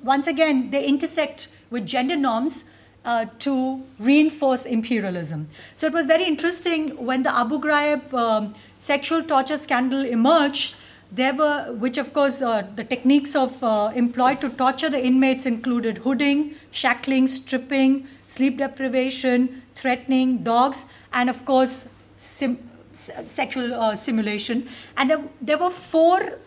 once 0.03 0.25
again, 0.25 0.71
they 0.71 0.83
intersect 0.83 1.49
with 1.69 1.85
gender 1.85 2.15
norms 2.15 2.65
uh, 3.05 3.25
to 3.39 3.81
reinforce 3.99 4.65
imperialism. 4.65 5.47
So 5.75 5.87
it 5.87 5.93
was 5.93 6.05
very 6.05 6.25
interesting 6.25 6.89
when 7.03 7.23
the 7.23 7.35
Abu 7.35 7.59
Ghraib 7.59 8.13
um, 8.13 8.53
sexual 8.79 9.23
torture 9.23 9.57
scandal 9.57 10.05
emerged. 10.05 10.75
There 11.11 11.33
were, 11.33 11.73
which 11.73 11.97
of 11.97 12.13
course, 12.13 12.41
uh, 12.41 12.65
the 12.75 12.83
techniques 12.83 13.35
of 13.35 13.61
uh, 13.63 13.91
employed 13.95 14.39
to 14.41 14.49
torture 14.49 14.89
the 14.89 15.03
inmates 15.03 15.45
included 15.45 15.97
hooding, 15.99 16.55
shackling, 16.71 17.27
stripping, 17.27 18.07
sleep 18.27 18.57
deprivation, 18.57 19.61
threatening, 19.75 20.43
dogs, 20.43 20.85
and 21.11 21.29
of 21.29 21.43
course, 21.43 21.93
sim- 22.15 22.69
sexual 22.93 23.73
uh, 23.73 23.95
simulation. 23.95 24.67
And 24.95 25.09
there, 25.09 25.21
there 25.41 25.57
were 25.57 25.69
four. 25.69 26.39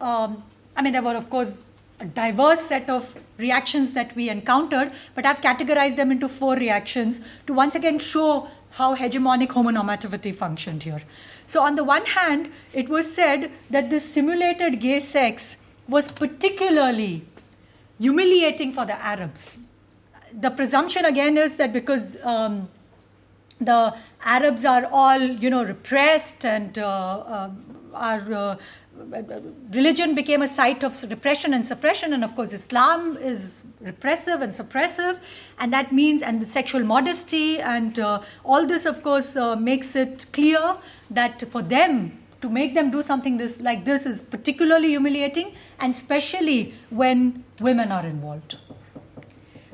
Um, 0.00 0.42
I 0.76 0.82
mean, 0.82 0.92
there 0.92 1.02
were 1.02 1.16
of 1.16 1.30
course 1.30 1.62
diverse 2.06 2.60
set 2.60 2.88
of 2.88 3.16
reactions 3.38 3.92
that 3.92 4.14
we 4.14 4.28
encountered, 4.28 4.92
but 5.14 5.26
I've 5.26 5.40
categorized 5.40 5.96
them 5.96 6.10
into 6.12 6.28
four 6.28 6.56
reactions 6.56 7.20
to 7.46 7.52
once 7.52 7.74
again 7.74 7.98
show 7.98 8.48
how 8.70 8.94
hegemonic 8.94 9.48
homonormativity 9.48 10.34
functioned 10.34 10.82
here. 10.82 11.02
So, 11.46 11.62
on 11.62 11.76
the 11.76 11.84
one 11.84 12.04
hand, 12.06 12.52
it 12.72 12.88
was 12.88 13.12
said 13.12 13.50
that 13.70 13.90
the 13.90 14.00
simulated 14.00 14.80
gay 14.80 15.00
sex 15.00 15.58
was 15.88 16.10
particularly 16.10 17.24
humiliating 17.98 18.72
for 18.72 18.84
the 18.84 18.94
Arabs. 19.04 19.58
The 20.32 20.50
presumption 20.50 21.06
again 21.06 21.38
is 21.38 21.56
that 21.56 21.72
because 21.72 22.16
um, 22.22 22.68
the 23.60 23.96
Arabs 24.22 24.64
are 24.64 24.86
all, 24.92 25.20
you 25.20 25.50
know, 25.50 25.64
repressed 25.64 26.44
and 26.44 26.78
uh, 26.78 26.86
uh, 26.86 27.50
our 27.94 28.32
uh, 28.32 28.56
religion 29.70 30.14
became 30.14 30.42
a 30.42 30.48
site 30.48 30.82
of 30.82 31.00
repression 31.10 31.54
and 31.54 31.66
suppression, 31.66 32.12
and 32.12 32.24
of 32.24 32.34
course, 32.34 32.52
Islam 32.52 33.16
is 33.16 33.64
repressive 33.80 34.42
and 34.42 34.52
suppressive, 34.52 35.20
and 35.58 35.72
that 35.72 35.92
means, 35.92 36.22
and 36.22 36.42
the 36.42 36.46
sexual 36.46 36.84
modesty, 36.84 37.60
and 37.60 37.98
uh, 37.98 38.20
all 38.44 38.66
this, 38.66 38.86
of 38.86 39.02
course, 39.02 39.36
uh, 39.36 39.56
makes 39.56 39.96
it 39.96 40.26
clear 40.32 40.76
that 41.10 41.42
for 41.50 41.62
them 41.62 42.18
to 42.40 42.48
make 42.48 42.74
them 42.74 42.90
do 42.90 43.02
something 43.02 43.36
this 43.36 43.60
like 43.60 43.84
this 43.84 44.06
is 44.06 44.22
particularly 44.22 44.88
humiliating, 44.88 45.54
and 45.80 45.92
especially 45.92 46.74
when 46.90 47.44
women 47.60 47.90
are 47.90 48.06
involved. 48.06 48.56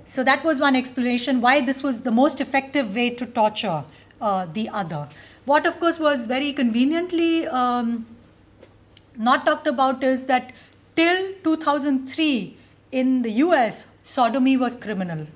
So 0.06 0.22
that 0.24 0.44
was 0.44 0.60
one 0.60 0.76
explanation 0.76 1.40
why 1.40 1.60
this 1.62 1.82
was 1.82 2.02
the 2.02 2.12
most 2.12 2.40
effective 2.40 2.94
way 2.94 3.10
to 3.10 3.26
torture 3.26 3.84
uh, 4.20 4.46
the 4.52 4.68
other. 4.68 5.08
What, 5.44 5.66
of 5.66 5.78
course, 5.78 5.98
was 5.98 6.26
very 6.26 6.52
conveniently 6.52 7.46
um, 7.46 8.06
not 9.16 9.46
talked 9.46 9.66
about 9.66 10.02
is 10.02 10.26
that 10.26 10.52
till 10.96 11.32
2003 11.42 12.56
in 12.92 13.22
the 13.22 13.30
US, 13.44 13.88
sodomy 14.02 14.56
was 14.56 14.74
criminal. 14.74 15.26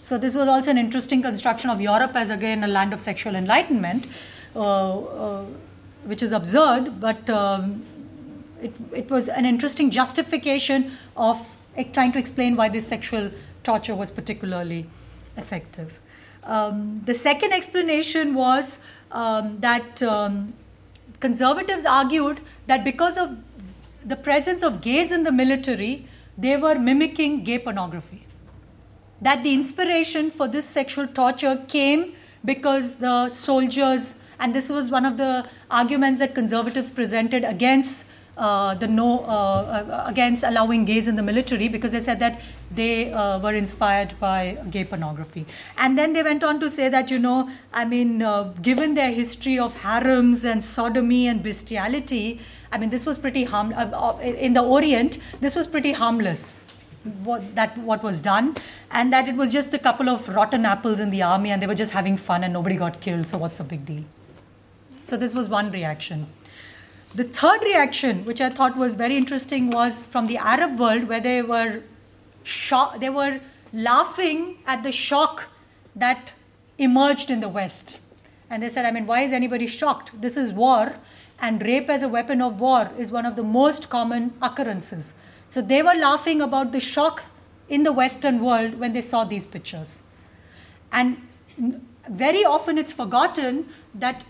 So 0.00 0.18
this 0.18 0.34
was 0.34 0.48
also 0.48 0.70
an 0.70 0.78
interesting 0.78 1.22
construction 1.22 1.70
of 1.70 1.80
Europe 1.80 2.12
as 2.14 2.30
again 2.30 2.64
a 2.64 2.68
land 2.68 2.92
of 2.92 3.00
sexual 3.00 3.34
enlightenment, 3.34 4.06
uh, 4.54 4.98
uh, 4.98 5.44
which 6.04 6.22
is 6.22 6.32
absurd, 6.32 7.00
but 7.00 7.28
um, 7.28 7.82
it, 8.62 8.74
it 8.94 9.10
was 9.10 9.28
an 9.28 9.44
interesting 9.44 9.90
justification 9.90 10.92
of 11.16 11.56
trying 11.92 12.12
to 12.12 12.18
explain 12.18 12.56
why 12.56 12.68
this 12.68 12.86
sexual 12.86 13.30
torture 13.62 13.94
was 13.94 14.10
particularly 14.10 14.86
effective. 15.36 15.98
Um, 16.44 17.02
the 17.04 17.14
second 17.14 17.52
explanation 17.52 18.34
was 18.34 18.80
um, 19.12 19.58
that 19.60 20.02
um, 20.02 20.54
conservatives 21.20 21.84
argued 21.84 22.40
that 22.66 22.84
because 22.84 23.18
of 23.18 23.36
the 24.04 24.16
presence 24.16 24.62
of 24.62 24.80
gays 24.80 25.12
in 25.12 25.22
the 25.24 25.32
military, 25.32 26.06
they 26.36 26.56
were 26.56 26.78
mimicking 26.78 27.44
gay 27.44 27.58
pornography. 27.58 28.24
That 29.20 29.42
the 29.42 29.52
inspiration 29.52 30.30
for 30.30 30.46
this 30.46 30.64
sexual 30.64 31.06
torture 31.08 31.64
came 31.66 32.14
because 32.44 32.96
the 32.96 33.28
soldiers, 33.28 34.22
and 34.38 34.54
this 34.54 34.68
was 34.68 34.90
one 34.90 35.04
of 35.04 35.16
the 35.16 35.48
arguments 35.70 36.20
that 36.20 36.34
conservatives 36.34 36.92
presented 36.92 37.44
against 37.44 38.06
uh, 38.38 38.74
the 38.74 38.88
no 38.88 39.20
uh, 39.20 39.26
uh, 39.26 40.04
against 40.06 40.44
allowing 40.44 40.84
gays 40.84 41.08
in 41.08 41.16
the 41.16 41.22
military 41.22 41.68
because 41.68 41.92
they 41.92 42.00
said 42.00 42.18
that 42.20 42.40
they 42.70 43.12
uh, 43.12 43.38
were 43.38 43.54
inspired 43.54 44.14
by 44.20 44.58
gay 44.70 44.84
pornography. 44.84 45.44
And 45.76 45.98
then 45.98 46.12
they 46.12 46.22
went 46.22 46.44
on 46.44 46.60
to 46.60 46.70
say 46.70 46.88
that 46.88 47.10
you 47.10 47.18
know 47.18 47.50
i 47.72 47.84
mean 47.84 48.22
uh, 48.22 48.44
given 48.68 48.94
their 48.94 49.10
history 49.10 49.58
of 49.58 49.80
harems 49.82 50.44
and 50.44 50.64
sodomy 50.64 51.26
and 51.26 51.42
bestiality 51.42 52.40
i 52.72 52.78
mean 52.78 52.90
this 52.90 53.06
was 53.06 53.18
pretty 53.18 53.44
harm 53.44 53.72
uh, 53.76 54.18
in 54.22 54.52
the 54.52 54.62
orient 54.62 55.18
this 55.40 55.56
was 55.56 55.66
pretty 55.66 55.92
harmless 55.92 56.44
what 57.24 57.54
that 57.54 57.76
what 57.78 58.02
was 58.02 58.22
done. 58.22 58.56
And 58.90 59.12
that 59.12 59.28
it 59.28 59.36
was 59.36 59.52
just 59.52 59.74
a 59.74 59.78
couple 59.78 60.08
of 60.08 60.28
rotten 60.28 60.64
apples 60.64 61.00
in 61.00 61.10
the 61.10 61.22
army 61.22 61.50
and 61.50 61.62
they 61.62 61.66
were 61.66 61.74
just 61.74 61.92
having 61.92 62.16
fun 62.16 62.44
and 62.44 62.52
nobody 62.52 62.76
got 62.76 63.00
killed 63.00 63.26
so 63.26 63.38
what's 63.38 63.58
the 63.58 63.64
big 63.64 63.84
deal? 63.86 64.04
So 65.04 65.16
this 65.16 65.34
was 65.34 65.48
one 65.48 65.70
reaction 65.70 66.26
the 67.14 67.24
third 67.24 67.62
reaction, 67.62 68.24
which 68.24 68.40
I 68.40 68.50
thought 68.50 68.76
was 68.76 68.94
very 68.94 69.16
interesting, 69.16 69.70
was 69.70 70.06
from 70.06 70.26
the 70.26 70.36
Arab 70.36 70.78
world, 70.78 71.08
where 71.08 71.20
they 71.20 71.42
were 71.42 71.82
shock, 72.42 73.00
they 73.00 73.10
were 73.10 73.40
laughing 73.72 74.58
at 74.66 74.82
the 74.82 74.92
shock 74.92 75.48
that 75.96 76.32
emerged 76.78 77.30
in 77.30 77.40
the 77.40 77.48
West. 77.48 78.00
And 78.50 78.62
they 78.62 78.68
said, 78.68 78.84
I 78.84 78.90
mean, 78.90 79.06
why 79.06 79.22
is 79.22 79.32
anybody 79.32 79.66
shocked? 79.66 80.20
This 80.20 80.36
is 80.36 80.52
war, 80.52 80.96
and 81.40 81.62
rape 81.62 81.90
as 81.90 82.02
a 82.02 82.08
weapon 82.08 82.40
of 82.40 82.60
war 82.60 82.90
is 82.98 83.12
one 83.12 83.26
of 83.26 83.36
the 83.36 83.42
most 83.42 83.90
common 83.90 84.32
occurrences. 84.42 85.14
So 85.50 85.60
they 85.62 85.82
were 85.82 85.94
laughing 85.94 86.40
about 86.40 86.72
the 86.72 86.80
shock 86.80 87.24
in 87.68 87.82
the 87.82 87.92
Western 87.92 88.42
world 88.42 88.78
when 88.78 88.92
they 88.92 89.00
saw 89.00 89.24
these 89.24 89.46
pictures. 89.46 90.02
And 90.92 91.26
very 92.08 92.44
often 92.44 92.78
it's 92.78 92.92
forgotten 92.92 93.66
that 93.94 94.24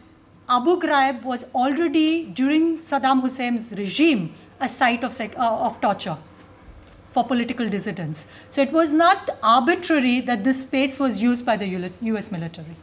Abu 0.49 0.81
Ghraib 0.81 1.23
was 1.25 1.45
already, 1.55 2.25
during 2.25 2.79
Saddam 2.79 3.21
Hussein's 3.21 3.73
regime, 3.73 4.33
a 4.61 4.69
site 4.69 5.05
of, 5.05 5.21
uh, 5.21 5.67
of 5.67 5.81
torture 5.81 6.17
for 7.07 7.25
political 7.25 7.69
dissidents. 7.69 8.27
So 8.51 8.63
it 8.63 8.73
was 8.73 8.93
not 8.93 9.31
arbitrary 9.43 10.21
that 10.21 10.45
this 10.45 10.63
space 10.63 10.99
was 10.99 11.23
used 11.23 11.45
by 11.45 11.57
the 11.57 11.91
US 12.01 12.31
military. 12.31 12.77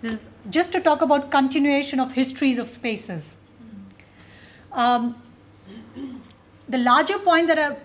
This 0.00 0.28
just 0.50 0.72
to 0.72 0.80
talk 0.80 1.00
about 1.02 1.30
continuation 1.30 1.98
of 1.98 2.12
histories 2.12 2.58
of 2.58 2.68
spaces. 2.68 3.38
Um, 4.72 5.16
the 6.68 6.78
larger 6.78 7.18
point 7.18 7.46
that 7.48 7.58
I 7.58 7.76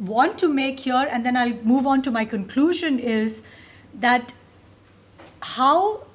want 0.00 0.38
to 0.38 0.48
make 0.52 0.80
here, 0.80 1.06
and 1.10 1.24
then 1.24 1.36
I'll 1.36 1.54
move 1.62 1.86
on 1.86 2.02
to 2.02 2.10
my 2.10 2.24
conclusion, 2.24 2.98
is 2.98 3.42
that 3.94 4.32
how 5.40 6.07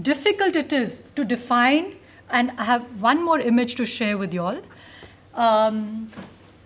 difficult 0.00 0.56
it 0.56 0.72
is 0.72 1.02
to 1.14 1.24
define, 1.24 1.94
and 2.30 2.52
I 2.58 2.64
have 2.64 2.82
one 3.00 3.24
more 3.24 3.40
image 3.40 3.74
to 3.76 3.86
share 3.86 4.18
with 4.18 4.34
you 4.34 4.42
all. 4.42 4.60
Um, 5.34 6.10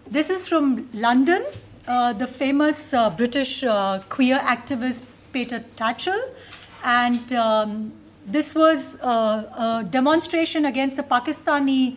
this 0.06 0.30
is 0.30 0.48
from 0.48 0.88
London, 0.92 1.44
uh, 1.86 2.12
the 2.12 2.26
famous 2.26 2.92
uh, 2.92 3.10
British 3.10 3.64
uh, 3.64 4.00
queer 4.08 4.38
activist 4.38 5.04
Peter 5.32 5.64
Tatchell, 5.76 6.20
and 6.84 7.32
um, 7.32 7.92
this 8.26 8.54
was 8.54 8.96
a 8.96 9.86
demonstration 9.90 10.64
against 10.64 10.96
the 10.96 11.02
Pakistani 11.02 11.96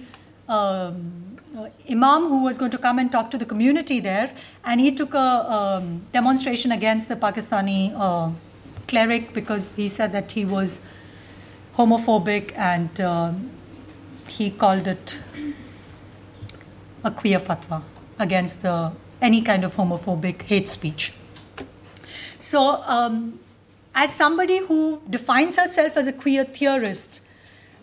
um, 0.50 1.24
uh, 1.56 1.70
imam 1.90 2.26
who 2.28 2.44
was 2.44 2.58
going 2.58 2.72
to 2.72 2.78
come 2.80 2.98
and 2.98 3.12
talk 3.12 3.30
to 3.30 3.38
the 3.38 3.46
community 3.46 4.00
there, 4.00 4.32
and 4.66 4.82
he 4.82 4.92
took 4.92 5.14
a 5.14 5.54
um, 5.54 6.02
demonstration 6.12 6.72
against 6.72 7.10
the 7.10 7.16
Pakistani 7.16 7.94
uh, 7.96 8.32
cleric 8.88 9.34
because 9.34 9.76
he 9.76 9.90
said 9.90 10.12
that 10.12 10.32
he 10.32 10.46
was 10.46 10.82
homophobic 11.78 12.56
and 12.58 13.02
uh, 13.02 13.32
he 14.28 14.50
called 14.50 14.88
it 14.88 15.20
a 17.04 17.12
queer 17.12 17.40
fatwa 17.40 17.84
against 18.20 18.62
the, 18.62 18.92
any 19.22 19.42
kind 19.42 19.64
of 19.64 19.76
homophobic 19.76 20.44
hate 20.44 20.70
speech. 20.70 21.14
So, 22.40 22.82
um, 22.84 23.40
as 23.96 24.14
somebody 24.14 24.58
who 24.58 25.02
defines 25.10 25.56
herself 25.56 25.98
as 25.98 26.08
a 26.08 26.14
queer 26.14 26.44
theorist, 26.46 27.28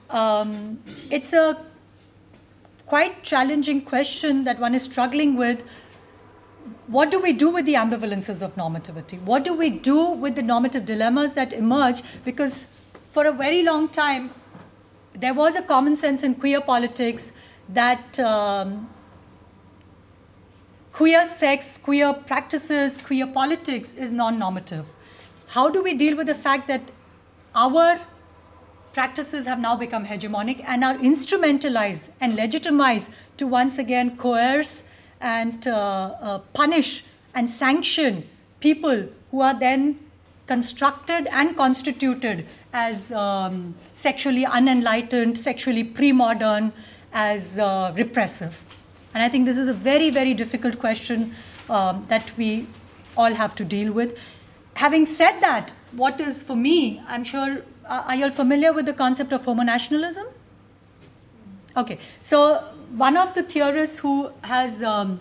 um, 0.09 0.81
it's 1.11 1.33
a 1.33 1.57
quite 2.87 3.23
challenging 3.23 3.81
question 3.83 4.45
that 4.45 4.59
one 4.59 4.75
is 4.75 4.83
struggling 4.83 5.37
with. 5.37 5.65
What 6.89 7.11
do 7.13 7.21
we 7.21 7.33
do 7.33 7.51
with 7.51 7.67
the 7.67 7.75
ambivalences 7.75 8.43
of 8.43 8.57
normativity? 8.57 9.21
What 9.23 9.45
do 9.45 9.55
we 9.55 9.71
do 9.71 10.11
with 10.11 10.35
the 10.35 10.43
normative 10.43 10.85
dilemmas 10.85 11.35
that 11.35 11.53
emerge? 11.53 12.03
Because 12.25 12.67
for 13.11 13.27
a 13.27 13.33
very 13.33 13.63
long 13.63 13.89
time, 13.89 14.31
there 15.15 15.35
was 15.35 15.57
a 15.57 15.63
common 15.63 15.97
sense 15.97 16.23
in 16.23 16.35
queer 16.37 16.61
politics 16.61 17.33
that 17.69 18.19
um, 18.21 18.89
queer 20.93 21.27
sex, 21.27 21.77
queer 21.77 22.13
practices, 22.13 22.97
queer 22.99 23.27
politics 23.27 23.95
is 23.95 24.13
non 24.13 24.39
normative. 24.39 24.87
How 25.49 25.69
do 25.69 25.83
we 25.83 25.95
deal 25.95 26.17
with 26.17 26.29
the 26.29 26.35
fact 26.35 26.69
that 26.69 26.93
our 27.55 28.01
practices 28.93 29.47
have 29.47 29.59
now 29.59 29.77
become 29.77 30.07
hegemonic 30.07 30.65
and 30.67 30.85
are 30.85 30.95
instrumentalized 30.95 32.11
and 32.21 32.37
legitimized 32.37 33.13
to 33.37 33.47
once 33.47 33.79
again 33.79 34.17
coerce 34.17 34.89
and 35.21 35.67
uh, 35.67 36.15
uh, 36.21 36.39
punish 36.55 37.05
and 37.35 37.51
sanction 37.51 38.29
people 38.61 39.09
who 39.31 39.41
are 39.41 39.59
then 39.59 39.99
constructed 40.47 41.29
and 41.31 41.57
constituted 41.57 42.49
as 42.73 43.11
um, 43.13 43.75
sexually 43.93 44.45
unenlightened, 44.45 45.37
sexually 45.39 45.85
pre 45.85 46.13
modern, 46.13 46.73
as 47.13 47.59
uh, 47.59 47.93
repressive? 47.97 48.65
And 49.15 49.23
I 49.23 49.29
think 49.29 49.45
this 49.45 49.59
is 49.59 49.69
a 49.69 49.73
very, 49.73 50.11
very 50.11 50.35
difficult 50.35 50.79
question 50.79 51.35
um, 51.69 52.05
that 52.09 52.33
we 52.37 52.67
all 53.17 53.35
have 53.35 53.57
to 53.57 53.65
deal 53.65 53.93
with. 53.93 54.19
Having 54.75 55.07
said 55.07 55.41
that, 55.41 55.73
what 55.93 56.21
is 56.21 56.43
for 56.43 56.57
me, 56.57 57.03
I'm 57.09 57.25
sure, 57.25 57.65
uh, 57.87 58.05
are 58.07 58.15
you 58.15 58.25
all 58.25 58.31
familiar 58.31 58.73
with 58.73 58.87
the 58.87 58.93
concept 58.93 59.33
of 59.33 59.45
homonationalism? 59.45 60.27
Okay, 61.77 61.99
so 62.21 62.59
one 62.97 63.17
of 63.17 63.35
the 63.35 63.43
theorists 63.43 63.99
who 63.99 64.31
has 64.43 64.83
um, 64.83 65.21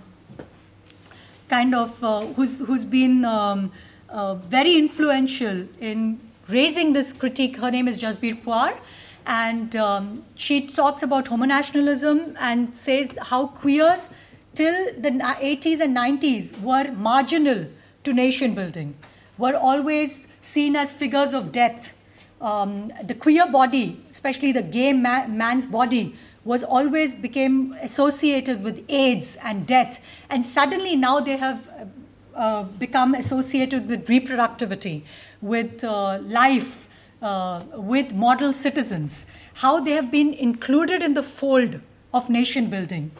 kind 1.47 1.73
of, 1.73 2.03
uh, 2.03 2.21
who's, 2.21 2.59
who's 2.59 2.85
been 2.85 3.25
um, 3.25 3.71
uh, 4.09 4.35
very 4.35 4.77
influential 4.77 5.67
in 5.79 6.19
raising 6.49 6.93
this 6.93 7.13
critique. 7.13 7.57
Her 7.57 7.71
name 7.71 7.87
is 7.87 8.01
Jasbir 8.01 8.43
Puar. 8.43 8.77
And 9.25 9.75
um, 9.75 10.23
she 10.35 10.65
talks 10.67 11.03
about 11.03 11.25
homonationalism 11.25 12.35
and 12.39 12.75
says 12.75 13.17
how 13.21 13.47
queers 13.47 14.09
till 14.55 14.93
the 14.93 15.11
80s 15.11 15.79
and 15.79 15.95
90s 15.95 16.61
were 16.61 16.91
marginal 16.91 17.67
to 18.03 18.13
nation 18.13 18.55
building, 18.55 18.95
were 19.37 19.55
always 19.55 20.27
seen 20.41 20.75
as 20.75 20.93
figures 20.93 21.33
of 21.33 21.51
death. 21.51 21.95
Um, 22.41 22.91
the 23.03 23.13
queer 23.13 23.51
body, 23.51 24.01
especially 24.09 24.51
the 24.51 24.61
gay 24.61 24.93
ma- 24.93 25.27
man's 25.27 25.65
body, 25.65 26.15
was 26.45 26.63
always 26.63 27.13
became 27.13 27.73
associated 27.81 28.63
with 28.63 28.83
AIDS 28.89 29.35
and 29.43 29.67
death, 29.67 29.99
and 30.29 30.45
suddenly 30.45 30.95
now 30.95 31.19
they 31.19 31.37
have 31.37 31.91
uh, 32.35 32.63
become 32.63 33.13
associated 33.13 33.87
with 33.89 34.07
reproductivity, 34.07 35.03
with 35.41 35.83
uh, 35.83 36.19
life, 36.19 36.87
uh, 37.21 37.61
with 37.73 38.13
model 38.13 38.53
citizens, 38.53 39.25
how 39.55 39.79
they 39.79 39.91
have 39.91 40.11
been 40.11 40.33
included 40.33 41.01
in 41.01 41.13
the 41.13 41.23
fold 41.23 41.79
of 42.13 42.29
nation 42.29 42.69
building, 42.69 43.11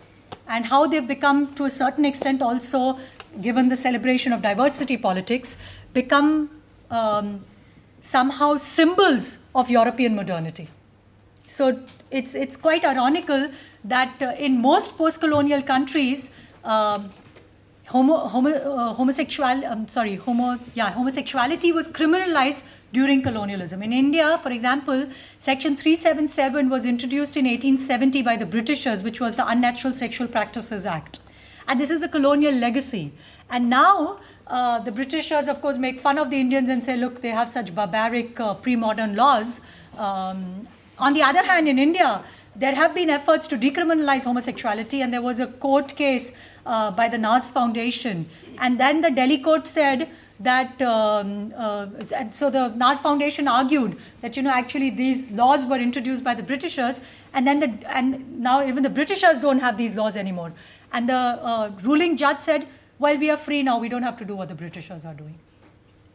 and 0.48 0.66
how 0.66 0.88
they've 0.88 1.08
become, 1.08 1.54
to 1.56 1.66
a 1.66 1.70
certain 1.70 2.06
extent, 2.06 2.42
also, 2.42 2.98
given 3.42 3.70
the 3.70 3.76
celebration 3.76 4.34
of 4.34 4.42
diversity 4.42 4.98
politics, 4.98 5.58
become 5.94 6.50
um, 6.90 7.42
somehow 8.02 8.58
symbols 8.58 9.38
of 9.54 9.70
European 9.70 10.16
modernity. 10.16 10.68
So 11.46 11.80
it's, 12.12 12.36
it's 12.36 12.56
quite 12.56 12.86
ironical 12.86 13.52
that 13.84 14.22
uh, 14.22 14.34
in 14.38 14.62
most 14.62 14.98
post 14.98 15.20
colonial 15.20 15.62
countries, 15.62 16.32
uh, 16.64 17.04
homo, 17.90 18.18
homo, 18.28 18.50
uh, 18.50 18.94
homosexual, 18.94 19.66
um, 19.66 19.88
sorry, 19.88 20.16
homo, 20.16 20.60
yeah, 20.76 20.92
homosexuality 20.92 21.72
was 21.72 21.90
criminalized 21.90 22.64
during 22.94 23.22
colonialism. 23.22 23.82
In 23.82 23.92
India, 23.94 24.40
for 24.44 24.52
example, 24.52 25.08
Section 25.40 25.76
377 25.76 26.70
was 26.70 26.86
introduced 26.86 27.36
in 27.36 27.46
1870 27.46 28.22
by 28.22 28.36
the 28.36 28.46
Britishers, 28.46 29.02
which 29.02 29.20
was 29.20 29.36
the 29.36 29.48
Unnatural 29.48 29.94
Sexual 29.94 30.28
Practices 30.28 30.86
Act. 30.86 31.20
And 31.68 31.80
this 31.80 31.90
is 31.90 32.04
a 32.04 32.08
colonial 32.08 32.54
legacy. 32.54 33.12
And 33.50 33.70
now, 33.70 34.20
uh, 34.46 34.80
the 34.80 34.92
Britishers, 34.92 35.48
of 35.48 35.60
course, 35.62 35.78
make 35.78 36.00
fun 36.00 36.20
of 36.20 36.30
the 36.30 36.40
Indians 36.40 36.70
and 36.70 36.84
say, 36.84 36.96
look, 36.96 37.22
they 37.22 37.30
have 37.30 37.50
such 37.50 37.74
barbaric 37.74 38.40
uh, 38.40 38.54
pre 38.54 38.76
modern 38.76 39.16
laws. 39.16 39.62
Um, 39.98 40.68
on 41.00 41.14
the 41.14 41.24
other 41.24 41.44
hand, 41.44 41.68
in 41.68 41.80
India, 41.80 42.24
there 42.56 42.76
have 42.76 42.93
been 42.93 43.10
efforts 43.10 43.47
to 43.47 43.58
decriminalize 43.58 44.24
homosexuality, 44.24 45.02
and 45.02 45.14
there 45.14 45.22
was 45.22 45.39
a 45.39 45.47
court 45.47 45.95
case 45.95 46.32
uh, 46.66 46.91
by 46.91 47.08
the 47.08 47.18
Naz 47.18 47.52
Foundation. 47.52 48.30
And 48.60 48.80
then 48.80 49.02
the 49.02 49.12
Delhi 49.12 49.38
court 49.38 49.68
said 49.68 50.10
that, 50.39 50.82
um, 50.82 51.54
uh, 51.56 51.88
so 52.32 52.50
the 52.50 52.70
Naz 52.70 53.02
Foundation 53.02 53.47
argued 53.47 53.97
that, 54.22 54.38
you 54.38 54.43
know, 54.43 54.52
actually 54.52 54.89
these 54.89 55.32
laws 55.32 55.66
were 55.66 55.78
introduced 55.78 56.24
by 56.24 56.34
the 56.34 56.43
Britishers, 56.43 57.02
and 57.34 57.45
then 57.45 57.60
the, 57.60 57.95
and 57.95 58.39
now 58.39 58.66
even 58.66 58.84
the 58.84 58.89
Britishers 58.89 59.39
don't 59.39 59.60
have 59.60 59.78
these 59.78 59.95
laws 59.95 60.16
anymore. 60.16 60.54
And 60.91 61.08
the 61.08 61.14
uh, 61.14 61.72
ruling 61.84 62.18
judge 62.18 62.39
said, 62.39 62.68
well, 62.97 63.18
we 63.18 63.30
are 63.30 63.38
free 63.38 63.64
now, 63.64 63.80
we 63.80 63.89
don't 63.89 64.04
have 64.04 64.18
to 64.18 64.26
do 64.26 64.36
what 64.36 64.47
the 64.47 64.56
Britishers 64.56 65.06
are 65.06 65.14
doing. 65.14 65.36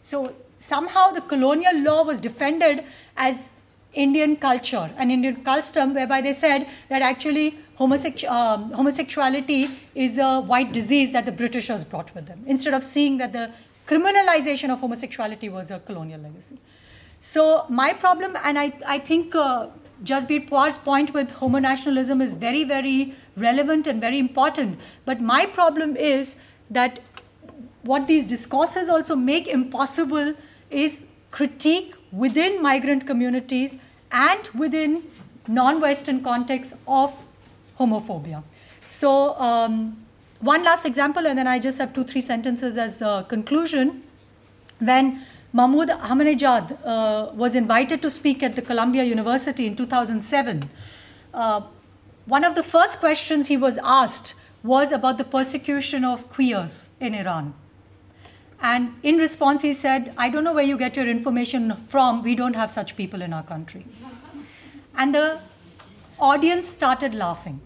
So 0.03 0.35
somehow 0.59 1.11
the 1.13 1.21
colonial 1.21 1.81
law 1.81 2.05
was 2.05 2.21
defended 2.21 2.85
as 3.17 3.49
Indian 3.95 4.37
culture, 4.37 4.91
an 4.97 5.11
Indian 5.11 5.37
custom, 5.45 5.95
whereby 5.95 6.21
they 6.21 6.33
said 6.33 6.67
that 6.89 7.03
actually 7.03 7.59
um, 7.79 8.71
homosexuality 8.73 9.71
is 9.95 10.19
a 10.19 10.41
white 10.41 10.73
disease 10.73 11.13
that 11.13 11.25
the 11.27 11.33
Britishers 11.33 11.85
brought 11.85 12.15
with 12.15 12.27
them, 12.27 12.43
instead 12.47 12.75
of 12.75 12.85
seeing 12.85 13.19
that 13.19 13.33
the 13.33 13.51
criminalization 13.87 14.71
of 14.71 14.81
homosexuality 14.81 15.49
was 15.49 15.71
a 15.71 15.79
colonial 15.79 16.21
legacy. 16.21 16.59
So, 17.21 17.65
my 17.69 17.93
problem, 17.93 18.37
and 18.45 18.59
I, 18.59 18.73
I 18.87 18.99
think 18.99 19.35
uh, 19.35 19.69
Jasbir 20.03 20.49
Puar's 20.49 20.77
point 20.77 21.15
with 21.15 21.31
homo 21.31 21.59
nationalism 21.59 22.21
is 22.21 22.35
very, 22.35 22.65
very 22.65 23.15
relevant 23.37 23.87
and 23.87 24.01
very 24.01 24.19
important. 24.19 24.79
But 25.05 25.21
my 25.21 25.47
problem 25.47 25.97
is 25.97 26.37
that 26.71 27.01
what 27.83 28.07
these 28.07 28.27
discourses 28.27 28.89
also 28.89 29.15
make 29.15 29.47
impossible 29.47 30.35
is 30.71 31.07
critique 31.31 31.95
within 32.17 32.63
migrant 32.63 33.07
communities 33.07 33.79
and 34.13 34.49
within 34.55 35.03
non 35.49 35.81
Western 35.81 36.23
contexts 36.23 36.75
of 36.87 37.15
homophobia. 37.79 38.43
So, 38.87 39.37
um, 39.39 39.97
one 40.41 40.63
last 40.63 40.85
example, 40.85 41.27
and 41.27 41.39
then 41.39 41.47
I 41.47 41.59
just 41.59 41.79
have 41.79 41.93
two, 41.93 42.05
three 42.05 42.21
sentences 42.21 42.77
as 42.77 43.01
a 43.03 43.25
conclusion. 43.29 44.03
When 44.79 45.23
Mahmoud 45.53 45.89
Ahmadinejad 45.89 46.79
uh, 46.85 47.33
was 47.35 47.55
invited 47.57 48.03
to 48.03 48.11
speak 48.11 48.43
at 48.43 48.55
the 48.57 48.63
Columbia 48.63 49.05
University 49.05 49.67
in 49.67 49.77
2007, 49.77 50.69
uh, 51.33 51.63
one 52.27 52.45
of 52.45 52.55
the 52.55 52.63
first 52.63 52.99
questions 53.01 53.49
he 53.49 53.57
was 53.57 53.79
asked 53.83 54.35
was 54.63 54.93
about 54.93 55.19
the 55.19 55.25
persecution 55.25 56.05
of 56.05 56.29
queers 56.29 56.89
in 57.01 57.15
Iran. 57.15 57.55
And 58.61 58.95
in 59.03 59.17
response, 59.19 59.63
he 59.63 59.75
said, 59.75 60.15
I 60.17 60.29
don't 60.29 60.45
know 60.45 60.55
where 60.55 60.65
you 60.65 60.79
get 60.79 60.97
your 60.97 61.09
information 61.09 61.75
from. 61.77 62.23
We 62.23 62.35
don't 62.35 62.57
have 62.57 62.71
such 62.71 62.97
people 62.97 63.23
in 63.23 63.33
our 63.33 63.43
country. 63.43 63.85
And 64.97 65.15
the 65.15 65.41
audience 66.19 66.69
started 66.69 67.15
laughing. 67.15 67.61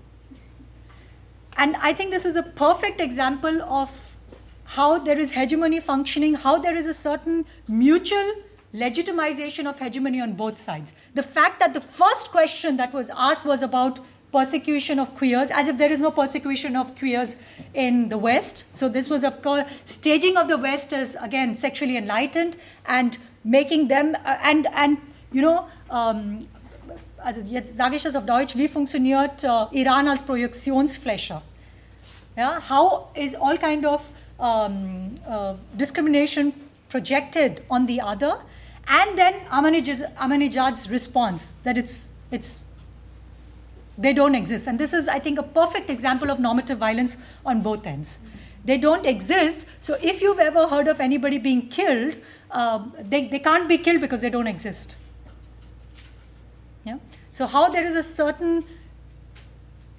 And 1.56 1.76
I 1.76 1.92
think 1.92 2.10
this 2.10 2.24
is 2.24 2.36
a 2.36 2.42
perfect 2.42 3.00
example 3.00 3.62
of 3.62 4.16
how 4.64 4.98
there 4.98 5.18
is 5.18 5.32
hegemony 5.32 5.80
functioning, 5.80 6.34
how 6.34 6.58
there 6.58 6.76
is 6.76 6.86
a 6.86 6.94
certain 6.94 7.46
mutual 7.66 8.34
legitimization 8.74 9.66
of 9.66 9.78
hegemony 9.78 10.20
on 10.20 10.34
both 10.34 10.58
sides. 10.58 10.94
The 11.14 11.22
fact 11.22 11.58
that 11.60 11.74
the 11.74 11.80
first 11.80 12.30
question 12.30 12.76
that 12.76 12.92
was 12.92 13.10
asked 13.10 13.44
was 13.44 13.62
about 13.62 13.98
persecution 14.32 14.98
of 14.98 15.14
queers, 15.16 15.50
as 15.50 15.68
if 15.68 15.78
there 15.78 15.90
is 15.90 16.00
no 16.00 16.10
persecution 16.10 16.76
of 16.76 16.94
queers 16.98 17.36
in 17.74 18.08
the 18.08 18.18
West. 18.18 18.74
So 18.76 18.88
this 18.88 19.08
was, 19.08 19.24
of 19.24 19.42
course, 19.42 19.64
staging 19.84 20.36
of 20.36 20.48
the 20.48 20.58
West 20.58 20.92
as 20.92 21.16
again 21.16 21.56
sexually 21.56 21.96
enlightened 21.96 22.56
and 22.86 23.16
making 23.44 23.88
them 23.88 24.16
uh, 24.24 24.38
and 24.42 24.66
and 24.72 24.98
you 25.32 25.42
know. 25.42 25.66
Um, 25.90 26.46
also 27.24 27.40
jetzt 27.40 27.76
sage 27.76 27.96
ich 27.96 28.02
das 28.04 28.14
auf 28.14 28.26
Deutsch, 28.26 28.54
wie 28.56 28.68
funktioniert 28.68 29.42
uh, 29.42 29.66
Iran 29.72 30.06
als 30.06 30.22
Projektionsfläche? 30.22 31.42
Yeah, 32.36 32.60
how 32.68 33.08
is 33.14 33.34
all 33.34 33.58
kind 33.58 33.84
of 33.84 34.08
um, 34.38 35.16
uh, 35.28 35.54
discrimination 35.76 36.52
projected 36.88 37.62
on 37.68 37.86
the 37.86 38.00
other? 38.00 38.38
And 38.86 39.18
then 39.18 39.34
Ahmadinejad's 39.50 40.88
response 40.88 41.52
that 41.64 41.76
it's, 41.76 42.10
it's 42.30 42.60
they 43.98 44.12
don't 44.12 44.34
exist. 44.34 44.66
And 44.68 44.78
this 44.78 44.92
is, 44.92 45.08
I 45.08 45.18
think, 45.18 45.38
a 45.38 45.42
perfect 45.42 45.90
example 45.90 46.30
of 46.30 46.38
normative 46.38 46.78
violence 46.78 47.18
on 47.44 47.60
both 47.60 47.86
ends. 47.86 48.20
They 48.64 48.78
don't 48.78 49.04
exist. 49.04 49.68
So 49.80 49.98
if 50.00 50.22
you've 50.22 50.38
ever 50.38 50.68
heard 50.68 50.88
of 50.88 51.00
anybody 51.00 51.38
being 51.38 51.68
killed, 51.68 52.14
uh, 52.50 52.84
they, 53.00 53.26
they 53.26 53.38
can't 53.40 53.68
be 53.68 53.78
killed 53.78 54.00
because 54.00 54.20
they 54.20 54.30
don't 54.30 54.46
exist. 54.46 54.96
Yeah? 56.84 56.98
So, 57.32 57.46
how 57.46 57.68
there 57.68 57.86
is 57.86 57.94
a 57.94 58.02
certain 58.02 58.64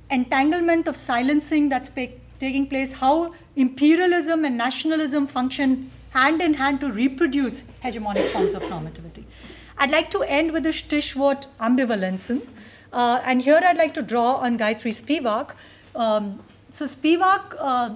entanglement 0.10 0.88
of 0.88 0.96
silencing 0.96 1.70
that's 1.70 1.90
taking 1.90 2.68
place, 2.68 2.94
how 2.94 3.34
imperialism 3.56 4.46
and 4.46 4.58
nationalism 4.58 5.28
function 5.28 5.92
hand 6.12 6.42
in 6.42 6.56
hand 6.56 6.80
to 6.82 6.92
reproduce 6.92 7.62
hegemonic 7.84 8.28
forms 8.32 8.54
of 8.54 8.64
normativity. 8.64 9.24
I'd 9.78 9.92
like 9.92 10.10
to 10.12 10.24
end 10.24 10.52
with 10.52 10.64
the 10.64 10.70
Stichwort 10.70 11.48
ambivalenzen. 11.60 12.42
Uh, 12.92 13.22
and 13.24 13.42
here 13.42 13.62
I'd 13.64 13.78
like 13.78 13.94
to 13.96 14.02
draw 14.02 14.36
on 14.36 14.58
Gayatri 14.58 14.92
Spivak. 14.92 15.52
Um, 15.96 16.40
so 16.72 16.86
Spivak 16.86 17.56
uh, 17.60 17.96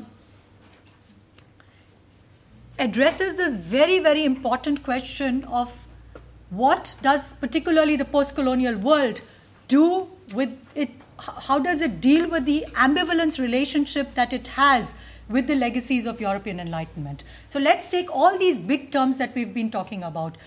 addresses 2.80 3.36
this 3.36 3.58
very, 3.58 4.00
very 4.00 4.26
important 4.26 4.84
question 4.84 5.44
of 5.46 5.88
what 6.50 6.96
does 7.02 7.34
particularly 7.36 7.96
the 7.96 8.06
post-colonial 8.06 8.78
world 8.78 9.22
do 9.68 10.08
with 10.34 10.52
it, 10.76 10.90
how 11.18 11.58
does 11.58 11.82
it 11.82 12.00
deal 12.02 12.30
with 12.30 12.46
the 12.46 12.66
ambivalence 12.74 13.40
relationship 13.40 14.14
that 14.14 14.34
it 14.34 14.48
has 14.48 14.96
with 15.30 15.48
the 15.48 15.56
legacies 15.56 16.06
of 16.06 16.20
European 16.20 16.60
Enlightenment. 16.60 17.24
So 17.48 17.60
let's 17.60 17.86
take 17.86 18.14
all 18.14 18.38
these 18.38 18.58
big 18.58 18.92
terms 18.92 19.18
that 19.18 19.34
we've 19.36 19.54
been 19.54 19.72
talking 19.72 20.04
about 20.04 20.38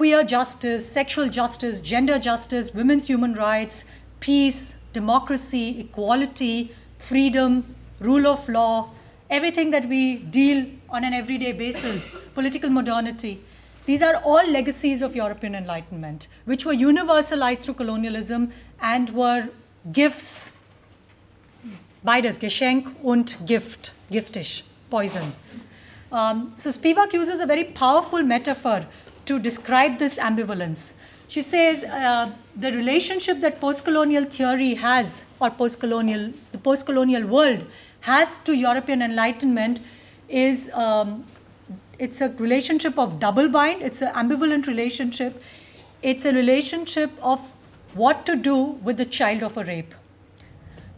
queer 0.00 0.24
justice, 0.24 0.90
sexual 0.90 1.28
justice, 1.28 1.78
gender 1.78 2.18
justice, 2.18 2.72
women's 2.72 3.06
human 3.06 3.34
rights, 3.34 3.84
peace, 4.20 4.76
democracy, 4.94 5.78
equality, 5.80 6.74
freedom, 6.98 7.74
rule 7.98 8.26
of 8.26 8.48
law, 8.48 8.88
everything 9.28 9.70
that 9.72 9.86
we 9.90 10.16
deal 10.16 10.64
on 10.88 11.04
an 11.04 11.12
everyday 11.12 11.52
basis, 11.52 12.10
political 12.32 12.70
modernity. 12.70 13.42
These 13.84 14.00
are 14.00 14.14
all 14.24 14.50
legacies 14.50 15.02
of 15.02 15.14
European 15.14 15.54
Enlightenment, 15.54 16.28
which 16.46 16.64
were 16.64 16.72
universalized 16.72 17.58
through 17.58 17.74
colonialism 17.74 18.52
and 18.80 19.10
were 19.10 19.50
gifts, 19.92 20.56
beides, 22.02 22.38
Geschenk 22.38 22.90
und 23.02 23.36
Gift, 23.46 23.92
giftish, 24.10 24.62
poison. 24.88 25.34
Um, 26.10 26.54
so 26.56 26.70
Spivak 26.70 27.12
uses 27.12 27.38
a 27.40 27.46
very 27.46 27.64
powerful 27.64 28.22
metaphor 28.22 28.86
to 29.30 29.38
describe 29.46 29.98
this 30.02 30.18
ambivalence. 30.28 30.94
She 31.28 31.42
says 31.42 31.84
uh, 31.84 32.30
the 32.56 32.72
relationship 32.72 33.40
that 33.40 33.60
post-colonial 33.60 34.24
theory 34.24 34.74
has, 34.86 35.24
or 35.40 35.50
post-colonial, 35.50 36.32
the 36.52 36.58
post-colonial 36.58 37.26
world 37.26 37.64
has 38.00 38.38
to 38.40 38.56
European 38.56 39.02
Enlightenment 39.02 39.80
is 40.28 40.70
um, 40.72 41.24
it's 41.98 42.20
a 42.20 42.28
relationship 42.44 42.98
of 42.98 43.20
double 43.20 43.48
bind. 43.48 43.82
It's 43.82 44.02
an 44.02 44.12
ambivalent 44.14 44.66
relationship. 44.66 45.40
It's 46.02 46.24
a 46.24 46.32
relationship 46.32 47.10
of 47.22 47.52
what 47.94 48.24
to 48.26 48.36
do 48.36 48.56
with 48.88 48.96
the 48.96 49.04
child 49.04 49.42
of 49.42 49.56
a 49.56 49.64
rape. 49.64 49.94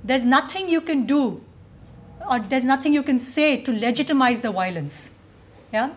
there's 0.04 0.24
nothing 0.24 0.68
you 0.68 0.80
can 0.80 1.06
do 1.06 1.40
or 2.28 2.38
there's 2.38 2.64
nothing 2.64 2.94
you 2.94 3.02
can 3.02 3.18
say 3.18 3.60
to 3.62 3.72
legitimize 3.72 4.40
the 4.42 4.50
violence. 4.50 5.10
Yeah? 5.72 5.90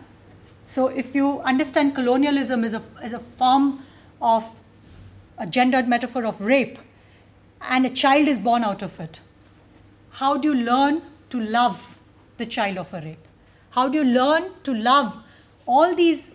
So 0.66 0.88
if 0.88 1.14
you 1.14 1.40
understand 1.40 1.94
colonialism 1.94 2.64
as 2.64 2.74
a, 2.74 2.82
as 3.00 3.12
a 3.12 3.20
form 3.20 3.84
of 4.20 4.50
a 5.38 5.46
gendered 5.46 5.88
metaphor 5.88 6.26
of 6.26 6.40
rape, 6.40 6.78
and 7.62 7.86
a 7.86 7.90
child 7.90 8.28
is 8.28 8.38
born 8.38 8.64
out 8.64 8.82
of 8.82 8.98
it, 9.00 9.20
how 10.10 10.36
do 10.36 10.52
you 10.52 10.64
learn 10.64 11.02
to 11.30 11.40
love 11.40 11.98
the 12.36 12.46
child 12.46 12.78
of 12.78 12.92
a 12.92 13.00
rape? 13.00 13.26
How 13.70 13.88
do 13.88 13.98
you 13.98 14.04
learn 14.04 14.50
to 14.64 14.74
love 14.74 15.16
all 15.66 15.94
these 15.94 16.30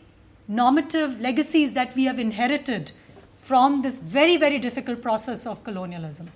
normative 0.48 1.20
legacies 1.20 1.74
that 1.74 1.96
we 1.96 2.06
have 2.06 2.20
inherited 2.20 2.92
from 3.36 3.82
this 3.82 4.00
very, 4.00 4.38
very 4.38 4.60
difficult 4.60 5.02
process 5.02 5.46
of 5.46 5.64
colonialism? 5.64 6.30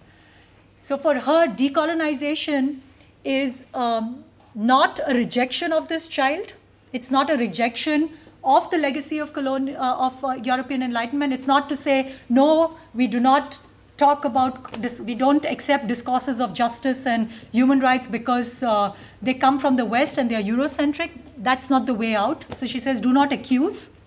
So 0.82 0.98
for 0.98 1.16
her, 1.16 1.48
decolonization 1.48 2.80
is 3.24 3.64
um, 3.74 4.24
not 4.54 5.00
a 5.08 5.14
rejection 5.14 5.72
of 5.72 5.88
this 5.88 6.08
child. 6.08 6.54
It's 6.96 7.12
not 7.12 7.30
a 7.30 7.36
rejection 7.36 8.10
of 8.42 8.70
the 8.72 8.78
legacy 8.78 9.18
of, 9.20 9.38
uh, 9.38 10.06
of 10.08 10.24
uh, 10.24 10.30
European 10.44 10.82
Enlightenment. 10.82 11.34
It's 11.34 11.48
not 11.48 11.68
to 11.68 11.76
say, 11.76 12.14
no, 12.30 12.78
we 12.94 13.08
do 13.08 13.20
not 13.20 13.60
talk 13.98 14.24
about 14.24 14.72
this, 14.82 15.00
we 15.00 15.16
don't 15.16 15.46
accept 15.46 15.88
discourses 15.88 16.40
of 16.40 16.54
justice 16.54 17.06
and 17.06 17.30
human 17.52 17.82
rights 17.82 18.08
because 18.08 18.64
uh, 18.64 18.94
they 19.22 19.34
come 19.34 19.60
from 19.60 19.76
the 19.76 19.84
West 19.84 20.18
and 20.18 20.32
they 20.32 20.36
are 20.36 20.42
Eurocentric. 20.42 21.12
That's 21.38 21.70
not 21.70 21.86
the 21.86 21.94
way 21.94 22.16
out. 22.16 22.46
So 22.54 22.66
she 22.66 22.80
says, 22.80 23.02
do 23.02 23.12
not 23.12 23.34
accuse. 23.34 23.98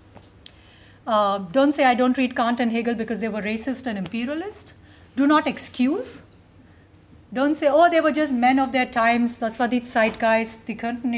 Uh, 1.06 1.38
don't 1.52 1.72
say, 1.72 1.84
I 1.84 1.94
don't 1.94 2.16
read 2.16 2.34
Kant 2.36 2.58
and 2.58 2.72
Hegel 2.72 2.94
because 2.94 3.20
they 3.20 3.28
were 3.28 3.42
racist 3.42 3.86
and 3.86 3.98
imperialist. 3.98 4.72
Do 5.14 5.26
not 5.26 5.46
excuse. 5.46 6.22
Don't 7.34 7.54
say, 7.54 7.68
oh, 7.70 7.90
they 7.90 8.00
were 8.00 8.12
just 8.12 8.32
men 8.32 8.58
of 8.58 8.72
their 8.72 8.86
times, 8.86 9.38
das 9.38 9.58
war 9.58 9.68
die 9.68 9.82
Zeitgeist, 9.82 10.66
die 10.66 10.76
könnten. 10.76 11.12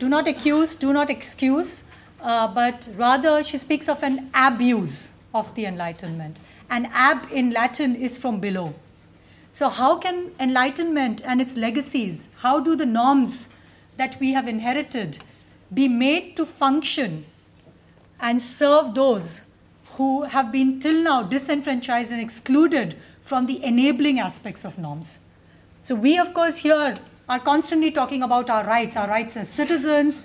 Do 0.00 0.08
not 0.08 0.26
accuse, 0.26 0.76
do 0.76 0.94
not 0.94 1.10
excuse, 1.10 1.84
uh, 2.22 2.48
but 2.48 2.88
rather 2.96 3.44
she 3.44 3.58
speaks 3.58 3.86
of 3.86 4.02
an 4.02 4.30
abuse 4.34 5.12
of 5.34 5.54
the 5.54 5.66
Enlightenment. 5.66 6.40
And 6.70 6.86
ab 6.86 7.28
in 7.30 7.50
Latin 7.50 7.94
is 7.94 8.16
from 8.16 8.40
below. 8.40 8.72
So, 9.52 9.68
how 9.68 9.98
can 9.98 10.30
enlightenment 10.40 11.20
and 11.26 11.38
its 11.38 11.54
legacies, 11.54 12.28
how 12.38 12.60
do 12.60 12.76
the 12.76 12.86
norms 12.86 13.50
that 13.98 14.16
we 14.20 14.32
have 14.32 14.48
inherited 14.48 15.18
be 15.74 15.86
made 15.86 16.34
to 16.36 16.46
function 16.46 17.26
and 18.20 18.40
serve 18.40 18.94
those 18.94 19.42
who 19.96 20.22
have 20.22 20.50
been 20.50 20.80
till 20.80 21.02
now 21.02 21.24
disenfranchised 21.24 22.10
and 22.10 22.22
excluded 22.22 22.96
from 23.20 23.44
the 23.44 23.62
enabling 23.62 24.18
aspects 24.18 24.64
of 24.64 24.78
norms? 24.78 25.18
So, 25.82 25.94
we, 25.94 26.16
of 26.16 26.32
course, 26.32 26.58
here 26.58 26.96
are 27.30 27.38
constantly 27.38 27.92
talking 27.92 28.24
about 28.24 28.50
our 28.50 28.64
rights, 28.64 28.96
our 28.96 29.08
rights 29.08 29.36
as 29.36 29.48
citizens, 29.48 30.24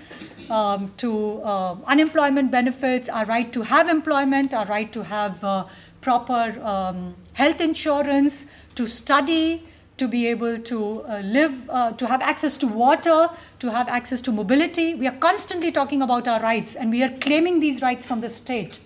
um, 0.49 0.91
to 0.97 1.39
uh, 1.43 1.75
unemployment 1.85 2.49
benefits, 2.49 3.09
our 3.09 3.25
right 3.25 3.53
to 3.53 3.61
have 3.61 3.87
employment, 3.87 4.55
our 4.55 4.65
right 4.65 4.91
to 4.91 5.03
have 5.03 5.43
uh, 5.43 5.65
proper 6.01 6.59
um, 6.63 7.15
health 7.33 7.61
insurance, 7.61 8.51
to 8.73 8.87
study, 8.87 9.63
to 9.97 10.07
be 10.07 10.27
able 10.27 10.57
to 10.57 11.03
uh, 11.03 11.19
live, 11.19 11.69
uh, 11.69 11.91
to 11.91 12.07
have 12.07 12.21
access 12.23 12.57
to 12.57 12.67
water, 12.67 13.29
to 13.59 13.71
have 13.71 13.87
access 13.87 14.19
to 14.21 14.31
mobility. 14.31 14.95
We 14.95 15.07
are 15.07 15.17
constantly 15.17 15.71
talking 15.71 16.01
about 16.01 16.27
our 16.27 16.41
rights 16.41 16.75
and 16.75 16.89
we 16.89 17.03
are 17.03 17.09
claiming 17.09 17.59
these 17.59 17.83
rights 17.83 18.05
from 18.05 18.21
the 18.21 18.29
state. 18.29 18.79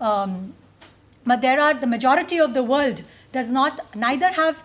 Um, 0.00 0.54
but 1.26 1.40
there 1.40 1.60
are 1.60 1.74
the 1.74 1.86
majority 1.88 2.38
of 2.38 2.54
the 2.54 2.62
world 2.62 3.02
does 3.32 3.50
not 3.50 3.94
neither 3.94 4.32
have 4.32 4.62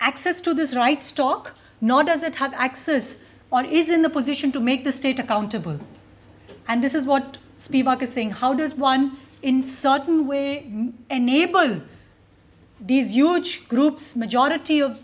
access 0.00 0.40
to 0.42 0.54
this 0.54 0.76
rights 0.76 1.12
talk 1.12 1.54
nor 1.80 2.04
does 2.04 2.22
it 2.22 2.36
have 2.36 2.52
access 2.54 3.16
or 3.50 3.64
is 3.64 3.90
in 3.90 4.02
the 4.02 4.10
position 4.10 4.52
to 4.52 4.60
make 4.60 4.84
the 4.84 4.92
state 4.92 5.18
accountable. 5.18 5.80
And 6.68 6.84
this 6.84 6.94
is 6.94 7.04
what 7.04 7.38
Spivak 7.58 8.02
is 8.02 8.12
saying. 8.12 8.32
How 8.32 8.54
does 8.54 8.74
one 8.74 9.16
in 9.42 9.64
certain 9.64 10.26
way 10.26 10.92
enable 11.08 11.80
these 12.80 13.14
huge 13.14 13.68
groups, 13.68 14.16
majority 14.16 14.80
of 14.80 15.02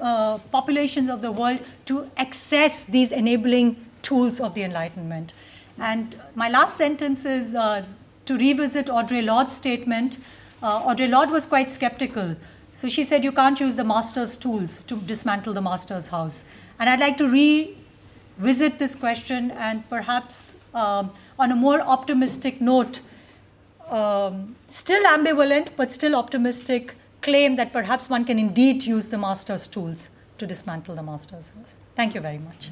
uh, 0.00 0.38
populations 0.52 1.10
of 1.10 1.22
the 1.22 1.32
world, 1.32 1.58
to 1.86 2.08
access 2.16 2.84
these 2.84 3.10
enabling 3.10 3.76
tools 4.02 4.40
of 4.40 4.54
the 4.54 4.62
Enlightenment. 4.62 5.32
And 5.78 6.16
my 6.34 6.48
last 6.48 6.76
sentence 6.76 7.24
is 7.24 7.54
uh, 7.54 7.84
to 8.26 8.38
revisit 8.38 8.86
Audre 8.86 9.24
Lorde's 9.24 9.56
statement. 9.56 10.18
Uh, 10.62 10.82
Audre 10.82 11.10
Lorde 11.10 11.30
was 11.30 11.46
quite 11.46 11.70
skeptical. 11.70 12.36
So 12.76 12.90
she 12.90 13.04
said, 13.04 13.24
You 13.24 13.32
can't 13.32 13.58
use 13.58 13.76
the 13.76 13.84
master's 13.84 14.36
tools 14.36 14.84
to 14.84 14.96
dismantle 14.96 15.54
the 15.54 15.62
master's 15.62 16.08
house. 16.08 16.44
And 16.78 16.90
I'd 16.90 17.00
like 17.00 17.16
to 17.16 17.26
revisit 17.26 18.78
this 18.78 18.94
question 18.94 19.50
and 19.52 19.88
perhaps 19.88 20.58
um, 20.74 21.10
on 21.38 21.50
a 21.50 21.56
more 21.56 21.80
optimistic 21.80 22.60
note 22.60 23.00
um, 23.88 24.56
still 24.68 25.02
ambivalent 25.04 25.70
but 25.74 25.90
still 25.90 26.14
optimistic 26.14 26.94
claim 27.22 27.56
that 27.56 27.72
perhaps 27.72 28.10
one 28.10 28.26
can 28.26 28.38
indeed 28.38 28.84
use 28.84 29.06
the 29.06 29.16
master's 29.16 29.66
tools 29.66 30.10
to 30.36 30.46
dismantle 30.46 30.96
the 30.96 31.02
master's 31.02 31.48
house. 31.50 31.78
Thank 31.94 32.14
you 32.14 32.20
very 32.20 32.38
much. 32.38 32.68